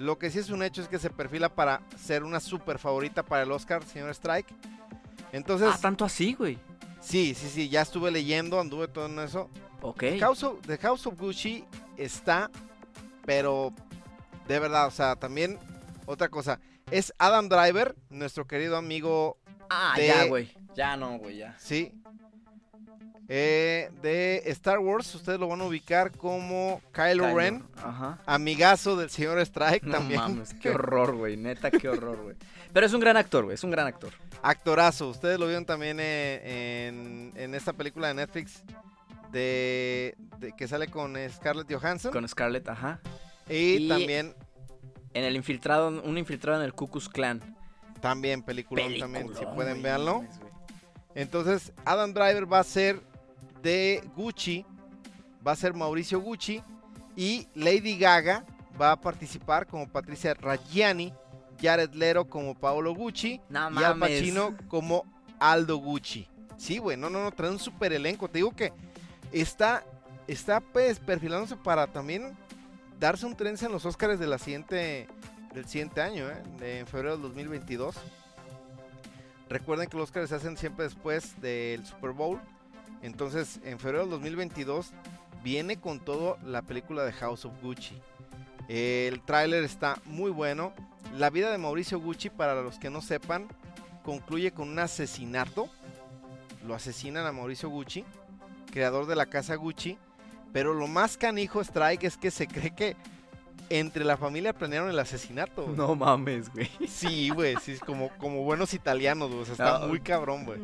Lo 0.00 0.18
que 0.18 0.30
sí 0.30 0.38
es 0.38 0.48
un 0.48 0.62
hecho 0.62 0.80
es 0.80 0.88
que 0.88 0.98
se 0.98 1.10
perfila 1.10 1.50
para 1.50 1.82
ser 1.98 2.24
una 2.24 2.40
super 2.40 2.78
favorita 2.78 3.22
para 3.22 3.42
el 3.42 3.52
Oscar, 3.52 3.84
señor 3.84 4.08
Strike. 4.10 4.46
Entonces, 5.32 5.68
ah, 5.70 5.78
tanto 5.80 6.06
así, 6.06 6.32
güey. 6.32 6.58
sí, 7.00 7.34
sí, 7.34 7.48
sí, 7.50 7.68
ya 7.68 7.82
estuve 7.82 8.10
leyendo, 8.10 8.58
anduve 8.58 8.88
todo 8.88 9.04
en 9.06 9.18
eso. 9.18 9.50
Ok. 9.82 10.04
House 10.18 10.42
of- 10.42 10.60
The 10.66 10.78
House 10.78 11.06
of 11.06 11.18
Gucci 11.20 11.64
está, 11.98 12.50
pero 13.26 13.74
de 14.48 14.58
verdad, 14.58 14.86
o 14.86 14.90
sea, 14.90 15.16
también 15.16 15.58
otra 16.06 16.30
cosa. 16.30 16.58
Es 16.90 17.12
Adam 17.18 17.48
Driver, 17.50 17.94
nuestro 18.08 18.46
querido 18.46 18.78
amigo, 18.78 19.36
Ah, 19.68 19.92
de- 19.96 20.06
ya, 20.06 20.24
güey. 20.24 20.50
Ya 20.74 20.96
no, 20.96 21.18
güey, 21.18 21.36
ya. 21.36 21.54
sí, 21.58 21.92
eh, 23.28 23.90
de 24.02 24.42
Star 24.46 24.78
Wars. 24.80 25.14
Ustedes 25.14 25.38
lo 25.38 25.48
van 25.48 25.60
a 25.60 25.64
ubicar 25.64 26.10
como 26.16 26.80
Kylo, 26.92 27.24
Kylo, 27.24 27.34
Ren, 27.36 27.64
Ajá. 27.82 28.18
amigazo 28.26 28.96
del 28.96 29.10
señor 29.10 29.38
Strike 29.40 29.82
No 29.86 29.92
también. 29.92 30.20
mames, 30.20 30.54
qué 30.54 30.70
horror, 30.74 31.14
güey. 31.16 31.36
Neta, 31.36 31.70
qué 31.70 31.88
horror, 31.88 32.22
güey. 32.22 32.36
Pero 32.72 32.86
es 32.86 32.92
un 32.92 33.00
gran 33.00 33.16
actor, 33.16 33.44
güey. 33.44 33.54
Es 33.54 33.64
un 33.64 33.70
gran 33.70 33.86
actor. 33.86 34.12
Actorazo. 34.42 35.08
Ustedes 35.08 35.38
lo 35.38 35.46
vieron 35.46 35.64
también 35.64 35.98
eh, 36.00 36.88
en, 36.88 37.32
en 37.36 37.54
esta 37.54 37.72
película 37.72 38.08
de 38.08 38.14
Netflix 38.14 38.62
de, 39.32 40.16
de- 40.38 40.52
que 40.56 40.66
sale 40.68 40.88
con 40.88 41.14
Scarlett 41.30 41.72
Johansson. 41.72 42.12
Con 42.12 42.28
Scarlett, 42.28 42.68
ajá. 42.68 43.00
y, 43.48 43.84
y- 43.84 43.88
también, 43.88 44.34
En 45.14 45.24
el 45.24 45.36
infiltrado, 45.36 45.88
un 46.02 46.18
infiltrado 46.18 46.58
en 46.60 46.64
el 46.64 46.72
Ku 46.74 46.88
Klux 46.88 47.08
Klan. 47.08 47.40
también 48.00 48.42
peliculón, 48.42 48.96
también, 48.98 49.28
si 49.36 49.44
pueden 49.46 49.82
verlo. 49.82 50.24
Entonces, 51.14 51.72
Adam 51.84 52.12
Driver 52.12 52.50
va 52.52 52.60
a 52.60 52.64
ser 52.64 53.00
de 53.62 54.02
Gucci, 54.16 54.64
va 55.46 55.52
a 55.52 55.56
ser 55.56 55.74
Mauricio 55.74 56.20
Gucci 56.20 56.62
y 57.16 57.48
Lady 57.54 57.98
Gaga 57.98 58.44
va 58.80 58.92
a 58.92 59.00
participar 59.00 59.66
como 59.66 59.88
Patricia 59.88 60.34
Reggiani, 60.34 61.12
Jared 61.60 61.92
Leto 61.92 62.26
como 62.28 62.54
Paolo 62.54 62.94
Gucci 62.94 63.40
No 63.50 63.80
y 63.80 63.84
Al. 63.84 63.98
Pacino 63.98 64.56
como 64.68 65.04
Aldo 65.38 65.76
Gucci. 65.76 66.26
Sí, 66.56 66.78
güey, 66.78 66.96
no, 66.96 67.10
no, 67.10 67.22
no, 67.22 67.32
trae 67.32 67.50
un 67.50 67.58
super 67.58 67.92
elenco. 67.92 68.28
Te 68.28 68.38
digo 68.38 68.52
que 68.54 68.72
está, 69.32 69.84
está 70.26 70.60
pues 70.60 70.98
perfilándose 71.00 71.56
para 71.56 71.86
también 71.86 72.36
darse 72.98 73.26
un 73.26 73.34
trenza 73.34 73.66
en 73.66 73.72
los 73.72 73.84
Oscars 73.84 74.18
de 74.18 74.26
la 74.26 74.38
siguiente, 74.38 75.08
del 75.54 75.66
siguiente 75.66 76.00
año, 76.02 76.28
¿eh? 76.28 76.42
de- 76.58 76.78
en 76.80 76.86
febrero 76.86 77.12
del 77.12 77.22
2022. 77.22 77.96
Recuerden 79.50 79.88
que 79.88 79.96
los 79.96 80.04
Oscars 80.04 80.28
se 80.28 80.36
hacen 80.36 80.56
siempre 80.56 80.84
después 80.84 81.38
del 81.40 81.84
Super 81.84 82.12
Bowl. 82.12 82.40
Entonces, 83.02 83.58
en 83.64 83.80
febrero 83.80 84.02
del 84.02 84.10
2022 84.10 84.92
viene 85.42 85.76
con 85.76 85.98
todo 85.98 86.38
la 86.44 86.62
película 86.62 87.04
de 87.04 87.12
House 87.12 87.44
of 87.44 87.60
Gucci. 87.60 88.00
El 88.68 89.20
tráiler 89.22 89.64
está 89.64 90.00
muy 90.04 90.30
bueno. 90.30 90.72
La 91.18 91.30
vida 91.30 91.50
de 91.50 91.58
Mauricio 91.58 91.98
Gucci, 91.98 92.30
para 92.30 92.62
los 92.62 92.78
que 92.78 92.90
no 92.90 93.02
sepan, 93.02 93.48
concluye 94.04 94.52
con 94.52 94.68
un 94.68 94.78
asesinato. 94.78 95.68
Lo 96.64 96.76
asesinan 96.76 97.26
a 97.26 97.32
Mauricio 97.32 97.68
Gucci, 97.70 98.04
creador 98.70 99.06
de 99.06 99.16
la 99.16 99.26
casa 99.26 99.56
Gucci. 99.56 99.98
Pero 100.52 100.74
lo 100.74 100.86
más 100.86 101.16
canijo 101.16 101.60
Strike 101.60 102.04
es 102.04 102.16
que 102.16 102.30
se 102.30 102.46
cree 102.46 102.70
que 102.72 102.96
entre 103.70 104.04
la 104.04 104.16
familia 104.16 104.52
planearon 104.52 104.90
el 104.90 104.98
asesinato. 104.98 105.62
güey. 105.64 105.76
No 105.76 105.94
mames, 105.94 106.52
güey. 106.52 106.68
Sí, 106.88 107.30
güey, 107.30 107.56
sí, 107.62 107.72
es 107.72 107.80
como, 107.80 108.10
como 108.18 108.42
buenos 108.42 108.74
italianos, 108.74 109.30
güey. 109.30 109.42
o 109.42 109.44
sea, 109.44 109.52
está 109.52 109.78
No. 109.78 109.86
muy 109.88 110.00
cabrón, 110.00 110.44
güey. 110.44 110.58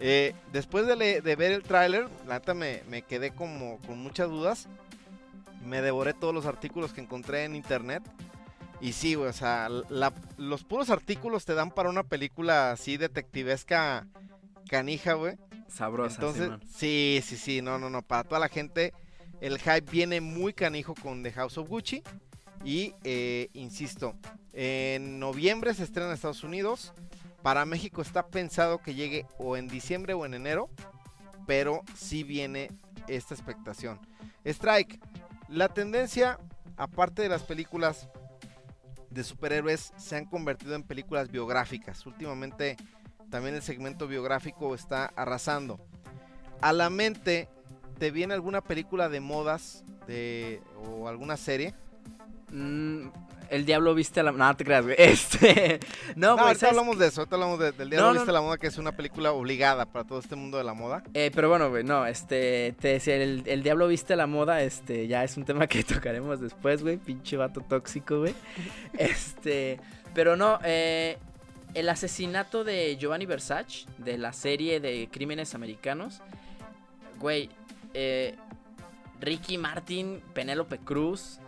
Eh, 0.00 0.34
después 0.52 0.86
de, 0.86 0.96
le- 0.96 1.20
de 1.20 1.36
ver 1.36 1.52
el 1.52 1.62
tráiler, 1.62 2.08
la 2.26 2.34
neta 2.40 2.54
me, 2.54 2.82
me 2.88 3.02
quedé 3.02 3.30
como 3.32 3.78
con 3.86 3.98
muchas 3.98 4.28
dudas. 4.28 4.66
Me 5.64 5.82
devoré 5.82 6.14
todos 6.14 6.32
los 6.34 6.46
artículos 6.46 6.92
que 6.92 7.00
encontré 7.00 7.44
en 7.44 7.54
internet. 7.54 8.02
Y 8.80 8.92
sí, 8.92 9.14
güey, 9.14 9.28
o 9.28 9.32
sea, 9.32 9.68
la- 9.88 10.12
los 10.36 10.64
puros 10.64 10.88
artículos 10.90 11.44
te 11.44 11.54
dan 11.54 11.70
para 11.70 11.90
una 11.90 12.04
película 12.04 12.70
así 12.72 12.96
detectivesca 12.96 14.06
canija, 14.68 15.14
güey. 15.14 15.36
Sabrosa, 15.68 16.14
Entonces, 16.14 16.50
sí, 16.74 17.20
sí, 17.22 17.36
sí, 17.36 17.60
no, 17.60 17.78
no, 17.78 17.90
no, 17.90 18.00
para 18.02 18.24
toda 18.24 18.40
la 18.40 18.48
gente 18.48 18.94
el 19.40 19.58
hype 19.58 19.82
viene 19.90 20.20
muy 20.22 20.52
canijo 20.54 20.94
con 20.94 21.22
The 21.22 21.30
House 21.32 21.58
of 21.58 21.68
Gucci. 21.68 22.02
Y, 22.64 22.94
eh, 23.04 23.48
insisto, 23.52 24.14
en 24.52 25.18
noviembre 25.18 25.74
se 25.74 25.84
estrena 25.84 26.08
en 26.08 26.14
Estados 26.14 26.44
Unidos. 26.44 26.92
Para 27.42 27.64
México 27.64 28.02
está 28.02 28.26
pensado 28.26 28.78
que 28.78 28.94
llegue 28.94 29.26
o 29.38 29.56
en 29.56 29.68
diciembre 29.68 30.14
o 30.14 30.26
en 30.26 30.34
enero. 30.34 30.68
Pero 31.46 31.82
sí 31.96 32.24
viene 32.24 32.70
esta 33.06 33.34
expectación. 33.34 34.00
Strike, 34.44 35.00
la 35.48 35.68
tendencia, 35.68 36.38
aparte 36.76 37.22
de 37.22 37.28
las 37.28 37.42
películas 37.42 38.08
de 39.10 39.24
superhéroes, 39.24 39.92
se 39.96 40.16
han 40.16 40.26
convertido 40.26 40.74
en 40.74 40.82
películas 40.82 41.30
biográficas. 41.30 42.04
Últimamente 42.04 42.76
también 43.30 43.54
el 43.54 43.62
segmento 43.62 44.08
biográfico 44.08 44.74
está 44.74 45.06
arrasando. 45.16 45.80
A 46.60 46.72
la 46.72 46.90
mente, 46.90 47.48
¿te 47.98 48.10
viene 48.10 48.34
alguna 48.34 48.60
película 48.62 49.08
de 49.08 49.20
modas 49.20 49.84
o 50.84 51.08
alguna 51.08 51.36
serie? 51.36 51.74
Mm, 52.52 53.08
el 53.50 53.64
diablo 53.64 53.94
viste 53.94 54.22
la... 54.22 54.30
No, 54.32 54.54
te 54.56 54.64
creas, 54.64 54.84
güey. 54.84 54.96
Este... 54.98 55.80
No, 56.16 56.28
No, 56.28 56.34
güey, 56.34 56.46
ahorita 56.48 56.60
¿sabes 56.60 56.78
hablamos 56.78 56.98
de 56.98 57.06
eso, 57.06 57.20
ahorita 57.22 57.36
hablamos 57.36 57.58
de- 57.58 57.72
del 57.72 57.90
No, 57.90 58.08
no, 58.08 58.12
Viste 58.14 58.32
la 58.32 58.40
Moda, 58.42 58.58
que 58.58 58.66
es 58.66 58.76
una 58.78 58.92
película 58.92 59.32
obligada 59.32 59.86
para 59.86 60.04
todo 60.06 60.18
este 60.18 60.36
mundo 60.36 60.58
de 60.58 60.64
la 60.64 60.74
moda. 60.74 61.02
Eh, 61.14 61.30
pero 61.34 61.48
bueno, 61.48 61.70
güey, 61.70 61.82
no, 61.84 62.04
este, 62.06 62.74
te 62.80 62.88
decía, 62.88 63.16
el, 63.16 63.42
el 63.46 63.62
diablo 63.62 63.88
viste 63.88 64.16
la 64.16 64.26
moda, 64.26 64.62
este, 64.62 65.06
ya 65.08 65.24
es 65.24 65.36
un 65.36 65.44
tema 65.44 65.66
que 65.66 65.82
tocaremos 65.84 66.40
después, 66.40 66.82
güey, 66.82 66.96
pinche 66.98 67.36
vato 67.36 67.60
tóxico, 67.62 68.18
güey. 68.20 68.34
Este, 68.98 69.80
pero 70.14 70.36
no, 70.36 70.58
eh, 70.64 71.16
el 71.74 71.88
asesinato 71.88 72.64
de 72.64 72.96
Giovanni 72.98 73.24
Versace, 73.26 73.86
de 73.98 74.18
la 74.18 74.32
serie 74.32 74.80
de 74.80 75.08
crímenes 75.10 75.54
americanos, 75.54 76.20
güey, 77.18 77.48
eh, 77.94 78.34
Ricky 79.20 79.58
Martin, 79.58 80.22
Penélope 80.34 80.78
Cruz, 80.78 81.40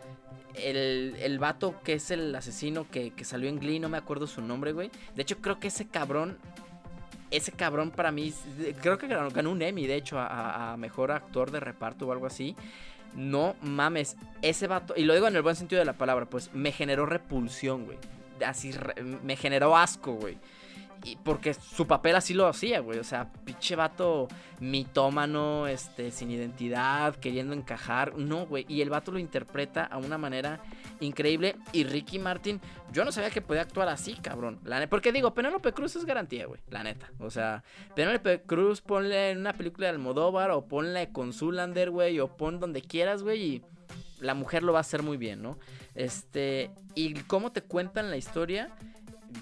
el, 0.54 1.16
el 1.20 1.38
vato 1.38 1.80
que 1.82 1.94
es 1.94 2.10
el 2.10 2.34
asesino 2.34 2.88
que, 2.90 3.10
que 3.10 3.24
salió 3.24 3.48
en 3.48 3.58
Glee, 3.58 3.80
no 3.80 3.88
me 3.88 3.98
acuerdo 3.98 4.26
su 4.26 4.42
nombre, 4.42 4.72
güey. 4.72 4.90
De 5.14 5.22
hecho, 5.22 5.38
creo 5.38 5.60
que 5.60 5.68
ese 5.68 5.86
cabrón 5.86 6.38
ese 7.30 7.52
cabrón 7.52 7.90
para 7.90 8.10
mí, 8.10 8.34
creo 8.82 8.98
que 8.98 9.06
ganó, 9.06 9.50
un 9.50 9.62
Emmy, 9.62 9.86
de 9.86 9.96
hecho, 9.96 10.18
a, 10.18 10.76
mejor 10.76 11.12
actor 11.12 11.50
de 11.50 11.60
reparto 11.60 12.06
o 12.06 12.12
algo 12.12 12.26
así. 12.26 12.56
No 13.14 13.56
mames, 13.62 14.16
ese 14.42 14.66
vato, 14.66 14.94
y 14.96 15.04
lo 15.04 15.14
digo 15.14 15.26
en 15.28 15.36
el 15.36 15.42
buen 15.42 15.56
sentido 15.56 15.78
de 15.78 15.84
la 15.84 15.94
palabra, 15.94 16.26
pues 16.26 16.50
me 16.52 16.72
generó 16.72 17.06
repulsión, 17.06 17.84
güey. 17.84 17.98
Así, 18.44 18.72
me 19.22 19.36
generó 19.36 19.76
asco, 19.76 20.12
güey. 20.12 20.38
Y 21.02 21.16
porque 21.16 21.54
su 21.54 21.86
papel 21.86 22.16
así 22.16 22.34
lo 22.34 22.46
hacía, 22.46 22.80
güey. 22.80 22.98
O 22.98 23.04
sea, 23.04 23.32
pinche 23.44 23.74
vato 23.76 24.28
mitómano, 24.60 25.66
este, 25.66 26.10
sin 26.10 26.30
identidad, 26.30 27.16
queriendo 27.16 27.54
encajar. 27.54 28.16
No, 28.16 28.46
güey. 28.46 28.66
Y 28.68 28.82
el 28.82 28.90
vato 28.90 29.10
lo 29.10 29.18
interpreta 29.18 29.84
a 29.84 29.98
una 29.98 30.18
manera 30.18 30.60
increíble. 31.00 31.56
Y 31.72 31.84
Ricky 31.84 32.18
Martin, 32.18 32.60
yo 32.92 33.04
no 33.04 33.12
sabía 33.12 33.30
que 33.30 33.40
podía 33.40 33.62
actuar 33.62 33.88
así, 33.88 34.14
cabrón. 34.14 34.60
Porque 34.90 35.12
digo, 35.12 35.32
Penélope 35.32 35.72
Cruz 35.72 35.96
es 35.96 36.04
garantía, 36.04 36.46
güey. 36.46 36.60
La 36.68 36.82
neta. 36.82 37.10
O 37.18 37.30
sea, 37.30 37.64
Penélope 37.94 38.42
Cruz 38.42 38.80
ponle 38.82 39.30
en 39.30 39.38
una 39.38 39.54
película 39.54 39.86
de 39.86 39.94
Almodóvar 39.94 40.50
o 40.50 40.66
ponle 40.66 41.10
con 41.12 41.32
Zulander, 41.32 41.90
güey. 41.90 42.20
O 42.20 42.36
pon 42.36 42.60
donde 42.60 42.82
quieras, 42.82 43.22
güey. 43.22 43.42
Y 43.42 43.62
la 44.20 44.34
mujer 44.34 44.62
lo 44.62 44.72
va 44.72 44.78
a 44.78 44.82
hacer 44.82 45.02
muy 45.02 45.16
bien, 45.16 45.42
¿no? 45.42 45.58
Este, 45.94 46.70
y 46.94 47.14
cómo 47.22 47.52
te 47.52 47.62
cuentan 47.62 48.10
la 48.10 48.16
historia, 48.16 48.68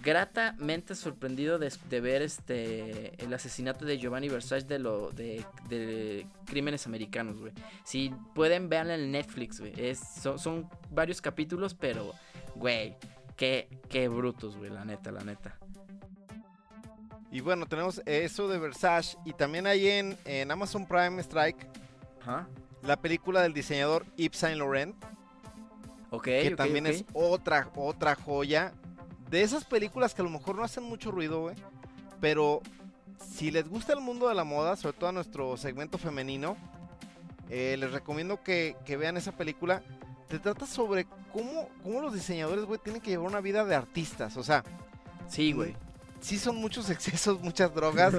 gratamente 0.03 0.95
sorprendido 0.95 1.59
de, 1.59 1.73
de 1.89 2.01
ver 2.01 2.23
este 2.23 3.23
el 3.23 3.33
asesinato 3.33 3.85
de 3.85 3.99
Giovanni 3.99 4.29
Versace 4.29 4.67
de 4.67 4.79
lo 4.79 5.11
de, 5.11 5.45
de 5.69 6.27
crímenes 6.47 6.87
americanos, 6.87 7.39
güey. 7.41 7.53
Si 7.85 8.13
pueden 8.35 8.69
vean 8.69 8.91
en 8.91 9.11
Netflix, 9.11 9.61
güey. 9.61 9.75
Son, 9.95 10.39
son 10.39 10.69
varios 10.91 11.21
capítulos, 11.21 11.75
pero, 11.75 12.13
güey, 12.55 12.97
qué, 13.37 13.69
qué 13.89 14.09
brutos, 14.09 14.57
güey, 14.57 14.71
la 14.71 14.85
neta, 14.85 15.11
la 15.11 15.25
neta. 15.25 15.59
Y 17.31 17.41
bueno, 17.41 17.67
tenemos 17.67 18.01
eso 18.07 18.49
de 18.49 18.59
Versace. 18.59 19.17
Y 19.25 19.33
también 19.33 19.67
hay 19.67 19.89
en, 19.89 20.17
en 20.25 20.51
Amazon 20.51 20.87
Prime 20.87 21.21
Strike 21.23 21.69
la 22.83 23.01
película 23.01 23.43
del 23.43 23.53
diseñador 23.53 24.05
Yves 24.17 24.39
Saint 24.39 24.59
Laurent. 24.59 24.95
Que 26.23 26.55
también 26.57 26.87
es 26.87 27.05
otra, 27.13 27.71
otra 27.77 28.15
joya. 28.15 28.73
De 29.31 29.43
esas 29.43 29.65
películas 29.65 30.15
que 30.15 30.23
a 30.23 30.25
lo 30.25 30.31
mejor 30.31 30.57
no 30.57 30.65
hacen 30.65 30.85
mucho 30.85 31.11
ruido, 31.11 31.41
güey. 31.43 31.57
Pero 32.21 32.63
si 33.35 33.51
les 33.51 33.69
gusta 33.69 33.93
el 33.93 34.01
mundo 34.01 34.29
de 34.29 34.35
la 34.35 34.45
moda, 34.45 34.77
sobre 34.77 34.97
todo 34.97 35.11
a 35.11 35.13
nuestro 35.13 35.57
segmento 35.57 35.99
femenino, 35.99 36.57
eh, 37.51 37.77
les 37.79 37.93
recomiendo 37.93 38.43
que, 38.43 38.77
que 38.85 38.97
vean 38.97 39.17
esa 39.17 39.33
película. 39.33 39.83
Te 40.29 40.39
trata 40.39 40.67
sobre 40.67 41.07
cómo, 41.33 41.69
cómo 41.83 42.01
los 42.01 42.13
diseñadores, 42.13 42.65
güey, 42.65 42.81
tienen 42.83 43.01
que 43.01 43.11
llevar 43.11 43.29
una 43.29 43.41
vida 43.41 43.65
de 43.65 43.75
artistas. 43.75 44.37
O 44.37 44.43
sea, 44.43 44.63
Sí, 45.29 45.53
güey. 45.53 45.77
sí 46.21 46.39
son 46.39 46.57
muchos 46.57 46.89
excesos, 46.91 47.41
muchas 47.41 47.75
drogas, 47.75 48.15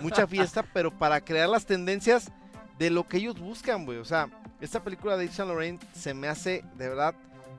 mucha 0.00 0.26
fiesta, 0.26 0.64
pero 0.72 0.96
para 0.96 1.20
crear 1.20 1.48
las 1.48 1.66
tendencias 1.66 2.30
de 2.78 2.90
lo 2.90 3.06
que 3.06 3.18
ellos 3.18 3.38
buscan, 3.38 3.84
güey. 3.84 3.98
O 3.98 4.04
sea, 4.04 4.28
esta 4.60 4.82
película 4.82 5.16
de 5.16 5.24
Yves 5.24 5.36
Saint 5.36 5.48
Laurent 5.50 5.82
se 5.92 6.14
me 6.14 6.28
hace, 6.28 6.64
de 6.76 6.88
verdad, 6.88 7.14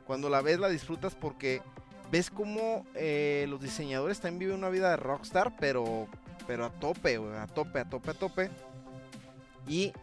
cuando 0.05 0.29
la 0.29 0.41
ves 0.41 0.59
la 0.59 0.69
disfrutas 0.69 1.15
porque 1.15 1.61
ves 2.13 2.29
cómo 2.29 2.85
eh, 2.93 3.47
los 3.49 3.59
diseñadores 3.59 4.19
también 4.19 4.37
viven 4.39 4.57
una 4.59 4.69
vida 4.69 4.91
de 4.91 4.97
rockstar, 4.97 5.51
pero, 5.59 6.07
pero 6.45 6.63
a 6.65 6.69
tope, 6.69 7.15
a 7.15 7.47
tope, 7.47 7.79
a 7.79 7.85
tope, 7.89 8.11
a 8.11 8.13
tope. 8.13 8.49
Y 9.67 9.93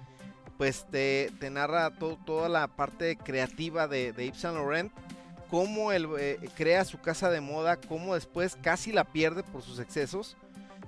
pues 0.58 0.86
te, 0.90 1.30
narra 1.52 1.90
to- 1.90 2.18
toda 2.26 2.48
la 2.48 2.66
parte 2.66 3.16
creativa 3.16 3.86
de, 3.86 4.12
de 4.12 4.26
Yves 4.26 4.42
Laurent, 4.42 4.92
cómo 5.50 5.92
él 5.92 6.08
eh, 6.18 6.48
crea 6.56 6.84
su 6.84 7.00
casa 7.00 7.30
de 7.30 7.40
moda, 7.40 7.76
cómo 7.76 8.14
después 8.16 8.58
casi 8.60 8.90
la 8.90 9.04
pierde 9.04 9.44
por 9.44 9.62
sus 9.62 9.78
excesos 9.78 10.36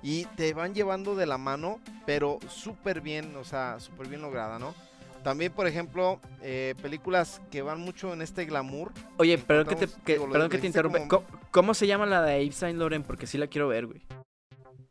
y 0.01 0.25
te 0.35 0.53
van 0.53 0.73
llevando 0.75 1.15
de 1.15 1.25
la 1.25 1.37
mano, 1.37 1.79
pero 2.05 2.37
súper 2.49 2.99
bien, 2.99 3.33
o 3.37 3.45
sea, 3.45 3.79
súper 3.79 4.09
bien 4.09 4.21
lograda, 4.21 4.59
¿no? 4.59 4.75
También, 5.23 5.51
por 5.53 5.67
ejemplo, 5.67 6.19
eh, 6.41 6.75
películas 6.81 7.41
que 7.49 7.61
van 7.61 7.79
mucho 7.79 8.13
en 8.13 8.21
este 8.21 8.45
glamour. 8.45 8.91
Oye, 9.17 9.37
perdón 9.37 9.67
que 9.67 9.75
te, 9.75 9.87
que- 10.05 10.13
digo, 10.13 10.29
perdón 10.29 10.49
que 10.49 10.57
te 10.57 10.67
interrumpe. 10.67 10.99
como- 11.07 11.25
¿Cómo, 11.25 11.39
cómo 11.51 11.73
se 11.73 11.87
llama 11.87 12.05
la 12.05 12.21
de 12.21 12.43
Yves 12.45 12.55
Saint 12.55 12.77
Laurent? 12.77 13.05
Porque 13.05 13.25
sí 13.25 13.37
la 13.37 13.47
quiero 13.47 13.67
ver, 13.69 13.85
güey. 13.87 14.01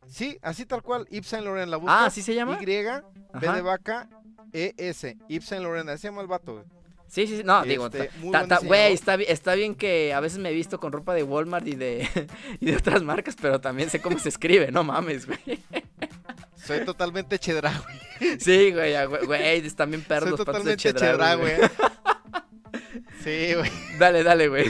Sí, 0.07 0.37
así 0.41 0.65
tal 0.65 0.81
cual, 0.81 1.07
Yves 1.09 1.27
Saint 1.27 1.45
Laurent, 1.45 1.69
la 1.69 1.77
buscas. 1.77 1.97
Ah, 2.05 2.09
¿sí 2.09 2.21
se 2.21 2.33
llama? 2.35 2.57
Y, 2.61 2.65
B 2.65 3.47
de 3.47 3.61
vaca, 3.61 4.09
E, 4.51 4.73
S, 4.77 5.17
Yves 5.27 5.45
Saint 5.45 5.63
Laurent, 5.63 5.89
así 5.89 6.01
se 6.03 6.07
llama 6.09 6.21
el 6.21 6.27
vato, 6.27 6.53
güey. 6.53 6.65
Sí, 7.07 7.27
sí, 7.27 7.37
sí. 7.37 7.43
No, 7.43 7.61
digo, 7.63 7.85
Este, 7.87 8.09
ta- 8.31 8.59
güey, 8.63 8.93
está, 8.93 9.15
está 9.15 9.53
bien 9.53 9.75
que 9.75 10.13
a 10.15 10.19
veces 10.19 10.39
me 10.39 10.49
he 10.49 10.53
visto 10.53 10.79
con 10.79 10.91
ropa 10.91 11.13
de 11.13 11.21
Walmart 11.21 11.67
y 11.67 11.75
de, 11.75 12.07
y 12.59 12.65
de 12.65 12.75
otras 12.75 13.03
marcas, 13.03 13.35
pero 13.39 13.61
también 13.61 13.89
sé 13.91 14.01
cómo 14.01 14.17
se 14.17 14.29
escribe, 14.29 14.71
no 14.71 14.83
mames, 14.83 15.27
güey. 15.27 15.59
Soy 16.65 16.85
totalmente 16.85 17.39
chedra, 17.39 17.73
güey. 17.83 18.39
Sí, 18.39 18.71
güey, 18.71 18.93
güey, 19.25 19.65
están 19.65 19.89
bien 19.89 20.03
perros 20.03 20.29
Soy 20.29 20.37
los 20.37 20.45
patos 20.45 20.63
de 20.63 20.77
totalmente 20.77 20.83
Chedraui, 20.83 21.11
chedra, 21.11 21.35
güey. 21.35 21.57
güey. 21.57 21.69
Sí, 23.23 23.53
güey. 23.55 23.71
Dale, 23.99 24.23
dale, 24.23 24.47
güey. 24.47 24.65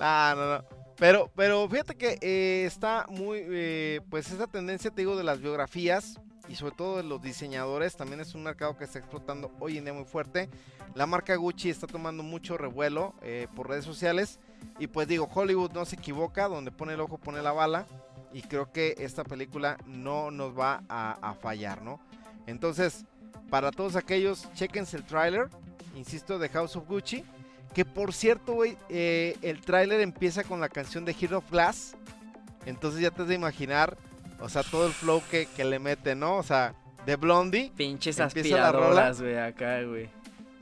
Ah, 0.00 0.34
no, 0.36 0.54
no. 0.54 0.64
Pero, 0.96 1.30
pero 1.34 1.68
fíjate 1.68 1.96
que 1.96 2.18
eh, 2.20 2.64
está 2.66 3.06
muy, 3.08 3.42
eh, 3.44 4.00
pues 4.10 4.30
esa 4.30 4.46
tendencia, 4.46 4.90
te 4.90 5.02
digo, 5.02 5.16
de 5.16 5.24
las 5.24 5.40
biografías 5.40 6.20
y 6.48 6.54
sobre 6.54 6.74
todo 6.76 6.98
de 6.98 7.02
los 7.02 7.20
diseñadores, 7.20 7.96
también 7.96 8.20
es 8.20 8.34
un 8.34 8.44
mercado 8.44 8.76
que 8.76 8.84
está 8.84 8.98
explotando 8.98 9.50
hoy 9.58 9.78
en 9.78 9.84
día 9.84 9.92
muy 9.92 10.04
fuerte. 10.04 10.48
La 10.94 11.06
marca 11.06 11.34
Gucci 11.34 11.70
está 11.70 11.86
tomando 11.86 12.22
mucho 12.22 12.56
revuelo 12.56 13.14
eh, 13.22 13.48
por 13.56 13.68
redes 13.68 13.84
sociales 13.84 14.38
y 14.78 14.86
pues 14.86 15.08
digo, 15.08 15.28
Hollywood 15.32 15.72
no 15.72 15.84
se 15.84 15.96
equivoca, 15.96 16.48
donde 16.48 16.70
pone 16.70 16.94
el 16.94 17.00
ojo 17.00 17.18
pone 17.18 17.42
la 17.42 17.52
bala 17.52 17.86
y 18.34 18.42
creo 18.42 18.70
que 18.70 18.96
esta 18.98 19.24
película 19.24 19.78
no 19.86 20.30
nos 20.30 20.58
va 20.58 20.82
a, 20.88 21.12
a 21.22 21.34
fallar, 21.34 21.80
¿no? 21.82 22.00
Entonces, 22.46 23.06
para 23.48 23.70
todos 23.70 23.96
aquellos, 23.96 24.52
chequense 24.54 24.96
el 24.96 25.04
tráiler, 25.04 25.48
insisto, 25.94 26.38
de 26.38 26.48
House 26.50 26.76
of 26.76 26.86
Gucci. 26.86 27.24
Que 27.72 27.84
por 27.84 28.12
cierto, 28.12 28.52
güey, 28.52 28.76
eh, 28.88 29.36
el 29.42 29.60
tráiler 29.60 30.00
empieza 30.00 30.44
con 30.44 30.60
la 30.60 30.68
canción 30.68 31.04
de 31.04 31.14
Hero 31.18 31.38
of 31.38 31.50
Glass. 31.50 31.96
Entonces 32.66 33.00
ya 33.00 33.10
te 33.10 33.22
has 33.22 33.28
de 33.28 33.34
imaginar, 33.34 33.96
o 34.40 34.48
sea, 34.48 34.62
todo 34.62 34.86
el 34.86 34.92
flow 34.92 35.22
que, 35.30 35.46
que 35.46 35.64
le 35.64 35.78
mete, 35.78 36.14
¿no? 36.14 36.36
O 36.36 36.42
sea, 36.42 36.74
de 37.06 37.16
Blondie. 37.16 37.72
Pinches 37.76 38.20
aspiradoras, 38.20 39.20
güey, 39.20 39.38
acá, 39.38 39.82
güey. 39.82 40.08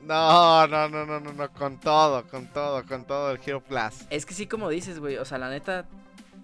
No, 0.03 0.67
no, 0.67 0.89
no, 0.89 1.05
no, 1.05 1.19
no, 1.19 1.33
no, 1.33 1.49
con 1.51 1.79
todo, 1.79 2.27
con 2.27 2.47
todo, 2.47 2.85
con 2.85 3.05
todo 3.05 3.31
el 3.31 3.39
Hero 3.43 3.63
Glass. 3.67 4.05
Es 4.09 4.25
que 4.25 4.33
sí, 4.33 4.47
como 4.47 4.69
dices, 4.69 4.99
güey, 4.99 5.17
o 5.17 5.25
sea, 5.25 5.37
la 5.37 5.49
neta, 5.49 5.85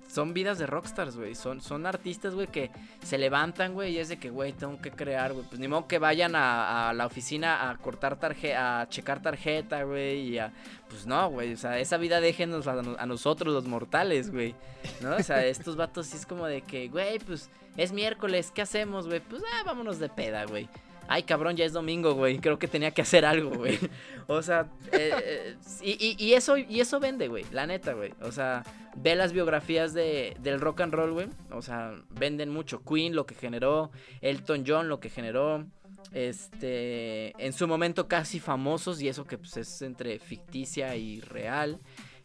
son 0.09 0.33
vidas 0.33 0.57
de 0.57 0.65
rockstars, 0.65 1.15
güey. 1.15 1.35
Son, 1.35 1.61
son 1.61 1.85
artistas, 1.85 2.33
güey, 2.33 2.47
que 2.47 2.71
se 3.03 3.17
levantan, 3.17 3.73
güey, 3.73 3.93
y 3.93 3.99
es 3.99 4.09
de 4.09 4.17
que, 4.17 4.31
güey, 4.31 4.53
tengo 4.53 4.81
que 4.81 4.91
crear, 4.91 5.33
güey. 5.33 5.45
Pues 5.47 5.59
ni 5.59 5.67
modo 5.67 5.87
que 5.87 5.99
vayan 5.99 6.33
a, 6.35 6.91
la 6.93 7.05
oficina 7.05 7.69
a 7.69 7.77
cortar 7.77 8.19
tarjeta, 8.19 8.81
a 8.81 8.89
checar 8.89 9.21
tarjeta, 9.21 9.83
güey, 9.83 10.31
y 10.31 10.39
a... 10.39 10.51
Pues 10.89 11.05
no, 11.05 11.29
güey, 11.29 11.53
o 11.53 11.57
sea, 11.57 11.77
esa 11.77 11.97
vida 11.97 12.19
déjenos 12.19 12.65
a, 12.65 12.79
a 12.79 13.05
nosotros, 13.05 13.53
los 13.53 13.65
mortales, 13.67 14.31
güey. 14.31 14.55
¿No? 15.01 15.15
O 15.15 15.23
sea, 15.23 15.45
estos 15.45 15.75
vatos 15.75 16.07
sí 16.07 16.17
es 16.17 16.25
como 16.25 16.47
de 16.47 16.61
que, 16.63 16.87
güey, 16.87 17.19
pues 17.19 17.51
es 17.77 17.91
miércoles, 17.91 18.51
¿qué 18.53 18.63
hacemos, 18.63 19.07
güey? 19.07 19.19
Pues, 19.19 19.43
ah, 19.53 19.63
vámonos 19.65 19.99
de 19.99 20.09
peda, 20.09 20.45
güey. 20.45 20.67
Ay, 21.11 21.23
cabrón, 21.23 21.55
ya 21.57 21.65
es 21.65 21.73
domingo, 21.73 22.13
güey. 22.13 22.37
Creo 22.37 22.59
que 22.59 22.67
tenía 22.67 22.91
que 22.91 23.01
hacer 23.01 23.25
algo, 23.25 23.49
güey. 23.49 23.79
O 24.27 24.43
sea, 24.43 24.69
eh, 24.91 25.11
eh, 25.23 25.55
y, 25.81 26.15
y- 26.23 26.33
eso, 26.35 26.55
y 26.55 26.79
eso 26.81 26.99
vende, 26.99 27.27
güey. 27.27 27.45
La 27.51 27.65
neta, 27.65 27.93
güey. 27.93 28.13
O 28.21 28.31
sea, 28.31 28.63
ve 28.95 29.15
las 29.15 29.33
biografías 29.33 29.95
de, 29.95 30.37
del 30.39 30.61
rock 30.61 30.81
and 30.81 30.93
roll, 30.93 31.13
güey. 31.13 31.27
O 31.49 31.63
sea, 31.63 31.95
venden 32.11 32.49
mucho. 32.51 32.83
Queen, 32.83 33.15
lo 33.15 33.25
que 33.25 33.33
generó. 33.33 33.89
Elton 34.21 34.63
John, 34.67 34.87
lo 34.87 34.99
que 34.99 35.09
generó. 35.09 35.65
Este, 36.11 37.33
en 37.43 37.53
su 37.53 37.67
momento 37.67 38.07
casi 38.07 38.39
famosos. 38.39 39.01
Y 39.01 39.07
eso 39.07 39.25
que 39.25 39.39
pues, 39.39 39.57
es 39.57 39.81
entre 39.81 40.19
ficticia 40.19 40.95
y 40.95 41.21
real. 41.21 41.79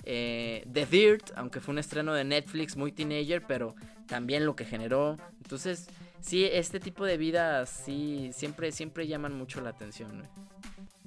Eh, 0.04 0.66
The 0.70 0.84
Dirt, 0.84 1.30
aunque 1.36 1.60
fue 1.60 1.72
un 1.72 1.78
estreno 1.78 2.12
de 2.12 2.24
Netflix 2.24 2.76
muy 2.76 2.92
teenager, 2.92 3.42
pero 3.48 3.74
también 4.06 4.44
lo 4.44 4.54
que 4.54 4.66
generó. 4.66 5.16
Entonces, 5.42 5.88
sí, 6.24 6.44
este 6.50 6.80
tipo 6.80 7.04
de 7.04 7.16
vidas 7.16 7.68
sí 7.68 8.30
siempre, 8.32 8.72
siempre 8.72 9.06
llaman 9.06 9.36
mucho 9.36 9.60
la 9.60 9.70
atención. 9.70 10.10
güey. 10.16 10.28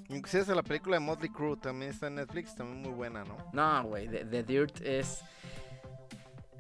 Inclusive 0.10 0.56
la 0.56 0.64
película 0.64 0.96
de 0.96 1.00
Motley 1.02 1.30
Crue 1.30 1.58
también 1.58 1.92
está 1.92 2.08
en 2.08 2.16
Netflix, 2.16 2.56
también 2.56 2.82
muy 2.82 2.92
buena, 2.92 3.24
¿no? 3.26 3.38
No, 3.52 3.84
güey, 3.90 4.08
The, 4.08 4.26
The 4.26 4.44
Dirt 4.44 4.82
es... 4.82 5.22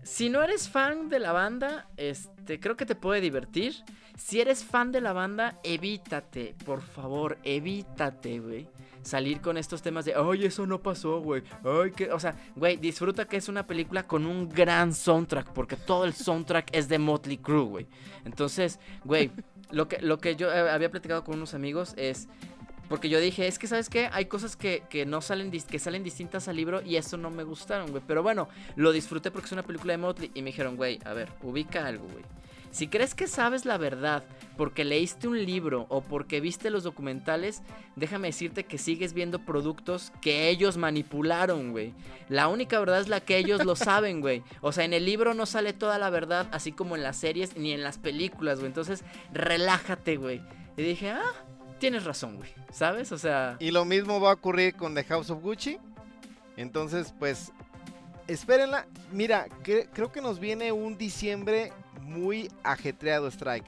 Si 0.07 0.29
no 0.29 0.41
eres 0.41 0.69
fan 0.69 1.09
de 1.09 1.19
la 1.19 1.33
banda, 1.33 1.85
este, 1.97 2.61
creo 2.61 2.77
que 2.77 2.85
te 2.85 2.95
puede 2.95 3.19
divertir. 3.19 3.75
Si 4.15 4.39
eres 4.39 4.63
fan 4.63 4.93
de 4.93 5.01
la 5.01 5.11
banda, 5.11 5.59
evítate, 5.63 6.55
por 6.65 6.81
favor, 6.81 7.37
evítate, 7.43 8.39
güey. 8.39 8.69
Salir 9.01 9.41
con 9.41 9.57
estos 9.57 9.81
temas 9.81 10.05
de, 10.05 10.13
ay, 10.15 10.45
eso 10.45 10.65
no 10.65 10.81
pasó, 10.81 11.19
güey. 11.19 11.43
Ay, 11.65 11.91
que, 11.91 12.09
o 12.09 12.19
sea, 12.21 12.35
güey, 12.55 12.77
disfruta 12.77 13.25
que 13.25 13.35
es 13.35 13.49
una 13.49 13.67
película 13.67 14.07
con 14.07 14.25
un 14.25 14.47
gran 14.47 14.93
soundtrack, 14.93 15.51
porque 15.51 15.75
todo 15.75 16.05
el 16.05 16.13
soundtrack 16.13 16.69
es 16.71 16.87
de 16.87 16.99
Motley 16.99 17.37
Crue, 17.37 17.65
güey. 17.65 17.87
Entonces, 18.23 18.79
güey, 19.03 19.29
lo 19.71 19.89
que, 19.89 20.01
lo 20.01 20.19
que 20.19 20.37
yo 20.37 20.49
eh, 20.49 20.69
había 20.69 20.89
platicado 20.89 21.25
con 21.25 21.35
unos 21.35 21.53
amigos 21.53 21.93
es, 21.97 22.29
porque 22.89 23.09
yo 23.09 23.19
dije, 23.19 23.47
es 23.47 23.59
que, 23.59 23.67
¿sabes 23.67 23.89
qué? 23.89 24.09
Hay 24.11 24.25
cosas 24.25 24.55
que, 24.55 24.83
que 24.89 25.05
no 25.05 25.21
salen, 25.21 25.51
que 25.51 25.79
salen 25.79 26.03
distintas 26.03 26.47
al 26.47 26.55
libro 26.55 26.81
y 26.81 26.95
eso 26.95 27.17
no 27.17 27.29
me 27.29 27.43
gustaron, 27.43 27.91
güey. 27.91 28.03
Pero 28.05 28.23
bueno, 28.23 28.47
lo 28.75 28.91
disfruté 28.91 29.31
porque 29.31 29.47
es 29.47 29.51
una 29.51 29.63
película 29.63 29.93
de 29.93 29.97
Motley. 29.97 30.31
Y 30.33 30.41
me 30.41 30.51
dijeron, 30.51 30.75
güey, 30.75 30.99
a 31.05 31.13
ver, 31.13 31.29
ubica 31.41 31.85
algo, 31.85 32.07
güey. 32.07 32.23
Si 32.71 32.87
crees 32.87 33.15
que 33.15 33.27
sabes 33.27 33.65
la 33.65 33.77
verdad 33.77 34.23
porque 34.55 34.83
leíste 34.83 35.27
un 35.27 35.43
libro 35.43 35.85
o 35.89 36.01
porque 36.01 36.41
viste 36.41 36.69
los 36.69 36.83
documentales, 36.83 37.61
déjame 37.95 38.27
decirte 38.27 38.65
que 38.65 38.77
sigues 38.77 39.13
viendo 39.13 39.39
productos 39.39 40.11
que 40.21 40.49
ellos 40.49 40.77
manipularon, 40.77 41.71
güey. 41.71 41.93
La 42.29 42.47
única 42.47 42.79
verdad 42.79 42.99
es 42.99 43.07
la 43.07 43.19
que 43.19 43.37
ellos 43.37 43.65
lo 43.65 43.75
saben, 43.75 44.21
güey. 44.21 44.43
O 44.61 44.71
sea, 44.71 44.85
en 44.85 44.93
el 44.93 45.05
libro 45.05 45.33
no 45.33 45.45
sale 45.45 45.73
toda 45.73 45.97
la 45.97 46.09
verdad, 46.09 46.47
así 46.51 46.71
como 46.71 46.95
en 46.95 47.03
las 47.03 47.17
series 47.17 47.57
ni 47.57 47.71
en 47.71 47.83
las 47.83 47.97
películas, 47.97 48.59
güey. 48.59 48.67
Entonces, 48.67 49.03
relájate, 49.33 50.17
güey. 50.17 50.41
Y 50.75 50.83
dije, 50.83 51.11
ah, 51.11 51.33
tienes 51.79 52.03
razón, 52.05 52.37
güey. 52.37 52.49
¿Sabes? 52.71 53.11
O 53.11 53.17
sea, 53.17 53.55
Y 53.59 53.71
lo 53.71 53.85
mismo 53.85 54.19
va 54.19 54.31
a 54.31 54.33
ocurrir 54.33 54.75
con 54.75 54.93
The 54.95 55.03
House 55.05 55.29
of 55.29 55.41
Gucci. 55.41 55.77
Entonces, 56.55 57.13
pues, 57.19 57.51
espérenla. 58.27 58.87
Mira, 59.11 59.47
cre- 59.63 59.87
creo 59.93 60.11
que 60.11 60.21
nos 60.21 60.39
viene 60.39 60.71
un 60.71 60.97
diciembre 60.97 61.71
muy 62.01 62.51
ajetreado, 62.63 63.27
Strike. 63.27 63.65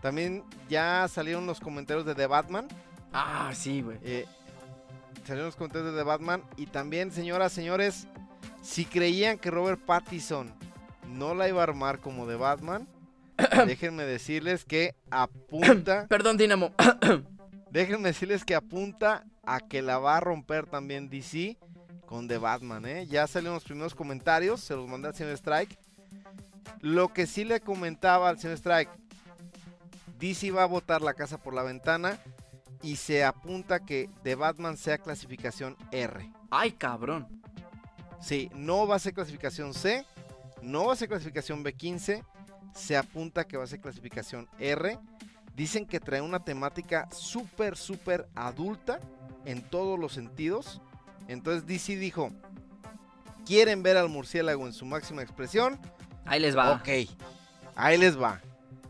También 0.00 0.42
ya 0.68 1.06
salieron 1.08 1.46
los 1.46 1.60
comentarios 1.60 2.06
de 2.06 2.14
The 2.14 2.26
Batman. 2.26 2.68
ah, 3.12 3.50
sí, 3.54 3.82
güey. 3.82 3.98
eh, 4.02 4.26
salieron 5.26 5.46
los 5.46 5.56
comentarios 5.56 5.92
de 5.92 5.98
The 5.98 6.04
Batman. 6.04 6.42
Y 6.56 6.66
también, 6.66 7.10
señoras, 7.12 7.52
señores, 7.52 8.06
si 8.62 8.84
creían 8.86 9.38
que 9.38 9.50
Robert 9.50 9.80
Pattinson 9.84 10.52
no 11.08 11.34
la 11.34 11.48
iba 11.48 11.60
a 11.60 11.64
armar 11.64 11.98
como 11.98 12.26
The 12.26 12.36
Batman, 12.36 12.88
déjenme 13.66 14.04
decirles 14.04 14.64
que 14.64 14.94
apunta. 15.10 16.06
Perdón, 16.08 16.36
Dinamo. 16.38 16.72
Déjenme 17.70 18.08
decirles 18.08 18.44
que 18.44 18.54
apunta 18.54 19.24
a 19.44 19.60
que 19.60 19.82
la 19.82 19.98
va 19.98 20.16
a 20.16 20.20
romper 20.20 20.66
también 20.66 21.08
DC 21.08 21.56
con 22.06 22.26
The 22.26 22.38
Batman, 22.38 22.84
¿eh? 22.86 23.06
Ya 23.06 23.26
salieron 23.26 23.54
los 23.54 23.64
primeros 23.64 23.94
comentarios, 23.94 24.60
se 24.60 24.74
los 24.74 24.88
mandé 24.88 25.08
al 25.08 25.14
señor 25.14 25.34
Strike. 25.34 25.78
Lo 26.80 27.12
que 27.12 27.26
sí 27.26 27.44
le 27.44 27.60
comentaba 27.60 28.28
al 28.28 28.38
señor 28.38 28.56
Strike, 28.56 28.90
DC 30.18 30.50
va 30.50 30.64
a 30.64 30.66
botar 30.66 31.00
la 31.00 31.14
casa 31.14 31.38
por 31.38 31.54
la 31.54 31.62
ventana 31.62 32.18
y 32.82 32.96
se 32.96 33.24
apunta 33.24 33.80
que 33.80 34.10
The 34.22 34.34
Batman 34.34 34.76
sea 34.76 34.98
clasificación 34.98 35.76
R. 35.92 36.32
Ay, 36.50 36.72
cabrón. 36.72 37.40
Sí, 38.20 38.50
no 38.54 38.86
va 38.86 38.96
a 38.96 38.98
ser 38.98 39.14
clasificación 39.14 39.72
C, 39.72 40.04
no 40.62 40.86
va 40.86 40.94
a 40.94 40.96
ser 40.96 41.08
clasificación 41.08 41.64
B15, 41.64 42.24
se 42.74 42.96
apunta 42.96 43.46
que 43.46 43.56
va 43.56 43.64
a 43.64 43.68
ser 43.68 43.80
clasificación 43.80 44.48
R. 44.58 44.98
Dicen 45.54 45.86
que 45.86 46.00
trae 46.00 46.20
una 46.20 46.44
temática 46.44 47.08
súper, 47.10 47.76
súper 47.76 48.28
adulta 48.34 49.00
en 49.44 49.62
todos 49.62 49.98
los 49.98 50.12
sentidos. 50.12 50.80
Entonces 51.28 51.66
DC 51.66 51.96
dijo, 51.96 52.30
¿quieren 53.44 53.82
ver 53.82 53.96
al 53.96 54.08
murciélago 54.08 54.66
en 54.66 54.72
su 54.72 54.86
máxima 54.86 55.22
expresión? 55.22 55.78
Ahí 56.24 56.40
les 56.40 56.56
va. 56.56 56.72
Ok, 56.72 56.88
ahí 57.74 57.98
les 57.98 58.20
va. 58.20 58.40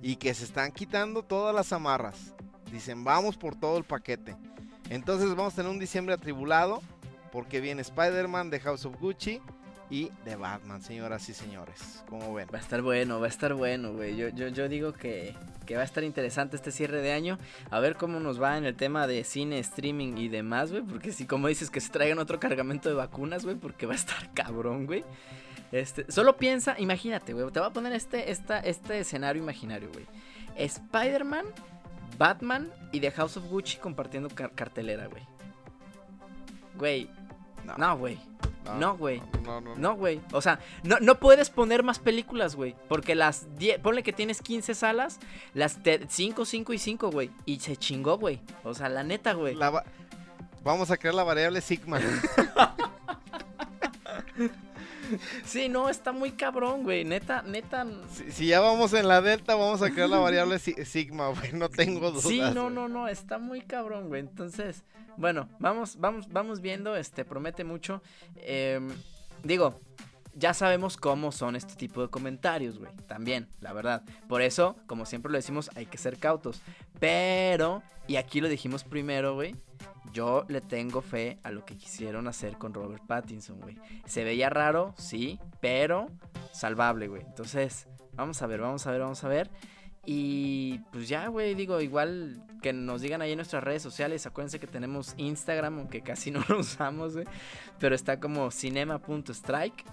Y 0.03 0.17
que 0.17 0.33
se 0.35 0.45
están 0.45 0.73
quitando 0.73 1.23
todas 1.23 1.55
las 1.55 1.73
amarras. 1.73 2.35
Dicen, 2.71 3.05
vamos 3.05 3.37
por 3.37 3.57
todo 3.57 3.77
el 3.77 3.85
paquete. 3.85 4.37
Entonces 4.89 5.31
vamos 5.35 5.53
a 5.53 5.57
tener 5.57 5.71
un 5.71 5.79
diciembre 5.79 6.15
atribulado. 6.15 6.81
Porque 7.33 7.61
viene 7.61 7.83
Spider-Man, 7.83 8.51
The 8.51 8.59
House 8.59 8.85
of 8.85 8.99
Gucci 9.01 9.41
y 9.91 10.07
The 10.25 10.37
Batman, 10.37 10.81
señoras 10.83 11.29
y 11.29 11.35
señores. 11.35 12.05
Como 12.09 12.33
ven. 12.33 12.49
Va 12.55 12.59
a 12.59 12.61
estar 12.61 12.81
bueno, 12.81 13.19
va 13.19 13.27
a 13.27 13.29
estar 13.29 13.55
bueno, 13.55 13.93
güey. 13.93 14.17
Yo, 14.17 14.29
yo, 14.29 14.49
yo 14.49 14.69
digo 14.69 14.93
que, 14.93 15.35
que 15.67 15.75
va 15.75 15.83
a 15.83 15.85
estar 15.85 16.05
interesante 16.05 16.55
este 16.57 16.71
cierre 16.71 17.03
de 17.03 17.13
año. 17.13 17.39
A 17.71 17.81
ver 17.81 17.97
cómo 17.97 18.21
nos 18.21 18.41
va 18.41 18.57
en 18.57 18.65
el 18.65 18.77
tema 18.77 19.07
de 19.09 19.25
cine, 19.25 19.59
streaming 19.59 20.17
y 20.17 20.29
demás, 20.29 20.71
güey. 20.71 20.83
Porque 20.85 21.11
si, 21.13 21.27
como 21.27 21.49
dices, 21.49 21.71
que 21.71 21.81
se 21.81 21.91
traigan 21.91 22.19
otro 22.21 22.39
cargamento 22.39 22.89
de 22.89 22.95
vacunas, 22.95 23.45
güey. 23.45 23.57
Porque 23.57 23.87
va 23.87 23.93
a 23.93 23.97
estar 23.97 24.31
cabrón, 24.35 24.87
güey. 24.87 25.05
Este, 25.73 26.11
solo 26.11 26.37
piensa, 26.37 26.77
imagínate, 26.79 27.33
güey. 27.33 27.51
Te 27.51 27.59
voy 27.61 27.69
a 27.69 27.73
poner 27.73 27.93
este, 27.93 28.31
esta, 28.31 28.61
este 28.61 29.01
escenario 29.01 29.43
imaginario, 29.43 29.89
güey. 29.93 30.07
Spider-Man, 30.57 31.47
Batman 32.19 32.71
y 32.93 33.01
The 33.01 33.11
House 33.13 33.37
of 33.37 33.49
Gucci 33.49 33.79
compartiendo 33.79 34.29
car- 34.29 34.53
cartelera, 34.55 35.07
güey. 35.07 35.23
Güey. 36.77 37.11
No, 37.79 37.97
güey. 37.99 38.19
No, 38.79 38.97
güey. 38.97 39.21
No, 39.43 39.61
no, 39.61 39.71
no. 39.71 39.77
No, 39.77 39.95
güey. 39.97 40.21
O 40.33 40.41
sea, 40.41 40.61
no, 40.85 40.99
no 41.01 41.17
puedes 41.19 41.51
poner 41.51 41.83
más 41.83 41.99
películas, 41.99 42.55
güey. 42.55 42.77
Porque 42.89 43.15
las 43.15 43.47
10, 43.59 43.81
ponle 43.81 44.03
que 44.03 44.13
tienes 44.13 44.43
15 44.43 44.75
salas, 44.75 45.19
las 45.55 45.79
5, 46.09 46.45
5 46.45 46.73
y 46.73 46.79
5, 46.79 47.11
güey. 47.11 47.31
Y 47.47 47.59
se 47.61 47.77
chingó, 47.77 48.19
güey. 48.19 48.41
O 48.63 48.75
sea, 48.75 48.89
la 48.89 49.03
neta, 49.03 49.33
güey. 49.33 49.55
Va- 49.57 49.85
Vamos 50.63 50.91
a 50.91 50.97
crear 50.99 51.15
la 51.15 51.25
variable 51.25 51.61
Sigma. 51.63 51.99
Sí, 55.45 55.69
no, 55.69 55.89
está 55.89 56.13
muy 56.13 56.33
cabrón, 56.33 56.83
güey. 56.83 57.05
Neta, 57.05 57.43
neta. 57.43 57.87
si, 58.13 58.31
si 58.33 58.47
ya 58.47 58.61
vamos 58.61 58.93
en 58.93 59.09
la 59.09 59.21
delta, 59.21 59.55
vamos 59.55 59.83
a 59.83 59.91
crear 59.91 60.09
la 60.09 60.19
variable 60.19 60.59
si- 60.59 60.85
Sigma, 60.85 61.29
güey. 61.29 61.53
No 61.53 61.69
tengo 61.69 62.11
dudas. 62.11 62.25
Sí, 62.25 62.41
no, 62.41 62.63
güey. 62.65 62.75
no, 62.75 62.89
no, 62.89 63.09
está 63.09 63.39
muy 63.39 63.61
cabrón, 63.63 64.09
güey. 64.09 64.21
Entonces, 64.21 64.85
bueno, 65.17 65.49
vamos, 65.59 65.97
vamos, 65.99 66.29
vamos 66.29 66.61
viendo, 66.61 66.97
este, 66.97 67.25
promete 67.25 67.65
mucho. 67.65 68.03
Em, 68.37 68.89
digo, 69.43 69.81
ya 70.35 70.55
sabemos 70.55 70.97
cómo 70.97 71.33
son 71.33 71.57
este 71.57 71.75
tipo 71.75 72.03
de 72.03 72.09
comentarios, 72.09 72.79
güey. 72.79 72.93
También, 73.09 73.49
la 73.61 73.73
verdad. 73.73 74.03
Por 74.29 74.43
eso, 74.43 74.77
como 74.87 75.05
siempre 75.07 75.31
lo 75.33 75.37
decimos, 75.39 75.71
hay 75.75 75.87
que 75.87 75.99
ser 75.99 76.19
cautos. 76.19 76.63
Pero, 77.01 77.83
y 78.07 78.17
aquí 78.17 78.41
lo 78.41 78.49
dijimos 78.49 78.85
primero, 78.85 79.35
güey. 79.35 79.57
Yo 80.13 80.45
le 80.49 80.61
tengo 80.61 81.03
fe 81.03 81.39
a 81.43 81.51
lo 81.51 81.65
que 81.65 81.77
quisieron 81.77 82.27
hacer 82.27 82.59
con 82.59 82.75
Robert 82.75 83.07
Pattinson, 83.07 83.61
güey. 83.61 83.77
Se 84.07 84.25
veía 84.25 84.51
raro, 84.51 84.95
sí, 84.97 85.39
pero 85.61 86.09
salvable, 86.53 87.09
güey. 87.09 87.23
Entonces, 87.23 87.87
vamos 88.15 88.43
a 88.43 88.47
ver, 88.47 88.61
vamos 88.61 88.87
a 88.87 88.91
ver, 88.91 89.01
vamos 89.01 89.23
a 89.25 89.29
ver. 89.29 89.51
Y 90.05 90.79
pues 90.93 91.09
ya, 91.09 91.29
güey, 91.29 91.55
digo, 91.55 91.81
igual 91.81 92.43
que 92.63 92.73
nos 92.73 93.03
digan 93.03 93.23
ahí 93.23 93.33
en 93.33 93.37
nuestras 93.37 93.63
redes 93.63 93.83
sociales. 93.83 94.27
Acuérdense 94.27 94.59
que 94.59 94.67
tenemos 94.67 95.15
Instagram, 95.17 95.79
aunque 95.79 96.03
casi 96.03 96.31
no 96.33 96.43
lo 96.49 96.61
usamos, 96.61 97.15
güey. 97.15 97.27
Pero 97.79 97.95
está 97.95 98.19
como 98.19 98.51
cinema.strike. 98.51 99.85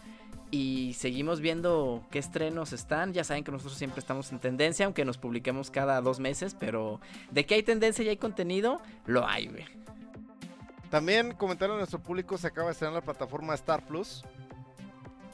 Y 0.50 0.94
seguimos 0.94 1.42
viendo 1.42 2.06
qué 2.10 2.20
estrenos 2.20 2.72
están. 2.72 3.14
Ya 3.14 3.24
saben 3.24 3.44
que 3.44 3.52
nosotros 3.52 3.78
siempre 3.78 4.00
estamos 4.00 4.32
en 4.32 4.40
tendencia, 4.40 4.86
aunque 4.86 5.04
nos 5.04 5.18
publiquemos 5.18 5.72
cada 5.72 6.00
dos 6.02 6.20
meses. 6.20 6.56
Pero 6.58 7.02
de 7.32 7.46
que 7.46 7.56
hay 7.56 7.64
tendencia 7.64 8.04
y 8.06 8.10
hay 8.10 8.18
contenido, 8.18 8.82
lo 9.06 9.28
hay, 9.28 9.48
güey. 9.48 9.66
También 10.90 11.34
comentaron 11.34 11.76
a 11.76 11.80
nuestro 11.80 12.00
público, 12.00 12.38
se 12.38 12.48
acaba 12.48 12.68
de 12.68 12.74
estrenar 12.74 12.96
la 12.96 13.02
plataforma 13.02 13.54
Star 13.56 13.86
Plus, 13.86 14.24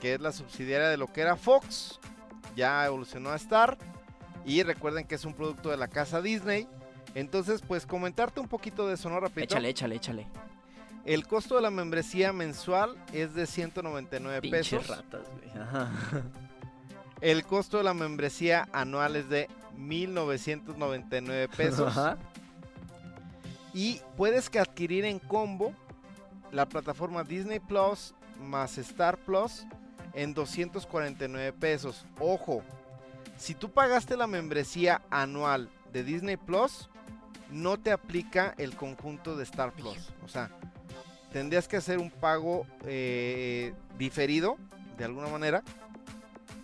que 0.01 0.16
es 0.16 0.20
la 0.20 0.32
subsidiaria 0.32 0.89
de 0.89 0.97
lo 0.97 1.05
que 1.05 1.22
era 1.22 1.36
Fox. 1.36 1.99
Ya 2.55 2.86
evolucionó 2.86 3.30
a 3.30 3.36
Star. 3.36 3.78
Y 4.45 4.64
recuerden 4.64 5.05
que 5.05 5.16
es 5.16 5.26
un 5.26 5.34
producto 5.34 5.70
de 5.70 5.78
la 5.78 5.88
casa 5.88 6.22
Disney. 6.22 6.68
Entonces, 7.16 7.61
pues 7.61 7.86
comentarte 7.86 8.39
un 8.39 8.47
poquito 8.47 8.88
de 8.88 8.95
eso, 8.95 9.09
¿no? 9.09 9.22
Échale, 9.36 9.70
échale, 9.70 9.95
échale. 9.95 10.28
El 11.06 11.28
costo 11.28 11.56
de 11.56 11.62
la 11.62 11.70
membresía 11.70 12.32
mensual 12.32 12.95
es 13.12 13.34
de 13.34 13.45
199 13.45 14.41
Pinches 14.41 14.70
pesos. 14.70 14.88
ratas, 14.88 15.22
güey. 15.38 15.62
Ajá. 15.62 15.91
El 17.22 17.45
costo 17.45 17.78
de 17.78 17.84
la 17.84 17.93
membresía 17.93 18.68
anual 18.74 19.16
es 19.16 19.30
de 19.30 19.49
1999 19.78 21.49
pesos. 21.56 21.88
Ajá. 21.88 22.18
Y 23.74 24.01
puedes 24.18 24.49
que 24.49 24.60
adquirir 24.60 25.06
en 25.06 25.20
combo 25.20 25.74
la 26.51 26.68
plataforma 26.68 27.24
Disney 27.24 27.60
Plus 27.60 28.14
más 28.39 28.78
Star 28.78 29.18
Plus 29.18 29.66
en 30.14 30.34
249 30.34 31.54
pesos. 31.54 32.06
Ojo, 32.20 32.62
si 33.38 33.56
tú 33.56 33.72
pagaste 33.72 34.16
la 34.16 34.28
membresía 34.28 35.01
anual 35.10 35.70
de 35.91 36.04
Disney 36.04 36.38
Plus, 36.38 36.89
no 37.51 37.78
te 37.78 37.91
aplica 37.91 38.54
el 38.58 38.76
conjunto 38.76 39.36
de 39.36 39.43
Star 39.43 39.74
Plus. 39.74 40.12
O 40.24 40.28
sea, 40.28 40.49
tendrías 41.34 41.67
que 41.67 41.75
hacer 41.77 41.97
un 41.99 42.09
pago 42.11 42.65
eh, 42.86 43.73
diferido, 43.97 44.57
de 44.97 45.03
alguna 45.05 45.27
manera. 45.27 45.63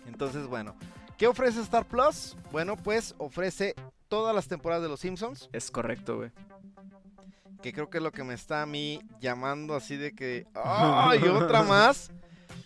Entonces, 0.06 0.46
bueno, 0.46 0.74
¿qué 1.18 1.26
ofrece 1.26 1.60
Star 1.60 1.84
Plus? 1.84 2.36
Bueno, 2.52 2.76
pues 2.76 3.14
ofrece 3.18 3.74
todas 4.08 4.34
las 4.34 4.48
temporadas 4.48 4.82
de 4.82 4.88
Los 4.88 5.00
Simpsons. 5.00 5.48
Es 5.52 5.70
correcto, 5.70 6.16
güey. 6.16 6.30
que 7.62 7.72
creo 7.74 7.90
que 7.90 7.98
es 7.98 8.02
lo 8.04 8.10
que 8.12 8.24
me 8.24 8.32
está 8.34 8.62
a 8.62 8.66
mí 8.66 9.00
llamando 9.20 9.74
así 9.74 9.96
de 9.96 10.12
que, 10.14 10.46
¡ay, 10.54 11.22
otra 11.28 11.62
más! 11.62 12.10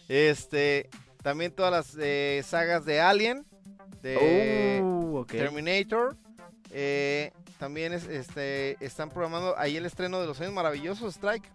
Este, 0.08 0.88
también 1.22 1.50
todas 1.52 1.72
las 1.72 1.96
eh, 1.98 2.42
sagas 2.46 2.84
de 2.84 3.00
Alien, 3.00 3.44
de 4.02 4.80
Oh, 4.82 5.20
ok. 5.20 5.28
Terminator. 5.32 6.16
eh, 6.70 7.32
también 7.58 7.92
es- 7.94 8.06
este, 8.08 8.76
están 8.84 9.08
programando 9.08 9.56
ahí 9.56 9.76
el 9.76 9.86
estreno 9.86 10.20
de 10.20 10.26
Los 10.26 10.40
Años 10.40 10.52
Maravillosos, 10.52 11.14
Strike. 11.14 11.48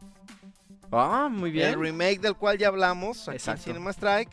Ah, 0.92 1.30
muy 1.32 1.52
bien. 1.52 1.70
El 1.74 1.80
remake 1.80 2.20
del 2.20 2.36
cual 2.36 2.58
ya 2.58 2.68
hablamos 2.68 3.28
aquí 3.28 3.38
en. 3.52 3.58
Cinema 3.74 3.92
Strike 3.92 4.32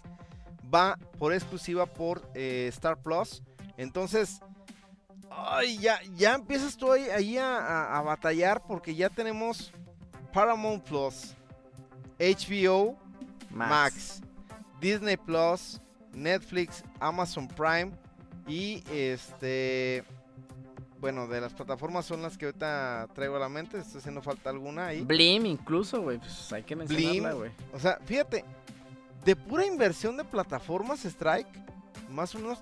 va 0.74 0.98
por 1.18 1.32
exclusiva 1.32 1.86
por 1.86 2.22
eh, 2.34 2.66
Star 2.72 2.96
Plus. 3.00 3.42
Entonces, 3.76 4.40
ay, 5.30 5.78
ya, 5.78 5.98
ya 6.16 6.34
empiezas 6.34 6.76
tú 6.76 6.90
ahí, 6.92 7.36
a, 7.38 7.56
a- 7.58 7.98
a 7.98 8.02
batallar 8.02 8.62
porque 8.66 8.94
ya 8.94 9.08
tenemos 9.10 9.72
Paramount 10.32 10.82
Plus, 10.84 11.34
HBO 12.18 12.96
Max, 13.50 14.22
Disney 14.80 15.16
Plus, 15.16 15.80
Netflix, 16.12 16.82
Amazon 17.00 17.46
Prime 17.48 17.92
y 18.46 18.82
este... 18.90 20.04
Bueno, 21.00 21.26
de 21.26 21.40
las 21.40 21.52
plataformas 21.52 22.06
son 22.06 22.22
las 22.22 22.38
que 22.38 22.46
ahorita 22.46 23.08
traigo 23.14 23.36
a 23.36 23.38
la 23.38 23.48
mente. 23.48 23.78
Estoy 23.78 23.98
haciendo 23.98 24.22
falta 24.22 24.50
alguna 24.50 24.86
ahí. 24.86 25.02
Blim 25.02 25.46
incluso, 25.46 26.00
güey. 26.02 26.18
Pues 26.18 26.52
hay 26.52 26.62
que 26.62 26.74
mencionarla, 26.74 27.32
güey. 27.34 27.50
O 27.72 27.78
sea, 27.78 27.98
fíjate, 28.04 28.44
de 29.24 29.36
pura 29.36 29.66
inversión 29.66 30.16
de 30.16 30.24
plataformas 30.24 31.04
Strike, 31.04 31.48
más 32.08 32.34
o 32.34 32.38
menos 32.38 32.60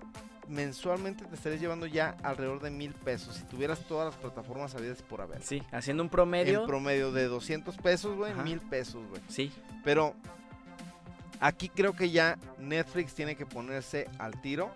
mensualmente 0.49 1.25
te 1.25 1.35
estarías 1.35 1.61
llevando 1.61 1.87
ya 1.87 2.17
alrededor 2.23 2.61
de 2.61 2.71
mil 2.71 2.93
pesos. 2.93 3.37
Si 3.37 3.45
tuvieras 3.45 3.81
todas 3.81 4.07
las 4.07 4.17
plataformas 4.17 4.75
habidas 4.75 5.03
por 5.03 5.21
haber. 5.21 5.43
Sí, 5.43 5.63
haciendo 5.73 6.03
un 6.03 6.09
promedio. 6.09 6.61
En 6.61 6.67
promedio 6.67 7.13
de 7.13 7.25
200 7.27 7.77
pesos, 7.79 8.17
güey, 8.17 8.35
mil 8.35 8.61
pesos, 8.61 9.07
güey. 9.09 9.23
Sí, 9.29 9.53
Pero 9.85 10.15
aquí 11.41 11.69
creo 11.69 11.95
que 11.95 12.11
ya 12.11 12.39
Netflix 12.59 13.15
tiene 13.15 13.37
que 13.37 13.47
ponerse 13.47 14.09
al 14.19 14.41
tiro. 14.41 14.73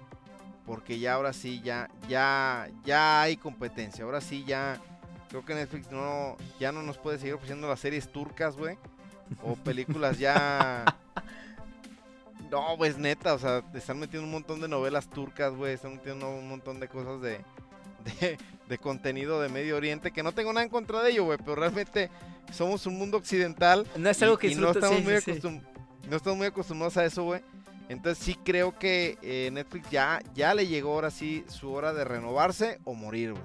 Porque 0.69 0.99
ya 1.01 1.15
ahora 1.15 1.33
sí, 1.33 1.61
ya, 1.65 1.89
ya, 2.09 2.69
ya 2.85 3.23
hay 3.23 3.37
competencia. 3.37 4.05
Ahora 4.05 4.21
sí 4.21 4.45
ya. 4.47 4.79
Creo 5.31 5.45
que 5.45 5.55
Netflix 5.55 5.91
no, 5.91 6.37
ya 6.61 6.71
no 6.73 6.83
nos 6.83 6.97
puede 6.99 7.19
seguir 7.19 7.35
ofreciendo 7.35 7.67
las 7.69 7.81
series 7.81 8.13
turcas, 8.13 8.55
güey. 8.55 8.77
O 9.43 9.57
películas 9.65 10.19
ya. 10.19 10.85
No, 12.51 12.77
pues 12.79 12.97
neta, 12.97 13.35
o 13.35 13.39
sea, 13.39 13.63
te 13.63 13.79
están 13.79 13.99
metiendo 13.99 14.25
un 14.27 14.33
montón 14.33 14.61
de 14.61 14.69
novelas 14.69 15.09
turcas, 15.11 15.55
güey. 15.55 15.75
Están 15.75 15.93
metiendo 15.95 16.29
un 16.31 16.49
montón 16.49 16.81
de 16.81 16.89
cosas 16.89 17.21
de, 17.21 17.41
de, 18.21 18.39
de 18.69 18.79
contenido 18.79 19.41
de 19.41 19.49
Medio 19.49 19.77
Oriente. 19.77 20.13
Que 20.13 20.23
no 20.23 20.33
tengo 20.33 20.53
nada 20.53 20.65
en 20.65 20.71
contra 20.71 21.03
de 21.03 21.11
ello, 21.11 21.25
güey. 21.25 21.39
Pero 21.39 21.57
realmente 21.57 22.11
somos 22.53 22.87
un 22.87 22.97
mundo 22.97 23.19
occidental 23.19 23.87
no 23.97 24.09
es 24.09 24.23
algo 24.23 24.37
y- 24.37 24.39
que 24.39 24.49
y 24.49 24.55
no 24.55 24.71
estamos, 24.71 24.97
sí, 24.99 25.03
muy 25.03 25.21
sí, 25.21 25.41
no 26.09 26.17
estamos 26.17 26.39
muy 26.39 26.47
acostumbrados 26.47 26.97
a 26.97 27.05
eso, 27.05 27.25
güey. 27.25 27.43
Entonces 27.89 28.23
sí 28.23 28.35
creo 28.35 28.79
que 28.79 29.19
eh, 29.23 29.51
Netflix 29.53 29.91
ya, 29.91 30.21
ya 30.35 30.55
le 30.55 30.67
llegó 30.67 30.93
ahora 30.93 31.11
sí 31.11 31.45
su 31.49 31.73
hora 31.73 31.93
de 31.93 32.05
renovarse 32.05 32.81
o 32.85 32.95
morir, 32.95 33.33
güey. 33.33 33.45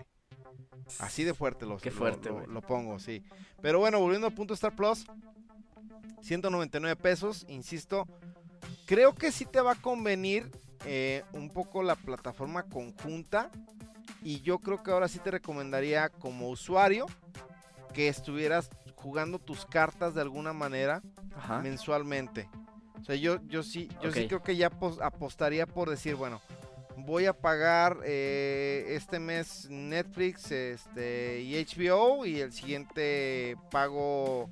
Así 1.00 1.24
de 1.24 1.34
fuerte 1.34 1.66
lo, 1.66 1.78
Qué 1.78 1.92
fuerte, 1.92 2.30
lo, 2.30 2.62
pongo, 2.62 3.00
sí. 3.00 3.24
Pero 3.62 3.80
bueno, 3.80 4.00
volviendo 4.00 4.28
al 4.28 4.34
punto 4.34 4.54
Star 4.54 4.76
Plus, 4.76 5.06
199 6.22 6.96
pesos, 7.02 7.46
insisto. 7.48 8.08
Creo 8.86 9.16
que 9.16 9.32
sí 9.32 9.46
te 9.46 9.62
va 9.62 9.72
a 9.72 9.76
convenir 9.76 10.52
eh, 10.86 11.24
un 11.34 11.50
poco 11.50 11.84
la 11.84 11.96
plataforma 11.96 12.64
conjunta. 12.64 13.50
Y 14.22 14.42
yo 14.42 14.60
creo 14.60 14.84
que 14.84 14.92
ahora 14.92 15.08
sí 15.08 15.20
te 15.20 15.32
recomendaría 15.32 16.10
como 16.10 16.50
usuario 16.50 17.08
que 17.94 18.08
estuvieras 18.08 18.70
jugando 18.96 19.40
tus 19.40 19.66
cartas 19.66 20.14
de 20.14 20.22
alguna 20.22 20.54
manera 20.54 21.02
Ajá. 21.36 21.62
mensualmente. 21.62 22.50
O 23.04 23.06
sea, 23.06 23.16
yo, 23.16 23.38
yo 23.48 23.62
sí, 23.62 23.90
yo 24.02 24.12
sí 24.12 24.28
creo 24.28 24.42
que 24.42 24.56
ya 24.56 24.70
pos- 24.72 25.00
apostaría 25.02 25.68
por 25.68 25.90
decir, 25.90 26.16
bueno, 26.16 26.42
voy 26.98 27.26
a 27.26 27.34
pagar 27.34 27.98
eh, 28.06 28.86
este 28.96 29.20
mes 29.20 29.68
Netflix 29.70 30.52
este, 30.52 31.42
y 31.42 31.56
HBO 31.66 32.26
y 32.26 32.40
el 32.40 32.54
siguiente 32.54 33.58
pago 33.70 34.50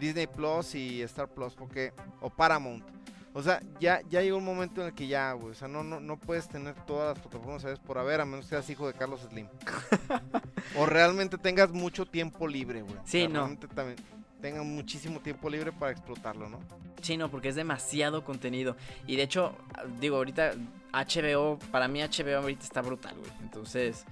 Disney 0.00 0.26
Plus 0.26 0.74
y 0.74 1.00
Star 1.02 1.28
Plus 1.28 1.54
porque 1.54 1.92
o 2.20 2.28
Paramount. 2.28 2.84
O 3.34 3.42
sea, 3.42 3.62
ya, 3.80 4.02
ya 4.10 4.20
llegó 4.20 4.36
un 4.36 4.44
momento 4.44 4.82
en 4.82 4.88
el 4.88 4.94
que 4.94 5.06
ya, 5.06 5.32
güey, 5.32 5.52
o 5.52 5.54
sea, 5.54 5.66
no, 5.68 5.82
no, 5.82 6.00
no 6.00 6.18
puedes 6.18 6.48
tener 6.48 6.74
todas 6.84 7.16
las 7.16 7.26
plataformas, 7.26 7.62
¿sabes? 7.62 7.78
Por 7.78 7.96
haber, 7.96 8.20
a 8.20 8.26
menos 8.26 8.44
que 8.44 8.50
seas 8.50 8.68
hijo 8.68 8.86
de 8.86 8.92
Carlos 8.92 9.22
Slim. 9.30 9.46
o 10.76 10.84
realmente 10.86 11.38
tengas 11.38 11.70
mucho 11.70 12.04
tiempo 12.04 12.46
libre, 12.46 12.82
güey. 12.82 12.94
O 12.96 13.02
Sí, 13.06 13.20
sea, 13.20 13.28
no. 13.28 13.34
Realmente 13.46 13.68
también 13.68 13.96
tengan 14.42 14.66
muchísimo 14.66 15.20
tiempo 15.20 15.48
libre 15.48 15.72
para 15.72 15.92
explotarlo, 15.92 16.48
¿no? 16.50 16.58
Sí, 17.00 17.16
no, 17.16 17.30
porque 17.30 17.48
es 17.48 17.54
demasiado 17.54 18.24
contenido. 18.24 18.76
Y 19.06 19.16
de 19.16 19.22
hecho, 19.22 19.54
digo, 20.00 20.16
ahorita 20.16 20.52
HBO, 20.92 21.58
para 21.70 21.88
mí 21.88 22.00
HBO 22.02 22.38
ahorita 22.38 22.64
está 22.64 22.82
brutal, 22.82 23.14
güey. 23.16 23.30
Entonces, 23.40 24.04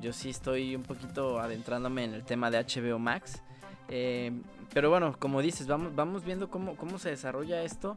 yo 0.00 0.12
sí 0.12 0.30
estoy 0.30 0.76
un 0.76 0.82
poquito 0.82 1.40
adentrándome 1.40 2.04
en 2.04 2.14
el 2.14 2.24
tema 2.24 2.50
de 2.50 2.58
HBO 2.58 2.98
Max. 2.98 3.42
Eh, 3.88 4.30
pero 4.72 4.90
bueno, 4.90 5.16
como 5.18 5.40
dices, 5.40 5.66
vamos, 5.66 5.94
vamos 5.96 6.24
viendo 6.24 6.50
cómo, 6.50 6.76
cómo 6.76 6.98
se 6.98 7.08
desarrolla 7.08 7.62
esto. 7.62 7.96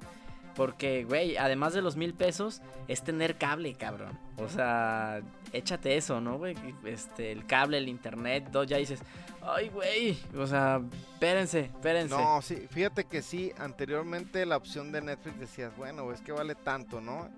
Porque, 0.56 1.06
güey, 1.06 1.38
además 1.38 1.74
de 1.74 1.82
los 1.82 1.95
mil 1.95 2.14
pesos, 2.14 2.62
es 2.88 3.04
tener 3.04 3.38
cable, 3.38 3.74
cabrón. 3.76 4.18
O 4.38 4.49
sea, 4.49 5.22
échate 5.54 5.95
eso, 5.95 6.20
¿no, 6.20 6.38
güey? 6.38 6.56
Este, 6.84 7.32
el 7.32 7.45
cable, 7.45 7.78
el 7.78 7.88
internet, 7.88 8.49
dos, 8.52 8.68
ya 8.68 8.78
dices, 8.78 8.99
ay, 9.41 9.70
güey. 9.70 10.20
O 10.38 10.45
sea, 10.45 10.82
espérense, 11.14 11.62
espérense. 11.62 12.16
No, 12.16 12.41
sí, 12.41 12.68
fíjate 12.70 13.06
que 13.06 13.22
sí, 13.22 13.52
anteriormente 13.58 14.45
la 14.45 14.58
opción 14.58 14.91
de 14.91 15.02
Netflix 15.02 15.39
decías, 15.39 15.76
bueno, 15.78 16.12
es 16.12 16.22
que 16.22 16.32
vale 16.32 16.56
tanto, 16.56 16.99
¿no? 16.99 17.30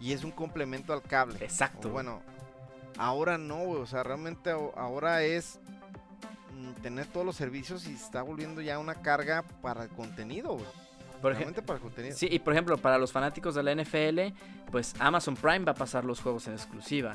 Y 0.00 0.12
es 0.12 0.24
un 0.24 0.30
complemento 0.30 0.92
al 0.92 1.02
cable. 1.02 1.38
Exacto. 1.40 1.88
O 1.88 1.92
bueno, 1.92 2.22
ahora 2.96 3.38
no, 3.38 3.58
güey, 3.58 3.80
o 3.80 3.86
sea, 3.86 4.02
realmente 4.02 4.50
ahora 4.50 5.22
es 5.22 5.60
mm, 6.54 6.80
tener 6.80 7.06
todos 7.06 7.26
los 7.26 7.36
servicios 7.36 7.86
y 7.86 7.92
está 7.92 8.22
volviendo 8.22 8.60
ya 8.62 8.78
una 8.78 8.94
carga 8.94 9.42
para 9.60 9.84
el 9.84 9.90
contenido, 9.90 10.54
güey. 10.54 10.81
Por 11.22 11.32
ejemplo. 11.32 11.52
Realmente 11.54 11.62
para 11.62 11.76
el 11.78 11.82
contenido. 11.82 12.16
Sí, 12.16 12.28
y 12.30 12.38
por 12.40 12.52
ejemplo, 12.52 12.76
para 12.76 12.98
los 12.98 13.12
fanáticos 13.12 13.54
de 13.54 13.62
la 13.62 13.74
NFL, 13.74 14.34
pues 14.70 14.94
Amazon 14.98 15.36
Prime 15.36 15.60
va 15.60 15.72
a 15.72 15.74
pasar 15.76 16.04
los 16.04 16.20
juegos 16.20 16.46
en 16.48 16.54
exclusiva. 16.54 17.14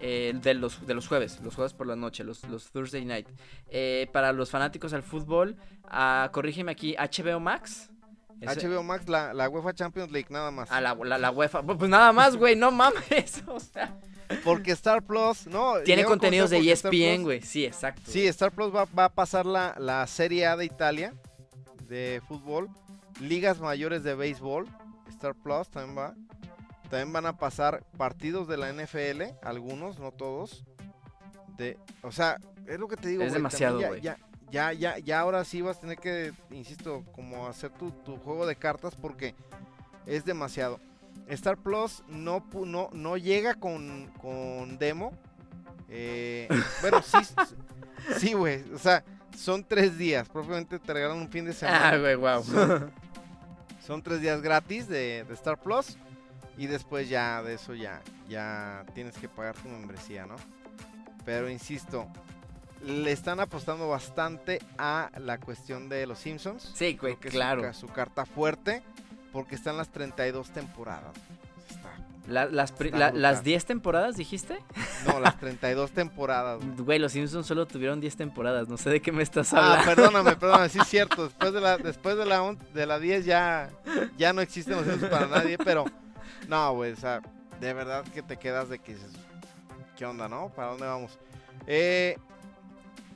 eh, 0.00 0.34
de, 0.42 0.52
los, 0.54 0.86
de 0.86 0.92
los 0.94 1.08
jueves, 1.08 1.40
los 1.42 1.54
jueves 1.54 1.72
por 1.72 1.86
la 1.86 1.96
noche, 1.96 2.22
los, 2.22 2.44
los 2.48 2.70
Thursday 2.70 3.04
night. 3.06 3.26
Eh, 3.70 4.06
para 4.12 4.32
los 4.32 4.50
fanáticos 4.50 4.92
del 4.92 5.02
fútbol, 5.02 5.56
ah, 5.84 6.28
corrígeme 6.32 6.70
aquí, 6.70 6.94
HBO 6.98 7.40
Max. 7.40 7.88
HBO 8.42 8.82
Max, 8.82 9.08
la, 9.08 9.32
la 9.32 9.48
UEFA 9.48 9.72
Champions 9.72 10.12
League, 10.12 10.26
nada 10.28 10.50
más. 10.50 10.70
A 10.70 10.82
la, 10.82 10.94
la, 10.94 11.16
la 11.16 11.30
UEFA. 11.30 11.62
Pues 11.62 11.88
nada 11.88 12.12
más, 12.12 12.36
güey, 12.36 12.54
no 12.54 12.70
mames. 12.70 13.42
O 13.46 13.58
sea, 13.58 13.96
Porque 14.44 14.72
Star 14.72 15.02
Plus, 15.02 15.46
no. 15.46 15.76
tiene 15.84 16.04
contenidos 16.04 16.50
de 16.50 16.58
E 16.58 16.72
ESPN, 16.72 16.90
Plus- 16.90 17.22
güey. 17.22 17.40
Sí, 17.40 17.64
exacto. 17.64 18.02
Sí, 18.04 18.26
Star 18.26 18.52
Plus 18.52 18.74
va, 18.74 18.84
va 18.86 19.06
a 19.06 19.08
pasar 19.14 19.46
la, 19.46 19.74
la 19.78 20.06
Serie 20.06 20.44
A 20.46 20.56
de 20.58 20.66
Italia 20.66 21.14
de 21.88 22.20
fútbol, 22.28 22.68
ligas 23.20 23.60
mayores 23.60 24.02
de 24.02 24.14
béisbol, 24.14 24.66
Star 25.08 25.34
Plus 25.34 25.68
también 25.68 25.96
va. 25.96 26.14
También 26.90 27.12
van 27.12 27.26
a 27.26 27.36
pasar 27.36 27.82
partidos 27.96 28.46
de 28.46 28.56
la 28.56 28.72
NFL, 28.72 29.22
algunos, 29.42 29.98
no 29.98 30.12
todos. 30.12 30.64
De, 31.56 31.78
o 32.02 32.12
sea, 32.12 32.38
es 32.66 32.78
lo 32.78 32.86
que 32.86 32.96
te 32.96 33.08
digo. 33.08 33.22
Es 33.22 33.30
güey, 33.30 33.40
demasiado, 33.40 33.80
güey. 33.84 34.00
ya, 34.00 34.16
ya, 34.50 34.72
ya, 34.72 34.98
ya, 34.98 35.20
ahora 35.20 35.44
sí 35.44 35.62
vas 35.62 35.78
a 35.78 35.80
tener 35.80 35.98
que, 35.98 36.32
insisto, 36.50 37.02
como 37.12 37.48
hacer 37.48 37.70
tu, 37.70 37.90
tu 37.90 38.16
juego 38.18 38.46
de 38.46 38.56
cartas 38.56 38.94
porque 38.94 39.34
es 40.06 40.24
demasiado. 40.24 40.78
Star 41.28 41.56
Plus 41.56 42.04
no, 42.08 42.44
no, 42.64 42.88
no 42.92 43.16
llega 43.16 43.54
con, 43.54 44.12
con 44.20 44.78
demo. 44.78 45.12
Eh, 45.88 46.48
bueno, 46.82 47.00
sí, 48.18 48.32
güey. 48.34 48.62
O 48.72 48.78
sea, 48.78 49.02
son 49.36 49.64
tres 49.64 49.98
días. 49.98 50.28
Propiamente 50.28 50.78
te 50.78 50.92
regalan 50.92 51.18
un 51.18 51.28
fin 51.28 51.46
de 51.46 51.52
semana. 51.52 51.88
Ah, 51.90 51.98
güey, 51.98 52.14
wow. 52.14 52.44
Son- 52.44 52.92
Son 53.86 54.02
tres 54.02 54.20
días 54.20 54.42
gratis 54.42 54.88
de, 54.88 55.24
de 55.24 55.34
Star 55.34 55.58
Plus. 55.58 55.96
Y 56.58 56.66
después 56.66 57.08
ya 57.08 57.42
de 57.42 57.54
eso 57.54 57.74
ya, 57.74 58.00
ya 58.28 58.84
tienes 58.94 59.16
que 59.18 59.28
pagar 59.28 59.54
tu 59.56 59.68
membresía, 59.68 60.24
¿no? 60.26 60.36
Pero 61.26 61.50
insisto, 61.50 62.08
le 62.82 63.12
están 63.12 63.40
apostando 63.40 63.88
bastante 63.88 64.60
a 64.78 65.10
la 65.18 65.38
cuestión 65.38 65.88
de 65.90 66.06
los 66.06 66.18
Simpsons. 66.18 66.72
Sí, 66.74 66.96
que 66.96 67.10
es 67.10 67.16
su 67.16 67.28
claro. 67.28 67.62
ca- 67.62 67.72
Su, 67.74 67.88
carta 67.88 68.24
fuerte. 68.24 68.82
Porque 69.32 69.54
están 69.54 69.76
las 69.76 69.90
32 69.90 70.48
temporadas. 70.50 71.14
Está- 71.68 71.94
La- 72.28 72.46
las, 72.46 72.72
pri- 72.72 72.88
Está 72.88 72.98
la- 72.98 73.06
brutal. 73.10 73.22
las 73.22 73.44
10 73.44 73.64
temporadas, 73.66 74.16
dijiste? 74.16 74.58
no, 75.06 75.20
las 75.20 75.36
32 75.40 75.92
temporadas. 75.92 76.58
güey. 76.62 76.76
Güey, 76.78 76.98
los 76.98 77.12
Simpsons 77.12 77.46
solo 77.46 77.66
tuvieron 77.66 78.00
10 78.00 78.16
temporadas. 78.16 78.68
No 78.68 78.76
sé 78.76 78.90
de 78.90 79.00
qué 79.00 79.12
me 79.12 79.22
estás 79.22 79.52
Ah, 79.54 79.58
hablando. 79.74 79.84
perdóname, 79.94 80.36
perdóname, 80.36 80.68
sí 80.68 80.78
es 80.80 80.88
cierto. 80.88 81.24
Después 81.24 81.52
de 81.52 81.60
la, 81.60 81.76
después 81.78 82.16
de 82.16 82.26
la, 82.26 82.42
on- 82.42 82.58
de 82.74 82.86
la 82.86 82.98
10 82.98 83.24
ya, 83.24 83.70
ya 84.18 84.32
no 84.32 84.40
existen 84.40 84.76
los 84.76 84.84
Simpsons 84.86 85.10
para 85.10 85.26
nadie, 85.26 85.56
pero 85.58 85.84
no, 86.48 86.74
güey, 86.74 86.92
o 86.92 86.96
sea, 86.96 87.20
de 87.60 87.72
verdad 87.72 88.04
que 88.12 88.22
te 88.22 88.36
quedas 88.36 88.68
de 88.68 88.78
que 88.78 88.94
dices, 88.94 89.12
¿qué 89.96 90.04
onda, 90.04 90.28
no? 90.28 90.48
¿Para 90.50 90.68
dónde 90.72 90.86
vamos? 90.86 91.18
Eh, 91.66 92.18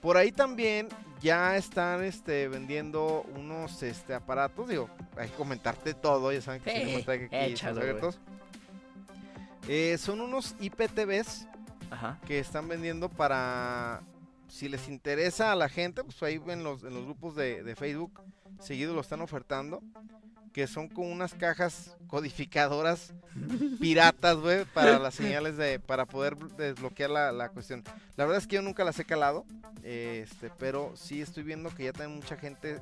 Por 0.01 0.17
ahí 0.17 0.33
también 0.33 0.89
ya 1.21 1.57
están 1.57 2.03
este, 2.03 2.49
vendiendo 2.49 3.27
unos 3.37 3.83
este, 3.83 4.15
aparatos. 4.15 4.67
Digo, 4.69 4.89
hay 5.19 5.29
que 5.29 5.35
comentarte 5.35 5.93
todo. 5.93 6.33
Ya 6.33 6.41
saben 6.41 6.63
que 6.63 6.71
Sí, 6.71 6.79
Cinema 6.81 6.99
Strike 7.01 7.25
aquí 7.27 7.53
échalo. 7.53 7.81
Eh, 9.69 9.97
son 9.99 10.21
unos 10.21 10.55
IPTVs 10.61 11.47
Ajá. 11.91 12.19
que 12.27 12.39
están 12.39 12.69
vendiendo 12.69 13.09
para. 13.09 14.03
Si 14.49 14.69
les 14.69 14.89
interesa 14.89 15.53
a 15.53 15.55
la 15.57 15.69
gente, 15.69 16.03
pues 16.03 16.21
ahí 16.25 16.41
en 16.49 16.65
los, 16.65 16.83
en 16.83 16.93
los 16.93 17.05
grupos 17.05 17.37
de, 17.37 17.63
de 17.63 17.77
Facebook, 17.77 18.21
seguido 18.61 18.95
lo 18.95 19.01
están 19.01 19.21
ofertando. 19.21 19.83
Que 20.53 20.67
son 20.67 20.89
con 20.89 21.07
unas 21.07 21.33
cajas 21.35 21.97
codificadoras 22.09 23.15
piratas, 23.79 24.37
güey, 24.39 24.65
para 24.65 24.99
las 24.99 25.15
señales 25.15 25.57
de. 25.57 25.79
para 25.79 26.07
poder 26.07 26.37
desbloquear 26.37 27.11
la, 27.11 27.31
la 27.31 27.51
cuestión. 27.51 27.85
La 28.17 28.25
verdad 28.25 28.39
es 28.43 28.49
que 28.49 28.57
yo 28.57 28.63
nunca 28.63 28.83
las 28.83 28.99
he 28.99 29.05
calado. 29.05 29.45
eh, 29.85 30.27
Este, 30.29 30.51
pero 30.59 30.93
sí 30.97 31.21
estoy 31.23 31.45
viendo 31.45 31.71
que 31.71 31.85
ya 31.85 31.93
también 31.93 32.17
mucha 32.19 32.37
gente 32.37 32.81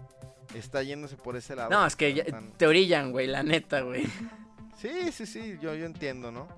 está 0.55 0.83
yéndose 0.83 1.16
por 1.16 1.37
ese 1.37 1.55
lado. 1.57 1.68
No, 1.68 1.85
es 1.85 1.95
que 1.95 2.14
ya- 2.14 2.24
te 2.57 2.66
orillan, 2.66 3.12
güey, 3.12 3.26
la 3.26 3.43
neta, 3.43 3.83
güey. 3.83 4.07
Sí, 4.81 5.12
sí, 5.12 5.26
sí, 5.26 5.59
yo, 5.61 5.74
yo 5.74 5.85
entiendo, 5.87 6.31
¿no? 6.33 6.49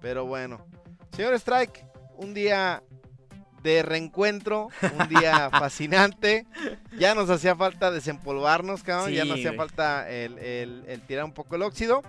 Pero 0.00 0.26
bueno. 0.26 0.60
Señor 1.14 1.34
Strike, 1.34 1.84
un 2.16 2.34
día 2.34 2.82
de 3.62 3.82
reencuentro, 3.82 4.68
un 5.00 5.08
día 5.08 5.48
fascinante. 5.52 6.46
Ya 6.98 7.14
nos 7.14 7.30
hacía 7.30 7.56
falta 7.56 7.90
desempolvarnos, 7.90 8.82
cabrón. 8.82 9.12
ya 9.12 9.24
nos 9.24 9.34
hacía 9.34 9.52
falta 9.54 10.08
el, 10.10 10.38
el- 10.38 10.84
el 10.86 11.00
tirar 11.02 11.24
un 11.24 11.32
poco 11.32 11.54
el 11.56 11.62
óxido. 11.62 12.02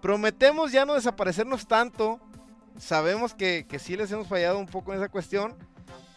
Prometemos 0.00 0.72
ya 0.72 0.84
no 0.84 0.94
desaparecernos 0.94 1.66
tanto. 1.66 2.20
Sabemos 2.78 3.34
que, 3.34 3.66
que 3.68 3.78
sí 3.78 3.96
les 3.96 4.10
hemos 4.12 4.28
fallado 4.28 4.58
un 4.58 4.66
poco 4.66 4.92
en 4.92 4.98
esa 5.00 5.08
cuestión. 5.08 5.56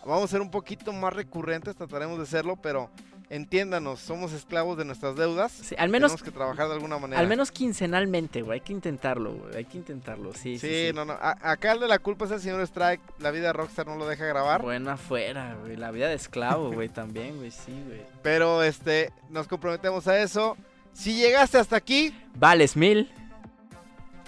Vamos 0.05 0.25
a 0.25 0.27
ser 0.27 0.41
un 0.41 0.51
poquito 0.51 0.93
más 0.93 1.13
recurrentes, 1.13 1.75
trataremos 1.75 2.19
de 2.19 2.25
serlo, 2.25 2.55
pero 2.55 2.89
entiéndanos, 3.31 3.99
somos 3.99 4.33
esclavos 4.33 4.77
de 4.77 4.85
nuestras 4.85 5.15
deudas. 5.15 5.51
Sí, 5.51 5.73
al 5.77 5.89
menos, 5.89 6.11
Tenemos 6.11 6.23
que 6.23 6.31
trabajar 6.31 6.67
de 6.67 6.73
alguna 6.73 6.99
manera. 6.99 7.19
al 7.19 7.27
menos 7.27 7.51
quincenalmente, 7.51 8.41
güey. 8.41 8.59
Hay 8.59 8.61
que 8.65 8.73
intentarlo, 8.73 9.33
güey. 9.33 9.55
Hay 9.55 9.65
que 9.65 9.77
intentarlo, 9.77 10.33
sí, 10.33 10.59
sí. 10.59 10.67
Sí, 10.67 10.87
sí. 10.87 10.93
no, 10.93 11.05
no. 11.05 11.13
a- 11.13 11.37
acá 11.41 11.71
el 11.71 11.79
de 11.79 11.87
la 11.87 11.97
culpa 11.99 12.25
es 12.25 12.31
el 12.31 12.41
señor 12.41 12.61
Strike. 12.61 13.01
La 13.19 13.31
vida 13.31 13.47
de 13.47 13.53
Rockstar 13.53 13.87
no 13.87 13.95
lo 13.95 14.05
deja 14.07 14.25
grabar. 14.25 14.61
Buena 14.61 14.97
fuera, 14.97 15.55
güey. 15.61 15.77
La 15.77 15.91
vida 15.91 16.09
de 16.09 16.15
esclavo, 16.15 16.71
güey, 16.71 16.89
también, 16.89 17.37
güey, 17.37 17.51
sí, 17.51 17.71
güey. 17.87 18.01
Pero 18.21 18.61
este, 18.63 19.11
nos 19.29 19.47
comprometemos 19.47 20.07
a 20.07 20.19
eso. 20.21 20.57
Si 20.93 21.15
llegaste 21.15 21.57
hasta 21.57 21.77
aquí, 21.77 22.13
Vales 22.35 22.75
mil. 22.75 23.09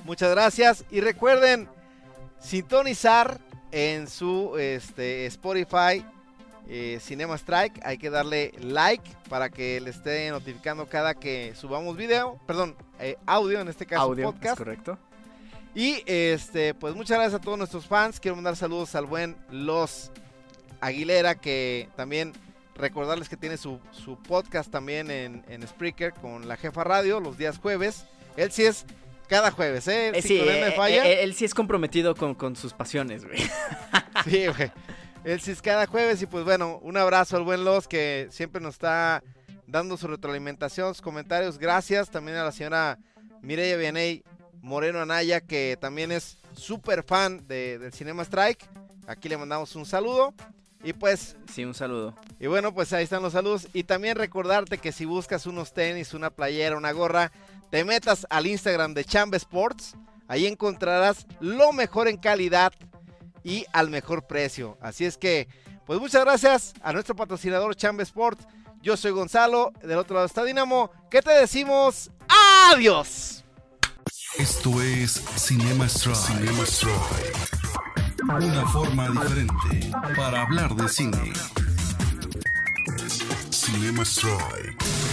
muchas 0.05 0.31
gracias. 0.31 0.85
Y 0.89 1.01
recuerden 1.01 1.67
sintonizar 2.39 3.39
en 3.71 4.07
su 4.07 4.57
este, 4.57 5.25
Spotify 5.25 6.05
eh, 6.67 6.99
Cinema 7.01 7.35
Strike. 7.35 7.79
Hay 7.83 7.97
que 7.97 8.09
darle 8.09 8.53
like 8.59 9.09
para 9.29 9.49
que 9.49 9.79
le 9.81 9.89
esté 9.89 10.29
notificando 10.29 10.87
cada 10.87 11.13
que 11.13 11.53
subamos 11.55 11.97
video. 11.97 12.39
Perdón, 12.47 12.75
eh, 12.99 13.17
audio 13.25 13.61
en 13.61 13.67
este 13.67 13.85
caso 13.85 14.03
Audio, 14.03 14.25
podcast. 14.31 14.53
¿es 14.53 14.57
correcto? 14.57 14.99
Y 15.75 16.03
este, 16.05 16.73
pues 16.73 16.95
muchas 16.95 17.17
gracias 17.17 17.39
a 17.41 17.43
todos 17.43 17.57
nuestros 17.57 17.87
fans. 17.87 18.19
Quiero 18.19 18.35
mandar 18.35 18.55
saludos 18.55 18.95
al 18.95 19.05
buen 19.05 19.35
Los 19.49 20.11
Aguilera, 20.81 21.35
que 21.35 21.89
también 21.95 22.33
recordarles 22.75 23.29
que 23.29 23.37
tiene 23.37 23.57
su, 23.57 23.79
su 23.91 24.17
podcast 24.17 24.71
también 24.71 25.09
en, 25.11 25.43
en 25.47 25.67
Spreaker 25.67 26.13
con 26.13 26.47
la 26.47 26.57
jefa 26.57 26.83
radio 26.83 27.19
los 27.19 27.37
días 27.37 27.57
jueves. 27.57 28.05
Él 28.35 28.51
sí 28.51 28.65
es 28.65 28.85
cada 29.27 29.51
jueves, 29.51 29.87
¿eh? 29.87 30.11
Eh, 30.13 30.21
sí, 30.21 30.39
él 30.39 30.45
me 30.45 30.67
eh, 30.67 30.71
falla. 30.73 31.05
él 31.05 31.33
sí 31.33 31.45
es 31.45 31.53
comprometido 31.53 32.15
con, 32.15 32.35
con 32.35 32.55
sus 32.55 32.73
pasiones, 32.73 33.25
güey. 33.25 33.39
Sí, 34.25 34.45
güey. 34.47 34.71
Sí 35.39 35.51
es 35.51 35.61
cada 35.61 35.87
jueves. 35.87 36.21
Y 36.21 36.25
pues 36.25 36.43
bueno, 36.43 36.79
un 36.81 36.97
abrazo 36.97 37.37
al 37.37 37.43
buen 37.43 37.63
Los 37.63 37.87
que 37.87 38.27
siempre 38.31 38.61
nos 38.61 38.75
está 38.75 39.23
dando 39.67 39.97
su 39.97 40.07
retroalimentación, 40.07 40.93
sus 40.93 41.01
comentarios. 41.01 41.57
Gracias 41.57 42.09
también 42.09 42.37
a 42.37 42.43
la 42.43 42.51
señora 42.51 42.99
Mireya 43.41 43.77
Vianey 43.77 44.23
Moreno 44.61 45.01
Anaya, 45.01 45.41
que 45.41 45.77
también 45.79 46.11
es 46.11 46.37
súper 46.53 47.03
fan 47.03 47.47
de- 47.47 47.79
del 47.79 47.93
Cinema 47.93 48.23
Strike. 48.23 48.65
Aquí 49.07 49.27
le 49.29 49.37
mandamos 49.37 49.75
un 49.75 49.85
saludo. 49.85 50.33
Y 50.85 50.91
pues, 50.91 51.37
Sí, 51.49 51.63
un 51.63 51.73
saludo. 51.73 52.13
y 52.39 52.47
bueno, 52.47 52.73
pues 52.73 52.91
ahí 52.91 53.05
están 53.05 53.21
los 53.23 53.31
saludos. 53.33 53.69
Y 53.73 53.83
también 53.85 54.17
recordarte 54.17 54.77
que 54.77 54.91
si 54.91 55.05
buscas 55.05 55.45
unos 55.45 55.71
tenis, 55.73 56.13
una 56.13 56.29
playera, 56.29 56.75
una 56.77 56.91
gorra, 56.91 57.31
te 57.71 57.85
metas 57.85 58.27
al 58.29 58.45
Instagram 58.47 58.93
de 58.93 59.05
Chamba 59.05 59.37
Sports. 59.37 59.95
Ahí 60.27 60.45
encontrarás 60.45 61.25
lo 61.39 61.71
mejor 61.71 62.09
en 62.09 62.17
calidad 62.17 62.73
y 63.43 63.65
al 63.73 63.89
mejor 63.89 64.25
precio. 64.27 64.77
Así 64.81 65.05
es 65.05 65.17
que, 65.17 65.47
pues 65.85 65.99
muchas 65.99 66.23
gracias 66.23 66.73
a 66.81 66.93
nuestro 66.93 67.15
patrocinador 67.15 67.75
Chamba 67.75 68.03
Sports. 68.03 68.45
Yo 68.81 68.97
soy 68.97 69.11
Gonzalo, 69.11 69.71
del 69.81 69.97
otro 69.97 70.15
lado 70.15 70.25
está 70.25 70.43
Dinamo. 70.43 70.91
¿Qué 71.09 71.21
te 71.21 71.31
decimos? 71.31 72.11
¡Adiós! 72.71 73.43
Esto 74.37 74.81
es. 74.81 75.23
Cinema 75.35 75.85
Strike. 75.85 76.51
Una 78.23 78.67
forma 78.67 79.09
diferente 79.09 79.91
para 80.15 80.41
hablar 80.41 80.75
de 80.75 80.89
cine. 80.89 81.33
Cinema 83.51 84.03
Strike. 84.03 85.12